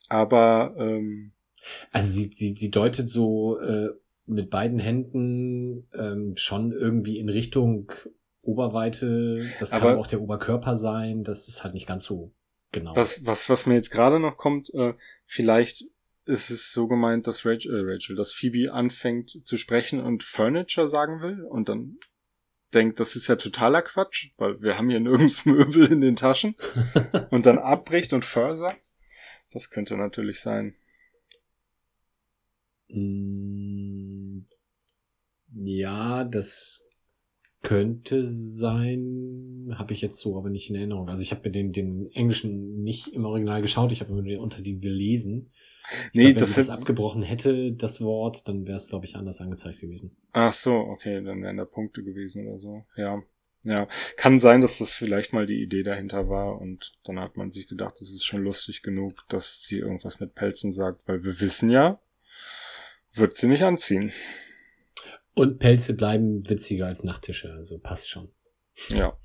Aber 0.09 0.75
ähm, 0.77 1.31
Also 1.91 2.11
sie, 2.11 2.29
sie, 2.33 2.55
sie 2.55 2.71
deutet 2.71 3.09
so 3.09 3.59
äh, 3.59 3.89
mit 4.25 4.49
beiden 4.49 4.79
Händen 4.79 5.87
ähm, 5.93 6.35
schon 6.35 6.71
irgendwie 6.71 7.17
in 7.17 7.29
Richtung 7.29 7.91
Oberweite. 8.41 9.49
Das 9.59 9.71
kann 9.71 9.97
auch 9.97 10.07
der 10.07 10.21
Oberkörper 10.21 10.75
sein. 10.75 11.23
Das 11.23 11.47
ist 11.47 11.63
halt 11.63 11.73
nicht 11.73 11.87
ganz 11.87 12.03
so 12.03 12.31
genau. 12.71 12.95
was, 12.95 13.25
was, 13.25 13.49
was 13.49 13.65
mir 13.65 13.75
jetzt 13.75 13.91
gerade 13.91 14.19
noch 14.19 14.37
kommt, 14.37 14.73
äh, 14.73 14.93
vielleicht 15.25 15.85
ist 16.25 16.49
es 16.49 16.71
so 16.71 16.87
gemeint, 16.87 17.27
dass 17.27 17.45
Rachel, 17.45 17.75
äh, 17.75 17.93
Rachel, 17.93 18.15
dass 18.15 18.33
Phoebe 18.33 18.71
anfängt 18.71 19.45
zu 19.45 19.57
sprechen 19.57 19.99
und 19.99 20.23
Furniture 20.23 20.87
sagen 20.87 21.21
will 21.21 21.43
und 21.43 21.69
dann 21.69 21.97
denkt, 22.73 22.99
das 22.99 23.15
ist 23.15 23.27
ja 23.27 23.35
totaler 23.35 23.81
Quatsch, 23.81 24.31
weil 24.37 24.61
wir 24.61 24.77
haben 24.77 24.89
hier 24.89 24.99
nirgends 24.99 25.45
Möbel 25.45 25.91
in 25.91 26.01
den 26.01 26.15
Taschen 26.15 26.55
und 27.31 27.45
dann 27.45 27.57
abbricht 27.57 28.13
und 28.13 28.25
Fur 28.25 28.55
sagt. 28.55 28.89
Das 29.51 29.71
könnte 29.71 29.97
natürlich 29.97 30.41
sein. 30.41 30.75
Mm, 32.89 34.45
Ja, 35.51 36.23
das 36.23 36.88
könnte 37.61 38.23
sein, 38.23 39.75
habe 39.77 39.91
ich 39.93 40.01
jetzt 40.01 40.19
so 40.19 40.37
aber 40.37 40.49
nicht 40.49 40.69
in 40.69 40.75
Erinnerung. 40.75 41.09
Also 41.09 41.21
ich 41.21 41.31
habe 41.31 41.41
mir 41.43 41.51
den, 41.51 41.73
den 41.73 42.09
Englischen 42.13 42.81
nicht 42.83 43.09
im 43.09 43.25
Original 43.25 43.61
geschaut, 43.61 43.91
ich 43.91 43.99
habe 43.99 44.11
mir 44.11 44.21
nur 44.21 44.31
den 44.31 44.39
Untertitel 44.39 44.79
gelesen. 44.79 45.49
Ich 46.11 46.13
Nee, 46.13 46.21
glaub, 46.21 46.35
wenn 46.35 46.39
das 46.39 46.55
das 46.55 46.69
abgebrochen 46.69 47.21
hätte, 47.21 47.73
das 47.73 47.99
Wort, 47.99 48.47
dann 48.47 48.65
wäre 48.65 48.77
es, 48.77 48.89
glaube 48.89 49.05
ich, 49.05 49.15
anders 49.15 49.41
angezeigt 49.41 49.81
gewesen. 49.81 50.15
Ach 50.31 50.53
so, 50.53 50.73
okay, 50.73 51.21
dann 51.21 51.41
wären 51.43 51.57
da 51.57 51.65
Punkte 51.65 52.03
gewesen 52.03 52.47
oder 52.47 52.59
so. 52.59 52.85
Ja. 52.95 53.21
Ja, 53.63 53.89
kann 54.15 54.39
sein, 54.39 54.61
dass 54.61 54.77
das 54.77 54.93
vielleicht 54.93 55.33
mal 55.33 55.45
die 55.45 55.61
Idee 55.61 55.83
dahinter 55.83 56.29
war 56.29 56.61
und 56.61 56.93
dann 57.03 57.19
hat 57.19 57.35
man 57.35 57.51
sich 57.51 57.67
gedacht, 57.67 57.95
es 57.99 58.09
ist 58.09 58.23
schon 58.23 58.41
lustig 58.41 58.83
genug, 58.83 59.25
dass 59.27 59.63
sie 59.63 59.79
irgendwas 59.79 60.21
mit 60.21 60.33
Pelzen 60.33 60.71
sagt, 60.71 61.05
weil 61.09 61.25
wir 61.25 61.41
wissen 61.41 61.69
ja, 61.69 61.99
wird 63.11 63.35
sie 63.35 63.47
nicht 63.47 63.63
anziehen. 63.63 64.13
Und 65.39 65.59
Pelze 65.59 65.95
bleiben 65.95 66.49
witziger 66.49 66.87
als 66.87 67.05
Nachttische, 67.05 67.53
also 67.53 67.79
passt 67.79 68.09
schon. 68.09 68.29
Ja. 68.89 69.17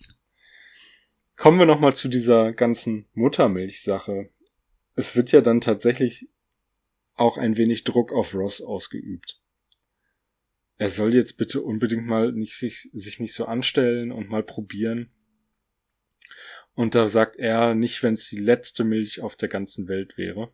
Kommen 1.35 1.59
wir 1.59 1.67
nochmal 1.67 1.97
zu 1.97 2.07
dieser 2.07 2.53
ganzen 2.53 3.09
Muttermilch-Sache. 3.15 4.31
Es 4.95 5.17
wird 5.17 5.33
ja 5.33 5.41
dann 5.41 5.61
tatsächlich 5.61 6.31
auch 7.15 7.37
ein 7.37 7.57
wenig 7.57 7.83
Druck 7.83 8.13
auf 8.13 8.33
Ross 8.33 8.61
ausgeübt. 8.61 9.43
Er 10.77 10.89
soll 10.89 11.17
jetzt 11.17 11.37
bitte 11.37 11.63
unbedingt 11.63 12.07
mal 12.07 12.31
nicht 12.31 12.57
sich, 12.57 12.91
sich 12.93 13.19
nicht 13.19 13.35
so 13.35 13.47
anstellen 13.47 14.13
und 14.13 14.29
mal 14.29 14.45
probieren. 14.45 15.11
Und 16.75 16.95
da 16.95 17.09
sagt 17.09 17.35
er 17.41 17.75
nicht, 17.75 18.05
wenn 18.05 18.15
es 18.15 18.29
die 18.29 18.39
letzte 18.39 18.85
Milch 18.85 19.21
auf 19.21 19.35
der 19.35 19.49
ganzen 19.49 19.89
Welt 19.89 20.17
wäre. 20.17 20.53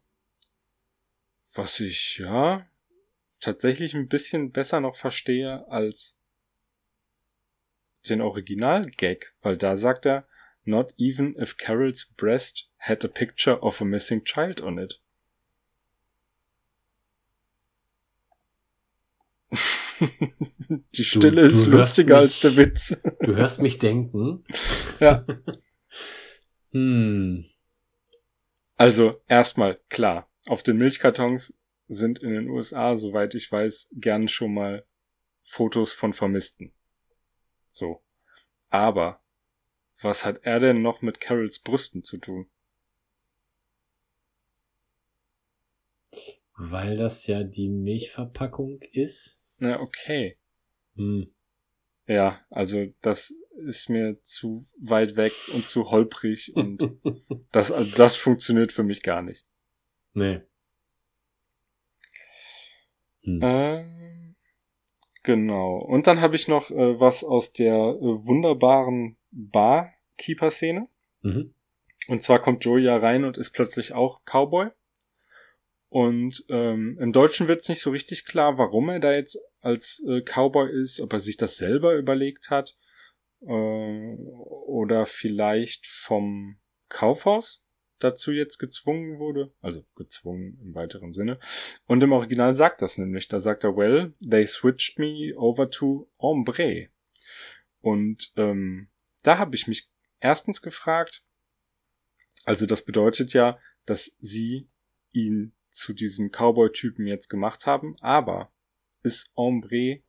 Was 1.52 1.80
ich, 1.80 2.16
ja, 2.16 2.69
tatsächlich 3.40 3.94
ein 3.94 4.08
bisschen 4.08 4.50
besser 4.52 4.80
noch 4.80 4.96
verstehe 4.96 5.66
als 5.68 6.16
den 8.08 8.20
Original-Gag, 8.20 9.34
weil 9.42 9.56
da 9.56 9.76
sagt 9.76 10.06
er, 10.06 10.26
not 10.64 10.94
even 10.98 11.36
if 11.36 11.56
Carol's 11.56 12.06
breast 12.16 12.68
had 12.78 13.04
a 13.04 13.08
picture 13.08 13.60
of 13.60 13.80
a 13.80 13.84
missing 13.84 14.24
child 14.24 14.60
on 14.62 14.78
it. 14.78 15.00
Die 20.94 21.04
Stille 21.04 21.42
du 21.42 21.46
ist 21.46 21.66
hörst 21.66 21.68
lustiger 21.68 22.16
mich- 22.16 22.22
als 22.24 22.40
der 22.40 22.56
Witz. 22.56 23.00
Du 23.20 23.34
hörst 23.36 23.60
mich 23.60 23.78
denken. 23.78 24.44
Ja. 24.98 25.26
Hm. 26.72 27.44
Also 28.76 29.20
erstmal 29.26 29.78
klar, 29.90 30.30
auf 30.46 30.62
den 30.62 30.78
Milchkartons 30.78 31.52
sind 31.90 32.20
in 32.20 32.30
den 32.30 32.48
USA, 32.48 32.94
soweit 32.94 33.34
ich 33.34 33.50
weiß, 33.50 33.90
gern 33.92 34.28
schon 34.28 34.54
mal 34.54 34.86
Fotos 35.42 35.92
von 35.92 36.12
Vermissten. 36.12 36.72
So. 37.72 38.04
Aber 38.68 39.20
was 40.00 40.24
hat 40.24 40.44
er 40.44 40.60
denn 40.60 40.82
noch 40.82 41.02
mit 41.02 41.20
Carols 41.20 41.58
Brüsten 41.58 42.04
zu 42.04 42.18
tun? 42.18 42.48
Weil 46.54 46.96
das 46.96 47.26
ja 47.26 47.42
die 47.42 47.68
Milchverpackung 47.68 48.80
ist. 48.92 49.44
Na, 49.58 49.80
okay. 49.80 50.38
Hm. 50.94 51.34
Ja, 52.06 52.40
also 52.50 52.86
das 53.02 53.34
ist 53.66 53.88
mir 53.88 54.22
zu 54.22 54.64
weit 54.78 55.16
weg 55.16 55.32
und 55.54 55.68
zu 55.68 55.90
holprig 55.90 56.54
und 56.54 57.00
das, 57.52 57.72
also 57.72 57.96
das 57.96 58.14
funktioniert 58.14 58.70
für 58.70 58.84
mich 58.84 59.02
gar 59.02 59.22
nicht. 59.22 59.44
nee. 60.12 60.40
Hm. 63.38 63.40
Ähm, 63.42 64.34
genau. 65.22 65.76
Und 65.76 66.06
dann 66.06 66.20
habe 66.20 66.36
ich 66.36 66.48
noch 66.48 66.70
äh, 66.70 67.00
was 67.00 67.24
aus 67.24 67.52
der 67.52 67.74
äh, 67.74 68.26
wunderbaren 68.26 69.16
Barkeeper-Szene. 69.30 70.88
Mhm. 71.22 71.54
Und 72.08 72.22
zwar 72.22 72.40
kommt 72.40 72.64
Joey 72.64 72.82
ja 72.82 72.96
rein 72.96 73.24
und 73.24 73.38
ist 73.38 73.50
plötzlich 73.50 73.92
auch 73.92 74.22
Cowboy. 74.24 74.70
Und 75.88 76.44
ähm, 76.48 76.98
im 77.00 77.12
Deutschen 77.12 77.48
wird 77.48 77.62
es 77.62 77.68
nicht 77.68 77.80
so 77.80 77.90
richtig 77.90 78.24
klar, 78.24 78.58
warum 78.58 78.88
er 78.88 79.00
da 79.00 79.12
jetzt 79.12 79.38
als 79.60 80.02
äh, 80.08 80.22
Cowboy 80.22 80.70
ist, 80.82 81.00
ob 81.00 81.12
er 81.12 81.20
sich 81.20 81.36
das 81.36 81.56
selber 81.56 81.94
überlegt 81.96 82.48
hat 82.48 82.76
äh, 83.42 84.14
oder 84.16 85.06
vielleicht 85.06 85.86
vom 85.86 86.58
Kaufhaus 86.88 87.64
dazu 88.04 88.32
jetzt 88.32 88.58
gezwungen 88.58 89.18
wurde. 89.18 89.52
Also 89.60 89.84
gezwungen 89.96 90.58
im 90.62 90.74
weiteren 90.74 91.12
Sinne. 91.12 91.38
Und 91.86 92.02
im 92.02 92.12
Original 92.12 92.54
sagt 92.54 92.82
das 92.82 92.98
nämlich. 92.98 93.28
Da 93.28 93.40
sagt 93.40 93.64
er, 93.64 93.76
well, 93.76 94.14
they 94.20 94.46
switched 94.46 94.98
me 94.98 95.34
over 95.36 95.70
to 95.70 96.08
Ombre. 96.16 96.88
Und 97.80 98.32
ähm, 98.36 98.88
da 99.22 99.38
habe 99.38 99.54
ich 99.54 99.66
mich 99.66 99.88
erstens 100.20 100.62
gefragt, 100.62 101.22
also 102.44 102.66
das 102.66 102.84
bedeutet 102.84 103.32
ja, 103.32 103.58
dass 103.86 104.16
sie 104.18 104.68
ihn 105.12 105.52
zu 105.70 105.92
diesem 105.92 106.30
Cowboy-Typen 106.30 107.06
jetzt 107.06 107.28
gemacht 107.28 107.66
haben, 107.66 107.96
aber 108.00 108.52
ist 109.02 109.32
Ombre 109.34 110.02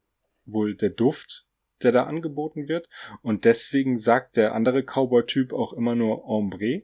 wohl 0.45 0.75
der 0.75 0.89
Duft, 0.89 1.45
der 1.83 1.91
da 1.91 2.05
angeboten 2.05 2.67
wird 2.67 2.87
und 3.21 3.45
deswegen 3.45 3.97
sagt 3.97 4.37
der 4.37 4.53
andere 4.53 4.83
Cowboy-Typ 4.83 5.53
auch 5.53 5.73
immer 5.73 5.95
nur 5.95 6.25
Ombre 6.25 6.83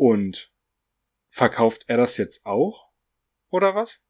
und 0.00 0.50
verkauft 1.28 1.84
er 1.88 1.98
das 1.98 2.16
jetzt 2.16 2.46
auch 2.46 2.90
oder 3.50 3.74
was? 3.74 4.02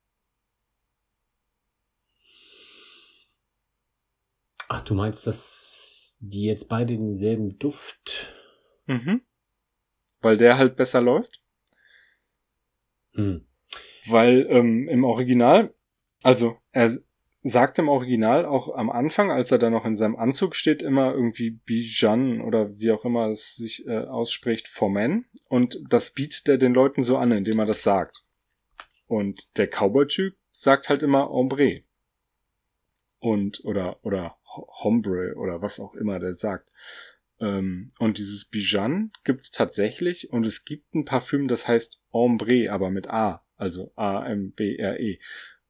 Ach, 4.68 4.82
du 4.82 4.94
meinst, 4.94 5.26
dass 5.26 6.16
die 6.20 6.44
jetzt 6.44 6.68
beide 6.68 6.96
denselben 6.96 7.58
Duft. 7.58 8.32
Mhm. 8.86 9.22
Weil 10.20 10.36
der 10.36 10.58
halt 10.58 10.76
besser 10.76 11.00
läuft? 11.00 11.42
Hm. 13.14 13.48
Weil 14.06 14.46
ähm, 14.48 14.88
im 14.88 15.02
Original, 15.02 15.74
also 16.22 16.56
er 16.70 17.02
sagt 17.42 17.78
im 17.78 17.88
Original 17.88 18.44
auch 18.44 18.74
am 18.74 18.90
Anfang, 18.90 19.30
als 19.30 19.50
er 19.50 19.58
da 19.58 19.70
noch 19.70 19.86
in 19.86 19.96
seinem 19.96 20.16
Anzug 20.16 20.54
steht, 20.54 20.82
immer 20.82 21.12
irgendwie 21.12 21.50
Bijan 21.50 22.40
oder 22.40 22.78
wie 22.78 22.90
auch 22.90 23.04
immer 23.04 23.28
es 23.28 23.56
sich 23.56 23.86
äh, 23.86 24.04
ausspricht, 24.04 24.68
for 24.68 24.90
men. 24.90 25.24
Und 25.48 25.80
das 25.88 26.12
bietet 26.12 26.48
er 26.48 26.58
den 26.58 26.74
Leuten 26.74 27.02
so 27.02 27.16
an, 27.16 27.32
indem 27.32 27.58
er 27.58 27.66
das 27.66 27.82
sagt. 27.82 28.24
Und 29.06 29.56
der 29.58 29.68
Cowboy-Typ 29.68 30.36
sagt 30.52 30.88
halt 30.88 31.02
immer 31.02 31.30
Ombre. 31.30 31.82
Und, 33.18 33.64
oder, 33.64 34.04
oder 34.04 34.36
Hombre 34.82 35.34
oder 35.36 35.62
was 35.62 35.80
auch 35.80 35.94
immer 35.94 36.18
der 36.18 36.34
sagt. 36.34 36.70
Ähm, 37.40 37.92
und 37.98 38.18
dieses 38.18 38.44
Bijan 38.44 39.12
gibt's 39.24 39.50
tatsächlich 39.50 40.30
und 40.30 40.44
es 40.44 40.64
gibt 40.64 40.94
ein 40.94 41.04
Parfüm, 41.04 41.48
das 41.48 41.66
heißt 41.66 42.00
Ombre, 42.10 42.70
aber 42.70 42.90
mit 42.90 43.08
A, 43.08 43.44
also 43.56 43.92
A-M-B-R-E. 43.96 45.18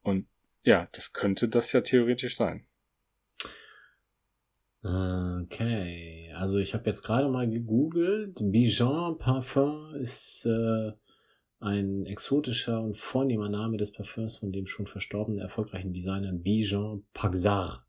Und 0.03 0.27
ja, 0.63 0.89
das 0.93 1.13
könnte 1.13 1.49
das 1.49 1.73
ja 1.73 1.81
theoretisch 1.81 2.37
sein. 2.37 2.67
Okay, 4.83 6.33
also 6.35 6.59
ich 6.59 6.73
habe 6.73 6.87
jetzt 6.87 7.03
gerade 7.03 7.29
mal 7.29 7.49
gegoogelt. 7.49 8.41
Bijan 8.43 9.19
Parfum 9.19 9.95
ist 9.97 10.47
äh, 10.47 10.93
ein 11.59 12.07
exotischer 12.07 12.81
und 12.81 12.97
vornehmer 12.97 13.51
Name 13.51 13.77
des 13.77 13.93
Parfüms 13.93 14.39
von 14.39 14.53
dem 14.53 14.67
schon 14.67 14.87
verstorbenen 14.87 15.41
erfolgreichen 15.41 15.93
Designer 15.93 16.33
Bijan 16.33 17.05
Paxar. 17.13 17.87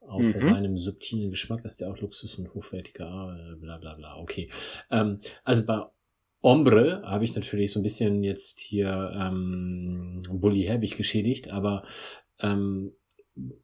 Außer 0.00 0.38
Mhm. 0.38 0.40
seinem 0.40 0.76
subtilen 0.76 1.30
Geschmack 1.30 1.64
ist 1.64 1.80
der 1.80 1.90
auch 1.90 1.98
Luxus 1.98 2.34
und 2.34 2.52
hochwertiger, 2.52 3.52
äh, 3.52 3.56
bla 3.56 3.78
bla 3.78 3.94
bla. 3.94 4.16
Okay. 4.18 4.50
Ähm, 4.90 5.20
also 5.44 5.64
bei 5.64 5.82
Ombre 6.44 7.02
habe 7.04 7.24
ich 7.24 7.34
natürlich 7.34 7.72
so 7.72 7.80
ein 7.80 7.82
bisschen 7.82 8.22
jetzt 8.22 8.60
hier 8.60 9.12
ähm, 9.14 10.22
Bully 10.30 10.62
Herbig 10.64 10.96
geschädigt, 10.96 11.50
aber 11.50 11.84
ähm, 12.38 12.92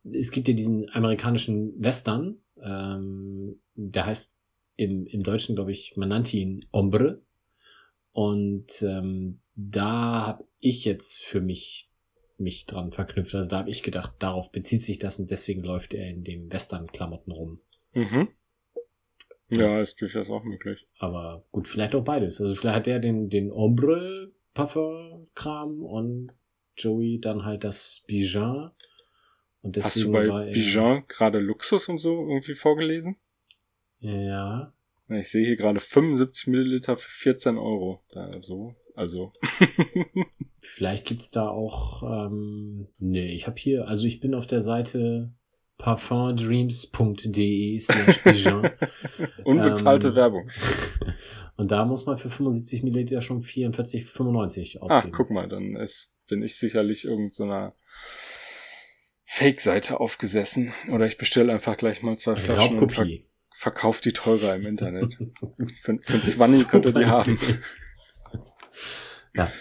es 0.02 0.30
gibt 0.30 0.48
ja 0.48 0.54
diesen 0.54 0.90
amerikanischen 0.90 1.74
Western, 1.76 2.38
ähm, 2.60 3.60
der 3.74 4.06
heißt 4.06 4.36
im, 4.76 5.06
im 5.06 5.22
Deutschen, 5.22 5.56
glaube 5.56 5.72
ich, 5.72 5.96
man 5.96 6.08
nannte 6.08 6.38
ihn 6.38 6.64
Ombre. 6.72 7.22
Und 8.12 8.82
ähm, 8.82 9.40
da 9.54 10.26
habe 10.26 10.44
ich 10.58 10.84
jetzt 10.84 11.18
für 11.18 11.40
mich 11.40 11.90
mich 12.38 12.64
dran 12.64 12.90
verknüpft. 12.90 13.34
Also 13.34 13.50
da 13.50 13.58
habe 13.58 13.70
ich 13.70 13.82
gedacht, 13.82 14.14
darauf 14.18 14.50
bezieht 14.50 14.82
sich 14.82 14.98
das 14.98 15.18
und 15.18 15.30
deswegen 15.30 15.62
läuft 15.62 15.92
er 15.92 16.08
in 16.08 16.24
dem 16.24 16.50
Western-Klamotten 16.50 17.32
rum. 17.32 17.60
Mhm. 17.92 18.28
Ja, 19.50 19.80
ist 19.80 20.00
durchaus 20.00 20.30
auch 20.30 20.44
möglich. 20.44 20.86
Aber 20.98 21.44
gut, 21.50 21.68
vielleicht 21.68 21.94
auch 21.94 22.04
beides. 22.04 22.40
Also 22.40 22.54
vielleicht 22.54 22.76
hat 22.76 22.88
er 22.88 22.98
den, 23.00 23.28
den 23.28 23.50
Ombre 23.50 24.32
Parfum-Kram 24.54 25.82
und 25.82 26.32
Joey 26.76 27.20
dann 27.20 27.44
halt 27.44 27.64
das 27.64 28.04
Bijan. 28.06 28.70
Und 29.62 29.76
Hast 29.76 29.96
du 29.96 30.00
deswegen 30.00 30.12
bei 30.12 30.28
war 30.28 30.46
er, 30.46 30.52
Bijan 30.52 31.04
gerade 31.08 31.38
Luxus 31.38 31.88
und 31.88 31.98
so 31.98 32.28
irgendwie 32.28 32.54
vorgelesen? 32.54 33.16
Ja. 33.98 34.72
Ja, 35.08 35.16
Ich 35.16 35.28
sehe 35.28 35.44
hier 35.44 35.56
gerade 35.56 35.80
75 35.80 36.46
Milliliter 36.46 36.96
für 36.96 37.10
14 37.10 37.58
Euro. 37.58 38.02
Also, 38.14 38.76
also. 38.94 39.32
Vielleicht 40.60 41.06
gibt's 41.06 41.30
da 41.30 41.48
auch, 41.48 42.02
ähm, 42.02 42.88
nee, 42.98 43.32
ich 43.32 43.46
habe 43.46 43.58
hier, 43.58 43.88
also 43.88 44.06
ich 44.06 44.20
bin 44.20 44.34
auf 44.34 44.46
der 44.46 44.60
Seite 44.60 45.32
parfumdreams.de 45.80 47.78
slash 47.78 48.22
Bijan. 48.22 48.70
Unbezahlte 49.44 50.08
Ähm, 50.08 50.14
Werbung. 50.14 50.50
Und 51.56 51.70
da 51.70 51.84
muss 51.84 52.06
man 52.06 52.16
für 52.16 52.30
75 52.30 52.82
Milliliter 52.82 53.20
schon 53.20 53.42
44,95 53.42 54.78
Ah, 54.78 54.82
ausgeben. 54.82 55.12
guck 55.12 55.30
mal, 55.30 55.48
dann 55.48 55.76
ist, 55.76 56.10
bin 56.26 56.42
ich 56.42 56.56
sicherlich 56.56 57.04
irgendeiner 57.04 57.74
Fake-Seite 59.26 60.00
aufgesessen. 60.00 60.72
Oder 60.90 61.06
ich 61.06 61.18
bestelle 61.18 61.52
einfach 61.52 61.76
gleich 61.76 62.02
mal 62.02 62.16
zwei 62.18 62.36
Flaschen 62.36 62.78
und 62.78 62.92
ver 62.92 63.02
Raubkopie. 63.02 63.26
verkauf 63.54 64.00
die 64.00 64.12
teurer 64.12 64.54
im 64.56 64.66
Internet. 64.66 65.14
Für, 65.76 65.98
für 65.98 66.22
20 66.22 66.68
könnt 66.68 66.86
ihr 66.86 66.92
die 66.92 67.06
haben. 67.06 67.38
Ja. 69.34 69.52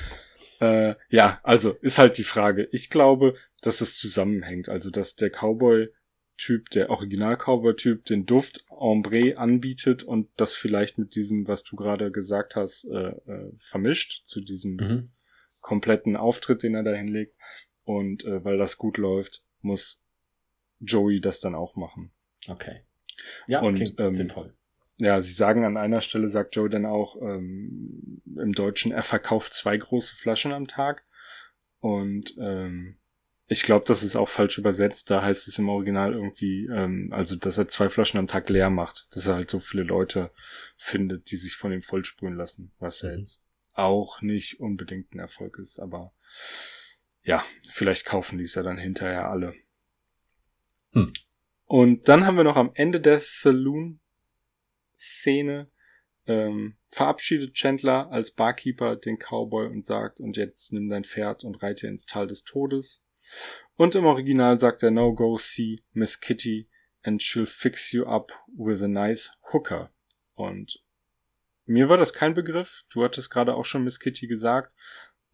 Äh, 0.62 0.96
ja, 1.10 1.40
also 1.44 1.72
ist 1.82 1.98
halt 2.00 2.18
die 2.18 2.24
Frage. 2.24 2.68
Ich 2.72 2.90
glaube, 2.90 3.36
dass 3.62 3.82
es 3.82 3.98
zusammenhängt. 3.98 4.68
Also, 4.70 4.90
dass 4.90 5.16
der 5.16 5.30
Cowboy-Typ, 6.40 6.70
der 6.72 6.90
Original-Cowboy-Typ, 6.90 8.06
den 8.06 8.26
Duft 8.26 8.66
Ombre 8.70 9.38
anbietet 9.38 10.04
und 10.04 10.30
das 10.38 10.54
vielleicht 10.54 10.98
mit 10.98 11.16
diesem, 11.16 11.48
was 11.48 11.64
du 11.64 11.76
gerade 11.76 12.12
gesagt 12.12 12.56
hast, 12.56 12.86
äh, 12.86 13.10
äh, 13.10 13.52
vermischt 13.58 14.26
zu 14.26 14.42
diesem 14.42 14.76
Mhm. 14.76 15.12
kompletten 15.60 16.16
Auftritt, 16.16 16.64
den 16.64 16.76
er 16.76 16.84
da 16.84 16.94
hinlegt. 16.94 17.36
Und 17.84 18.24
äh, 18.24 18.44
weil 18.44 18.58
das 18.58 18.78
gut 18.78 18.98
läuft, 18.98 19.44
muss 19.62 20.02
Joey 20.80 21.20
das 21.20 21.40
dann 21.40 21.56
auch 21.56 21.76
machen. 21.76 22.12
Okay. 22.48 22.82
Ja, 23.48 23.62
Und, 23.62 23.76
klingt 23.76 24.00
ähm, 24.00 24.14
sinnvoll. 24.14 24.54
Ja, 24.98 25.22
sie 25.22 25.34
sagen 25.34 25.66
an 25.66 25.78
einer 25.78 26.02
Stelle, 26.02 26.28
sagt 26.28 26.56
Joey 26.56 26.70
dann 26.70 26.86
auch 26.86 27.22
ähm, 27.22 28.22
im 28.26 28.54
Deutschen, 28.54 28.92
er 28.92 29.04
verkauft 29.04 29.54
zwei 29.54 29.78
große 29.78 30.16
Flaschen 30.16 30.52
am 30.54 30.68
Tag. 30.68 31.04
Und 31.80 32.36
ähm, 32.40 32.98
ich 33.52 33.64
glaube, 33.64 33.84
das 33.88 34.04
ist 34.04 34.16
auch 34.16 34.30
falsch 34.30 34.60
übersetzt. 34.60 35.10
Da 35.10 35.24
heißt 35.24 35.48
es 35.48 35.58
im 35.58 35.70
Original 35.70 36.14
irgendwie, 36.14 36.68
ähm, 36.68 37.10
also 37.12 37.36
dass 37.36 37.58
er 37.58 37.68
zwei 37.68 37.90
Flaschen 37.90 38.20
am 38.20 38.28
Tag 38.28 38.48
leer 38.50 38.70
macht. 38.70 39.08
Dass 39.12 39.26
er 39.26 39.36
halt 39.36 39.50
so 39.50 39.60
viele 39.60 39.82
Leute 39.82 40.32
findet, 40.78 41.32
die 41.32 41.36
sich 41.36 41.56
von 41.56 41.74
ihm 41.74 41.82
vollsprühen 41.82 42.36
lassen. 42.36 42.72
Was 42.78 43.02
ja 43.02 43.10
Mhm. 43.10 43.18
jetzt 43.20 43.44
auch 43.74 44.22
nicht 44.22 44.60
unbedingt 44.60 45.14
ein 45.14 45.20
Erfolg 45.20 45.58
ist. 45.58 45.80
Aber 45.80 46.14
ja, 47.24 47.44
vielleicht 47.72 48.06
kaufen 48.06 48.38
die 48.38 48.44
es 48.44 48.54
ja 48.54 48.62
dann 48.62 48.78
hinterher 48.78 49.30
alle. 49.30 49.56
Hm. 50.92 51.12
Und 51.66 52.08
dann 52.08 52.28
haben 52.28 52.38
wir 52.38 52.44
noch 52.44 52.56
am 52.56 52.72
Ende 52.76 53.02
der 53.02 53.20
Saloon 53.20 54.00
Szene 54.96 55.72
ähm, 56.28 56.76
verabschiedet 56.90 57.56
Chandler 57.56 58.12
als 58.12 58.32
Barkeeper 58.32 58.96
den 58.96 59.18
Cowboy 59.18 59.68
und 59.68 59.84
sagt, 59.84 60.20
und 60.20 60.38
jetzt 60.38 60.72
nimm 60.72 60.88
dein 60.90 61.04
Pferd 61.04 61.44
und 61.44 61.64
reite 61.64 61.88
ins 61.88 62.06
Tal 62.06 62.28
des 62.28 62.44
Todes. 62.44 63.04
Und 63.76 63.96
im 63.96 64.06
Original 64.06 64.60
sagt 64.60 64.84
er, 64.84 64.92
now 64.92 65.14
go 65.14 65.38
see 65.38 65.84
Miss 65.94 66.20
Kitty 66.20 66.70
and 67.04 67.22
she'll 67.22 67.46
fix 67.46 67.92
you 67.92 68.06
up 68.06 68.32
with 68.58 68.82
a 68.82 68.88
nice 68.88 69.32
hooker. 69.54 69.92
Und 70.36 70.84
mir 71.66 71.88
war 71.88 71.98
das 71.98 72.14
kein 72.14 72.34
Begriff. 72.34 72.84
Du 72.92 73.04
hattest 73.04 73.30
gerade 73.30 73.56
auch 73.56 73.66
schon 73.66 73.84
Miss 73.84 74.00
Kitty 74.00 74.28
gesagt. 74.28 74.74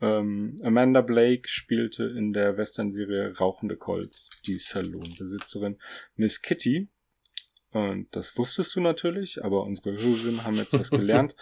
Ähm, 0.01 0.57
Amanda 0.63 1.01
Blake 1.01 1.47
spielte 1.47 2.03
in 2.03 2.33
der 2.33 2.57
Western-Serie 2.57 3.37
Rauchende 3.37 3.77
Colts 3.77 4.29
die 4.45 4.59
Saloon-Besitzerin 4.59 5.79
Miss 6.15 6.41
Kitty. 6.41 6.89
Und 7.75 8.07
das 8.15 8.37
wusstest 8.37 8.73
du 8.77 8.79
natürlich, 8.79 9.43
aber 9.43 9.63
unsere 9.63 9.91
Hörerinnen 9.91 10.45
haben 10.45 10.55
jetzt 10.55 10.71
was 10.71 10.91
gelernt. 10.91 11.35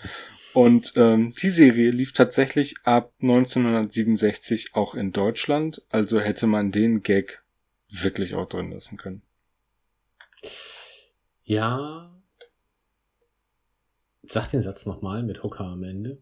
Und 0.55 0.93
ähm, 0.95 1.31
die 1.39 1.51
Serie 1.51 1.91
lief 1.91 2.11
tatsächlich 2.11 2.77
ab 2.83 3.13
1967 3.21 4.73
auch 4.73 4.95
in 4.95 5.11
Deutschland, 5.11 5.83
also 5.89 6.19
hätte 6.19 6.47
man 6.47 6.71
den 6.71 7.03
Gag 7.03 7.43
wirklich 7.87 8.33
auch 8.33 8.49
drin 8.49 8.71
lassen 8.71 8.97
können. 8.97 9.21
Ja. 11.43 12.19
Sag 14.23 14.49
den 14.49 14.61
Satz 14.61 14.87
nochmal 14.87 15.21
mit 15.21 15.43
Hooker 15.43 15.65
am 15.65 15.83
Ende. 15.83 16.17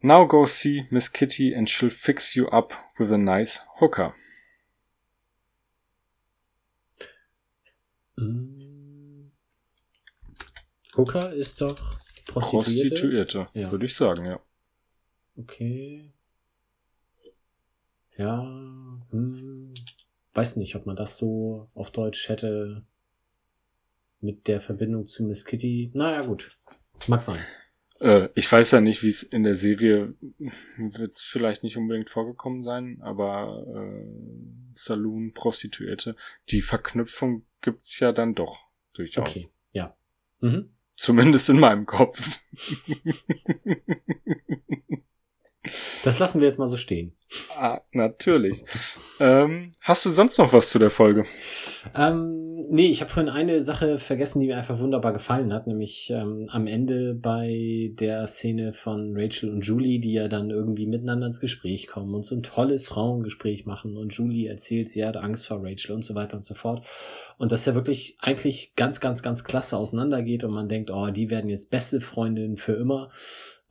Now 0.00 0.26
go 0.26 0.46
see 0.46 0.88
Miss 0.90 1.12
Kitty 1.12 1.54
and 1.54 1.70
she'll 1.70 1.88
fix 1.88 2.34
you 2.34 2.48
up 2.48 2.74
with 2.98 3.12
a 3.12 3.18
nice 3.18 3.64
hooker. 3.78 4.12
Mm. 8.16 9.30
Hooker 10.96 11.32
ist 11.32 11.60
doch 11.60 11.98
Prostituierte. 12.26 12.88
Prostituierte, 12.90 13.48
Ja. 13.54 13.70
würde 13.70 13.86
ich 13.86 13.94
sagen, 13.94 14.26
ja. 14.26 14.40
Okay. 15.36 16.12
Ja. 18.16 18.42
Hm. 19.10 19.74
Weiß 20.34 20.56
nicht, 20.56 20.76
ob 20.76 20.86
man 20.86 20.96
das 20.96 21.16
so 21.16 21.70
auf 21.74 21.90
Deutsch 21.90 22.28
hätte 22.28 22.84
mit 24.20 24.46
der 24.48 24.60
Verbindung 24.60 25.06
zu 25.06 25.24
Miss 25.24 25.44
Kitty. 25.44 25.90
Naja, 25.94 26.20
gut. 26.22 26.58
Mag 27.08 27.22
sein. 27.22 27.40
Äh, 28.00 28.28
ich 28.34 28.50
weiß 28.50 28.72
ja 28.72 28.80
nicht, 28.80 29.02
wie 29.02 29.08
es 29.08 29.22
in 29.22 29.42
der 29.42 29.56
Serie 29.56 30.14
wird 30.76 31.16
es 31.16 31.22
vielleicht 31.22 31.62
nicht 31.62 31.76
unbedingt 31.76 32.10
vorgekommen 32.10 32.62
sein, 32.62 33.00
aber 33.02 33.64
äh, 33.74 34.74
Saloon, 34.74 35.32
Prostituierte, 35.32 36.16
die 36.50 36.62
Verknüpfung 36.62 37.44
gibt's 37.60 37.98
ja 38.00 38.12
dann 38.12 38.34
doch 38.34 38.66
durchaus. 38.92 39.28
Okay, 39.28 39.50
ja. 39.72 39.96
Mhm. 40.40 40.74
Zumindest 40.96 41.48
in 41.48 41.60
meinem 41.60 41.86
Kopf. 41.86 42.40
Das 46.04 46.18
lassen 46.18 46.40
wir 46.40 46.48
jetzt 46.48 46.58
mal 46.58 46.66
so 46.66 46.78
stehen. 46.78 47.12
ah, 47.58 47.80
natürlich. 47.92 48.64
ähm, 49.20 49.72
hast 49.82 50.06
du 50.06 50.10
sonst 50.10 50.38
noch 50.38 50.54
was 50.54 50.70
zu 50.70 50.78
der 50.78 50.88
Folge? 50.88 51.24
Ähm, 51.94 52.64
nee, 52.70 52.86
ich 52.86 53.02
habe 53.02 53.10
vorhin 53.10 53.30
eine 53.30 53.60
Sache 53.60 53.98
vergessen, 53.98 54.40
die 54.40 54.46
mir 54.46 54.56
einfach 54.56 54.78
wunderbar 54.78 55.12
gefallen 55.12 55.52
hat, 55.52 55.66
nämlich 55.66 56.10
ähm, 56.10 56.46
am 56.48 56.66
Ende 56.66 57.14
bei 57.14 57.90
der 57.92 58.26
Szene 58.26 58.72
von 58.72 59.14
Rachel 59.14 59.50
und 59.50 59.60
Julie, 59.60 60.00
die 60.00 60.14
ja 60.14 60.28
dann 60.28 60.48
irgendwie 60.48 60.86
miteinander 60.86 61.26
ins 61.26 61.40
Gespräch 61.40 61.86
kommen 61.86 62.14
und 62.14 62.24
so 62.24 62.36
ein 62.36 62.42
tolles 62.42 62.86
Frauengespräch 62.86 63.66
machen 63.66 63.98
und 63.98 64.14
Julie 64.14 64.48
erzählt, 64.48 64.88
sie 64.88 65.04
hat 65.04 65.18
Angst 65.18 65.46
vor 65.46 65.62
Rachel 65.62 65.94
und 65.94 66.04
so 66.06 66.14
weiter 66.14 66.36
und 66.36 66.44
so 66.44 66.54
fort. 66.54 66.86
Und 67.36 67.52
dass 67.52 67.66
er 67.66 67.74
wirklich 67.74 68.16
eigentlich 68.20 68.72
ganz, 68.76 68.98
ganz, 69.00 69.22
ganz 69.22 69.44
klasse 69.44 69.76
auseinandergeht 69.76 70.42
und 70.42 70.54
man 70.54 70.68
denkt, 70.68 70.90
oh, 70.90 71.10
die 71.10 71.28
werden 71.28 71.50
jetzt 71.50 71.70
beste 71.70 72.00
Freundinnen 72.00 72.56
für 72.56 72.72
immer. 72.72 73.10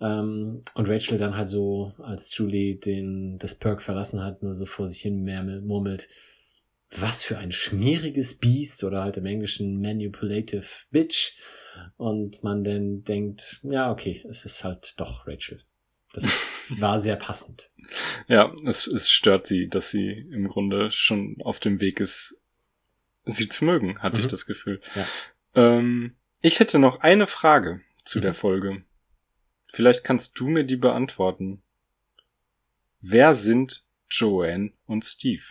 Ähm, 0.01 0.61
und 0.75 0.89
Rachel 0.89 1.17
dann 1.17 1.35
halt 1.35 1.47
so, 1.49 1.93
als 1.99 2.35
Julie 2.37 2.75
den, 2.77 3.37
das 3.39 3.55
Perk 3.55 3.81
verlassen 3.81 4.23
hat, 4.23 4.41
nur 4.43 4.53
so 4.53 4.65
vor 4.65 4.87
sich 4.87 5.01
hin 5.01 5.23
murmelt, 5.65 6.07
was 6.91 7.21
für 7.23 7.37
ein 7.37 7.51
schmieriges 7.51 8.35
Biest 8.39 8.83
oder 8.83 9.03
halt 9.03 9.17
im 9.17 9.25
Englischen 9.25 9.81
manipulative 9.81 10.65
Bitch. 10.91 11.37
Und 11.97 12.43
man 12.43 12.63
dann 12.63 13.03
denkt, 13.03 13.59
ja, 13.63 13.91
okay, 13.91 14.23
es 14.27 14.45
ist 14.45 14.63
halt 14.63 14.93
doch 14.97 15.27
Rachel. 15.27 15.61
Das 16.13 16.25
war 16.79 16.99
sehr 16.99 17.15
passend. 17.15 17.69
Ja, 18.27 18.53
es, 18.65 18.87
es 18.87 19.09
stört 19.09 19.47
sie, 19.47 19.67
dass 19.67 19.89
sie 19.91 20.11
im 20.31 20.47
Grunde 20.47 20.91
schon 20.91 21.37
auf 21.43 21.59
dem 21.59 21.79
Weg 21.79 21.99
ist, 21.99 22.37
sie 23.25 23.47
zu 23.49 23.65
mögen, 23.65 23.99
hatte 24.01 24.17
Mhm. 24.17 24.23
ich 24.25 24.31
das 24.31 24.45
Gefühl. 24.45 24.81
Ja. 24.95 25.05
Ähm, 25.55 26.15
ich 26.41 26.59
hätte 26.59 26.79
noch 26.79 27.01
eine 27.01 27.27
Frage 27.27 27.81
zu 28.03 28.17
Mhm. 28.19 28.23
der 28.23 28.33
Folge. 28.33 28.83
Vielleicht 29.71 30.03
kannst 30.03 30.39
du 30.39 30.49
mir 30.49 30.63
die 30.63 30.75
beantworten. 30.77 31.61
Wer 33.01 33.35
sind 33.35 33.85
Joanne 34.09 34.73
und 34.85 35.05
Steve? 35.05 35.43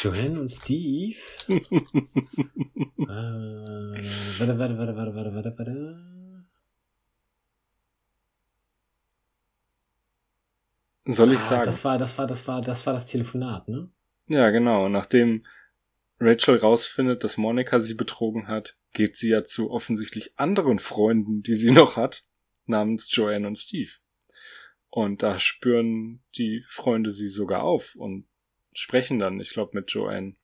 Joanne 0.00 0.40
und 0.40 0.48
Steve. 0.48 1.16
äh, 1.48 1.58
warte, 4.38 4.58
warte, 4.58 4.78
warte, 4.78 4.96
warte, 4.96 5.14
warte, 5.14 5.34
warte, 5.34 5.54
warte. 5.58 5.98
Soll 11.06 11.32
ich 11.32 11.38
ah, 11.38 11.42
sagen? 11.42 11.64
Das 11.64 11.84
war, 11.84 11.96
das 11.96 12.18
war, 12.18 12.26
das 12.26 12.46
war, 12.46 12.60
das 12.60 12.86
war 12.86 12.92
das 12.92 13.06
Telefonat, 13.06 13.66
ne? 13.66 13.88
Ja, 14.28 14.50
genau. 14.50 14.90
Nachdem 14.90 15.44
Rachel 16.20 16.56
rausfindet, 16.56 17.22
dass 17.22 17.36
Monika 17.36 17.80
sie 17.80 17.94
betrogen 17.94 18.48
hat, 18.48 18.76
geht 18.92 19.16
sie 19.16 19.30
ja 19.30 19.44
zu 19.44 19.70
offensichtlich 19.70 20.38
anderen 20.38 20.78
Freunden, 20.78 21.42
die 21.42 21.54
sie 21.54 21.70
noch 21.72 21.96
hat, 21.96 22.24
namens 22.66 23.08
Joanne 23.14 23.46
und 23.46 23.56
Steve. 23.56 23.92
Und 24.90 25.22
da 25.22 25.38
spüren 25.38 26.22
die 26.36 26.64
Freunde 26.66 27.10
sie 27.10 27.28
sogar 27.28 27.62
auf 27.62 27.94
und 27.94 28.26
sprechen 28.72 29.18
dann, 29.18 29.40
ich 29.40 29.50
glaube, 29.50 29.72
mit 29.74 29.90
Joanne. 29.90 30.34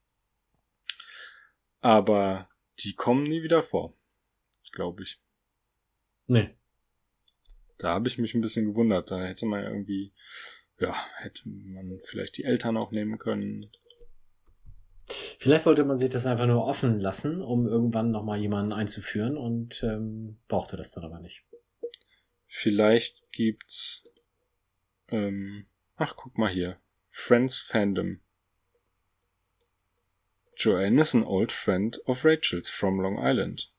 Aber 1.81 2.49
die 2.81 2.95
kommen 2.95 3.25
nie 3.25 3.43
wieder 3.43 3.63
vor, 3.63 3.97
glaube 4.73 5.03
ich. 5.03 5.21
Nee. 6.27 6.51
Da 7.79 7.91
habe 7.95 8.09
ich 8.09 8.19
mich 8.19 8.35
ein 8.35 8.41
bisschen 8.41 8.67
gewundert. 8.67 9.11
Da 9.11 9.23
hätte 9.23 9.47
man 9.47 9.63
ja 9.63 9.71
irgendwie, 9.71 10.13
ja, 10.79 10.95
hätte 11.19 11.49
man 11.49 12.01
vielleicht 12.05 12.37
die 12.39 12.45
Eltern 12.45 12.77
auch 12.77 12.93
nehmen 12.93 13.19
können. 13.19 13.67
Vielleicht 15.07 15.67
wollte 15.67 15.85
man 15.85 15.97
sich 15.97 16.11
das 16.11 16.27
einfach 16.27 16.47
nur 16.47 16.65
offen 16.65 16.99
lassen, 16.99 17.43
um 17.43 17.67
irgendwann 17.67 18.11
nochmal 18.11 18.39
jemanden 18.39 18.73
einzuführen 18.73 19.37
und 19.37 19.83
ähm, 19.83 20.39
brauchte 20.49 20.77
das 20.77 20.93
dann 20.93 21.05
aber 21.05 21.21
nicht. 21.21 21.45
Vielleicht 22.47 23.31
gibt's, 23.33 24.03
ähm, 25.09 25.67
ach, 25.97 26.15
guck 26.17 26.39
mal 26.39 26.51
hier. 26.51 26.79
Friends 27.11 27.59
Fandom. 27.59 28.21
Joanne 30.57 31.01
is 31.01 31.15
an 31.15 31.25
old 31.25 31.53
friend 31.53 32.01
of 32.07 32.25
Rachel's 32.25 32.69
from 32.69 33.01
Long 33.01 33.19
Island. 33.19 33.73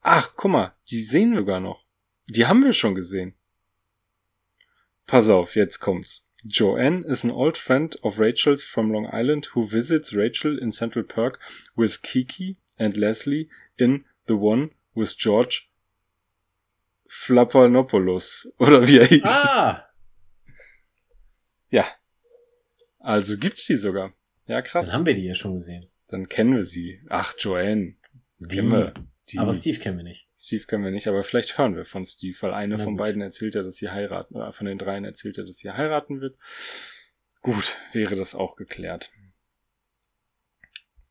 Ach, 0.00 0.32
guck 0.36 0.50
mal, 0.50 0.74
die 0.88 1.02
sehen 1.02 1.34
wir 1.34 1.44
gar 1.44 1.60
noch. 1.60 1.84
Die 2.26 2.46
haben 2.46 2.64
wir 2.64 2.72
schon 2.72 2.94
gesehen. 2.94 3.34
Pass 5.06 5.28
auf, 5.28 5.54
jetzt 5.54 5.80
kommt's. 5.80 6.23
Joanne 6.46 7.04
is 7.06 7.24
an 7.24 7.30
old 7.30 7.56
friend 7.56 7.96
of 8.02 8.18
Rachel's 8.18 8.62
from 8.62 8.92
Long 8.92 9.06
Island 9.06 9.48
who 9.54 9.66
visits 9.66 10.12
Rachel 10.12 10.58
in 10.58 10.72
Central 10.72 11.04
Park 11.04 11.38
with 11.74 12.02
Kiki 12.02 12.56
and 12.78 12.96
Leslie 12.96 13.48
in 13.78 14.04
The 14.26 14.36
One 14.36 14.70
with 14.94 15.16
George 15.16 15.70
Flappanopoulos. 17.08 18.46
Oder 18.58 18.86
wie 18.86 18.98
er 18.98 19.06
hieß. 19.06 19.22
Ah! 19.24 19.88
Ja. 21.70 21.86
Also 22.98 23.36
gibt's 23.36 23.66
die 23.66 23.76
sogar. 23.76 24.12
Ja, 24.46 24.60
krass. 24.62 24.86
Dann 24.86 24.94
haben 24.94 25.06
wir 25.06 25.14
die 25.14 25.24
ja 25.24 25.34
schon 25.34 25.54
gesehen. 25.54 25.86
Dann 26.08 26.28
kennen 26.28 26.56
wir 26.56 26.64
sie. 26.64 27.00
Ach, 27.08 27.34
Joanne. 27.38 27.94
Die. 28.38 28.56
Kennen 28.56 28.72
wir. 28.72 28.94
Die. 29.34 29.38
Aber 29.40 29.52
Steve 29.52 29.78
kennen 29.80 29.96
wir 29.96 30.04
nicht. 30.04 30.28
Steve 30.38 30.64
kennen 30.64 30.84
wir 30.84 30.92
nicht, 30.92 31.08
aber 31.08 31.24
vielleicht 31.24 31.58
hören 31.58 31.74
wir 31.74 31.84
von 31.84 32.06
Steve, 32.06 32.36
weil 32.40 32.54
eine 32.54 32.76
Na 32.76 32.84
von 32.84 32.96
gut. 32.96 33.04
beiden 33.04 33.20
erzählt 33.20 33.56
ja, 33.56 33.64
dass 33.64 33.76
sie 33.76 33.90
heiraten, 33.90 34.36
oder 34.36 34.52
von 34.52 34.66
den 34.66 34.78
dreien 34.78 35.04
erzählt 35.04 35.36
ja, 35.36 35.42
dass 35.42 35.56
sie 35.56 35.70
heiraten 35.70 36.20
wird. 36.20 36.38
Gut, 37.42 37.76
wäre 37.92 38.14
das 38.14 38.36
auch 38.36 38.54
geklärt. 38.54 39.10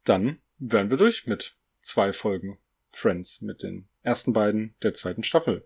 Dann 0.05 0.41
wären 0.57 0.89
wir 0.89 0.97
durch 0.97 1.27
mit 1.27 1.57
zwei 1.81 2.13
Folgen 2.13 2.59
Friends, 2.91 3.41
mit 3.41 3.61
den 3.61 3.89
ersten 4.03 4.31
beiden 4.31 4.75
der 4.81 4.93
zweiten 4.93 5.23
Staffel. 5.23 5.65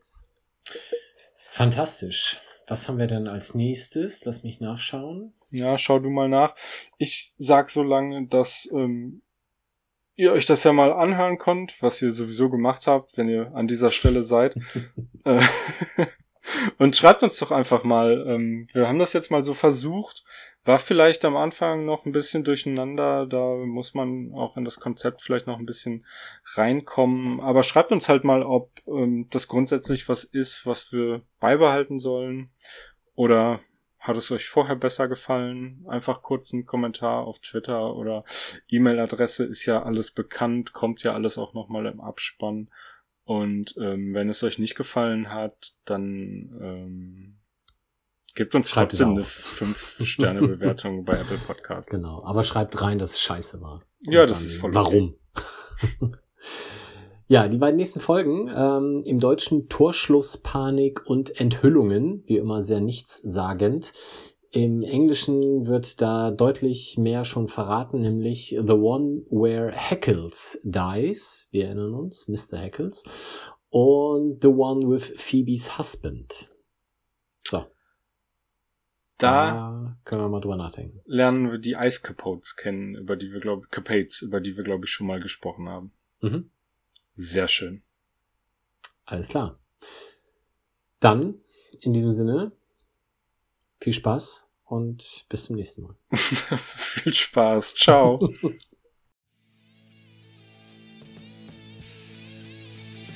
Fantastisch. 1.50 2.40
Was 2.68 2.88
haben 2.88 2.98
wir 2.98 3.08
denn 3.08 3.28
als 3.28 3.54
nächstes? 3.54 4.26
Lass 4.26 4.44
mich 4.44 4.60
nachschauen. 4.60 5.34
Ja, 5.52 5.78
schau 5.78 6.00
du 6.00 6.10
mal 6.10 6.28
nach. 6.28 6.56
Ich 6.98 7.34
sag 7.38 7.70
so 7.70 7.84
lange, 7.84 8.28
dass 8.28 8.68
ähm, 8.72 9.22
ihr 10.18 10.34
euch 10.34 10.46
das 10.46 10.64
ja 10.66 10.74
mal 10.74 10.92
anhören 10.92 11.38
könnt, 11.38 11.82
was 11.82 12.02
ihr 12.02 12.12
sowieso 12.12 12.50
gemacht 12.50 12.88
habt, 12.88 13.18
wenn 13.18 13.30
ihr 13.30 13.52
an 13.56 13.68
dieser 13.68 13.92
Stelle 13.92 14.24
seid. 14.24 14.56
Äh, 15.24 15.42
Und 16.78 16.96
schreibt 16.96 17.24
uns 17.24 17.38
doch 17.38 17.52
einfach 17.52 17.84
mal. 17.84 18.26
Ähm, 18.28 18.68
wir 18.74 18.88
haben 18.88 19.00
das 19.00 19.14
jetzt 19.14 19.32
mal 19.32 19.44
so 19.44 19.54
versucht. 19.54 20.24
War 20.64 20.80
vielleicht 20.80 21.26
am 21.26 21.36
Anfang 21.36 21.86
noch 21.86 22.06
ein 22.06 22.12
bisschen 22.12 22.44
durcheinander. 22.44 23.26
Da 23.26 23.56
muss 23.56 23.94
man 23.94 24.34
auch 24.34 24.58
in 24.58 24.66
das 24.66 24.80
Konzept 24.80 25.22
vielleicht 25.22 25.48
noch 25.48 25.60
ein 25.60 25.66
bisschen 25.66 26.06
reinkommen. 26.56 27.40
Aber 27.40 27.64
schreibt 27.64 27.92
uns 27.92 28.10
halt 28.10 28.24
mal, 28.24 28.44
ob 28.44 28.72
ähm, 28.88 29.28
das 29.32 29.48
grundsätzlich 29.48 30.08
was 30.10 30.24
ist, 30.24 30.66
was 30.66 30.92
wir 30.92 31.22
beibehalten 31.40 32.00
sollen. 32.00 32.50
Oder 33.16 33.60
hat 34.08 34.18
es 34.18 34.32
euch 34.32 34.48
vorher 34.48 34.76
besser 34.76 35.08
gefallen? 35.08 35.86
Einfach 35.88 36.22
kurz 36.22 36.54
einen 36.54 36.66
Kommentar 36.66 37.26
auf 37.26 37.40
Twitter 37.40 37.96
oder 37.96 38.24
E-Mail-Adresse 38.70 39.46
ist 39.46 39.66
ja 39.66 39.84
alles 39.84 40.12
bekannt, 40.12 40.74
kommt 40.74 41.04
ja 41.04 41.14
alles 41.14 41.38
auch 41.38 41.54
nochmal 41.54 41.86
im 41.88 42.00
Abspann. 42.02 42.70
Und 43.24 43.76
ähm, 43.78 44.14
wenn 44.14 44.30
es 44.30 44.42
euch 44.44 44.58
nicht 44.58 44.76
gefallen 44.76 45.30
hat, 45.30 45.74
dann 45.84 46.58
ähm, 46.62 47.40
gebt 48.36 48.56
uns 48.56 48.70
Schreibt 48.70 48.92
trotzdem 48.92 49.10
eine 49.10 49.22
auf. 49.22 49.62
5-Sterne-Bewertung 49.62 51.04
bei 51.04 51.14
Apple 51.14 51.40
Podcasts. 51.46 51.92
Genau. 51.92 52.24
Aber 52.24 52.44
schreibt 52.44 52.82
rein, 52.82 53.00
dass 53.00 53.12
es 53.12 53.22
scheiße 53.22 53.62
war. 53.62 53.84
Ja, 54.02 54.22
Und 54.22 54.30
das 54.32 54.40
dann 54.40 54.48
ist 54.48 54.56
voll 54.56 54.74
Warum? 54.74 55.16
ja, 57.28 57.48
die 57.48 57.58
beiden 57.58 57.78
nächsten 57.78 58.00
Folgen. 58.00 58.50
Ähm, 58.56 59.04
Im 59.06 59.20
Deutschen 59.20 59.68
Torschluss, 59.70 60.38
Panik 60.38 61.06
und 61.06 61.40
Enthüllungen. 61.40 62.24
Wie 62.26 62.38
immer 62.38 62.62
sehr 62.62 62.82
nichtssagend. 62.82 63.92
Im 64.52 64.82
Englischen 64.82 65.68
wird 65.68 66.02
da 66.02 66.32
deutlich 66.32 66.98
mehr 66.98 67.26
schon 67.26 67.48
verraten, 67.50 68.02
nämlich 68.02 68.58
The 68.60 68.74
One 68.74 69.24
Where 69.30 69.72
Heckles 69.72 70.62
Dies. 70.64 71.50
Wir 71.52 71.66
erinnern 71.66 71.94
uns, 71.94 72.28
Mr. 72.30 72.58
Heckles. 72.58 73.04
Und 73.70 74.42
The 74.42 74.48
One 74.48 74.90
with 74.90 75.14
Phoebes 75.18 75.78
Husband. 75.78 76.50
So, 77.46 77.66
Da 79.18 79.28
da 79.28 79.98
können 80.06 80.22
wir 80.24 80.30
mal 80.30 80.40
drüber 80.40 80.56
nachdenken. 80.56 81.02
lernen 81.06 81.52
wir 81.52 81.58
die 81.60 81.74
Ice 81.74 82.00
Capotes 82.02 82.56
kennen, 82.56 82.96
über 82.96 83.18
die 83.18 83.32
wir 83.32 83.42
glaube 83.42 83.68
Capates, 83.70 84.22
über 84.22 84.40
die 84.40 84.56
wir 84.56 84.64
glaube 84.64 84.86
ich 84.86 84.92
schon 84.92 85.08
mal 85.08 85.20
gesprochen 85.20 85.68
haben. 85.68 85.92
Mhm. 86.22 86.52
Sehr 87.20 87.48
schön. 87.48 87.82
Alles 89.06 89.30
klar. 89.30 89.60
Dann, 91.00 91.42
in 91.82 91.92
diesem 91.92 92.12
Sinne, 92.12 92.52
viel 93.82 93.94
Spaß 93.94 94.48
und 94.66 95.26
bis 95.28 95.46
zum 95.46 95.56
nächsten 95.56 95.82
Mal. 95.82 95.96
Viel 96.12 97.14
Spaß. 97.14 97.74
Ciao. 97.76 98.20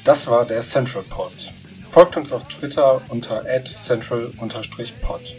Das 0.03 0.26
war 0.26 0.48
der 0.48 0.61
Central 0.61 1.03
Pod. 1.03 1.53
Folgt 1.88 2.18
uns 2.18 2.32
auf 2.32 2.48
Twitter 2.48 3.03
unter 3.10 3.45
central-pod. 3.65 5.36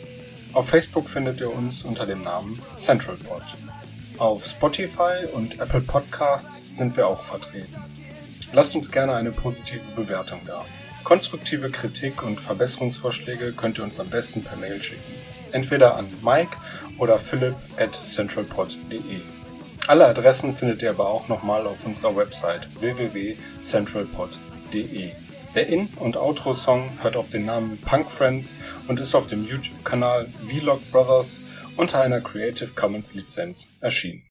Auf 0.52 0.68
Facebook 0.68 1.08
findet 1.08 1.40
ihr 1.40 1.52
uns 1.52 1.82
unter 1.82 2.06
dem 2.06 2.22
Namen 2.22 2.62
CentralPod. 2.76 3.42
Auf 4.18 4.46
Spotify 4.46 5.26
und 5.32 5.58
Apple 5.58 5.80
Podcasts 5.80 6.76
sind 6.76 6.96
wir 6.96 7.08
auch 7.08 7.24
vertreten. 7.24 7.91
Lasst 8.52 8.76
uns 8.76 8.90
gerne 8.90 9.14
eine 9.14 9.32
positive 9.32 9.90
Bewertung 9.96 10.42
da. 10.46 10.66
Konstruktive 11.04 11.70
Kritik 11.70 12.22
und 12.22 12.38
Verbesserungsvorschläge 12.40 13.54
könnt 13.54 13.78
ihr 13.78 13.84
uns 13.84 13.98
am 13.98 14.08
besten 14.08 14.44
per 14.44 14.56
Mail 14.56 14.82
schicken. 14.82 15.02
Entweder 15.52 15.96
an 15.96 16.06
Mike 16.22 16.56
oder 16.98 17.18
philipp 17.18 17.56
at 17.78 17.94
centralpod.de. 17.94 19.20
Alle 19.88 20.06
Adressen 20.06 20.52
findet 20.52 20.82
ihr 20.82 20.90
aber 20.90 21.08
auch 21.08 21.26
nochmal 21.28 21.66
auf 21.66 21.84
unserer 21.84 22.14
Website 22.14 22.68
www.centralpod.de. 22.80 25.10
Der 25.54 25.66
In- 25.66 25.88
und 25.96 26.16
Outro-Song 26.16 26.88
hört 27.02 27.16
auf 27.16 27.28
den 27.28 27.44
Namen 27.46 27.78
Punk 27.78 28.08
Friends 28.08 28.54
und 28.86 29.00
ist 29.00 29.14
auf 29.14 29.26
dem 29.26 29.44
YouTube-Kanal 29.44 30.28
Vlog 30.46 30.80
Brothers 30.92 31.40
unter 31.76 32.00
einer 32.00 32.20
Creative 32.20 32.70
Commons 32.74 33.14
Lizenz 33.14 33.68
erschienen. 33.80 34.22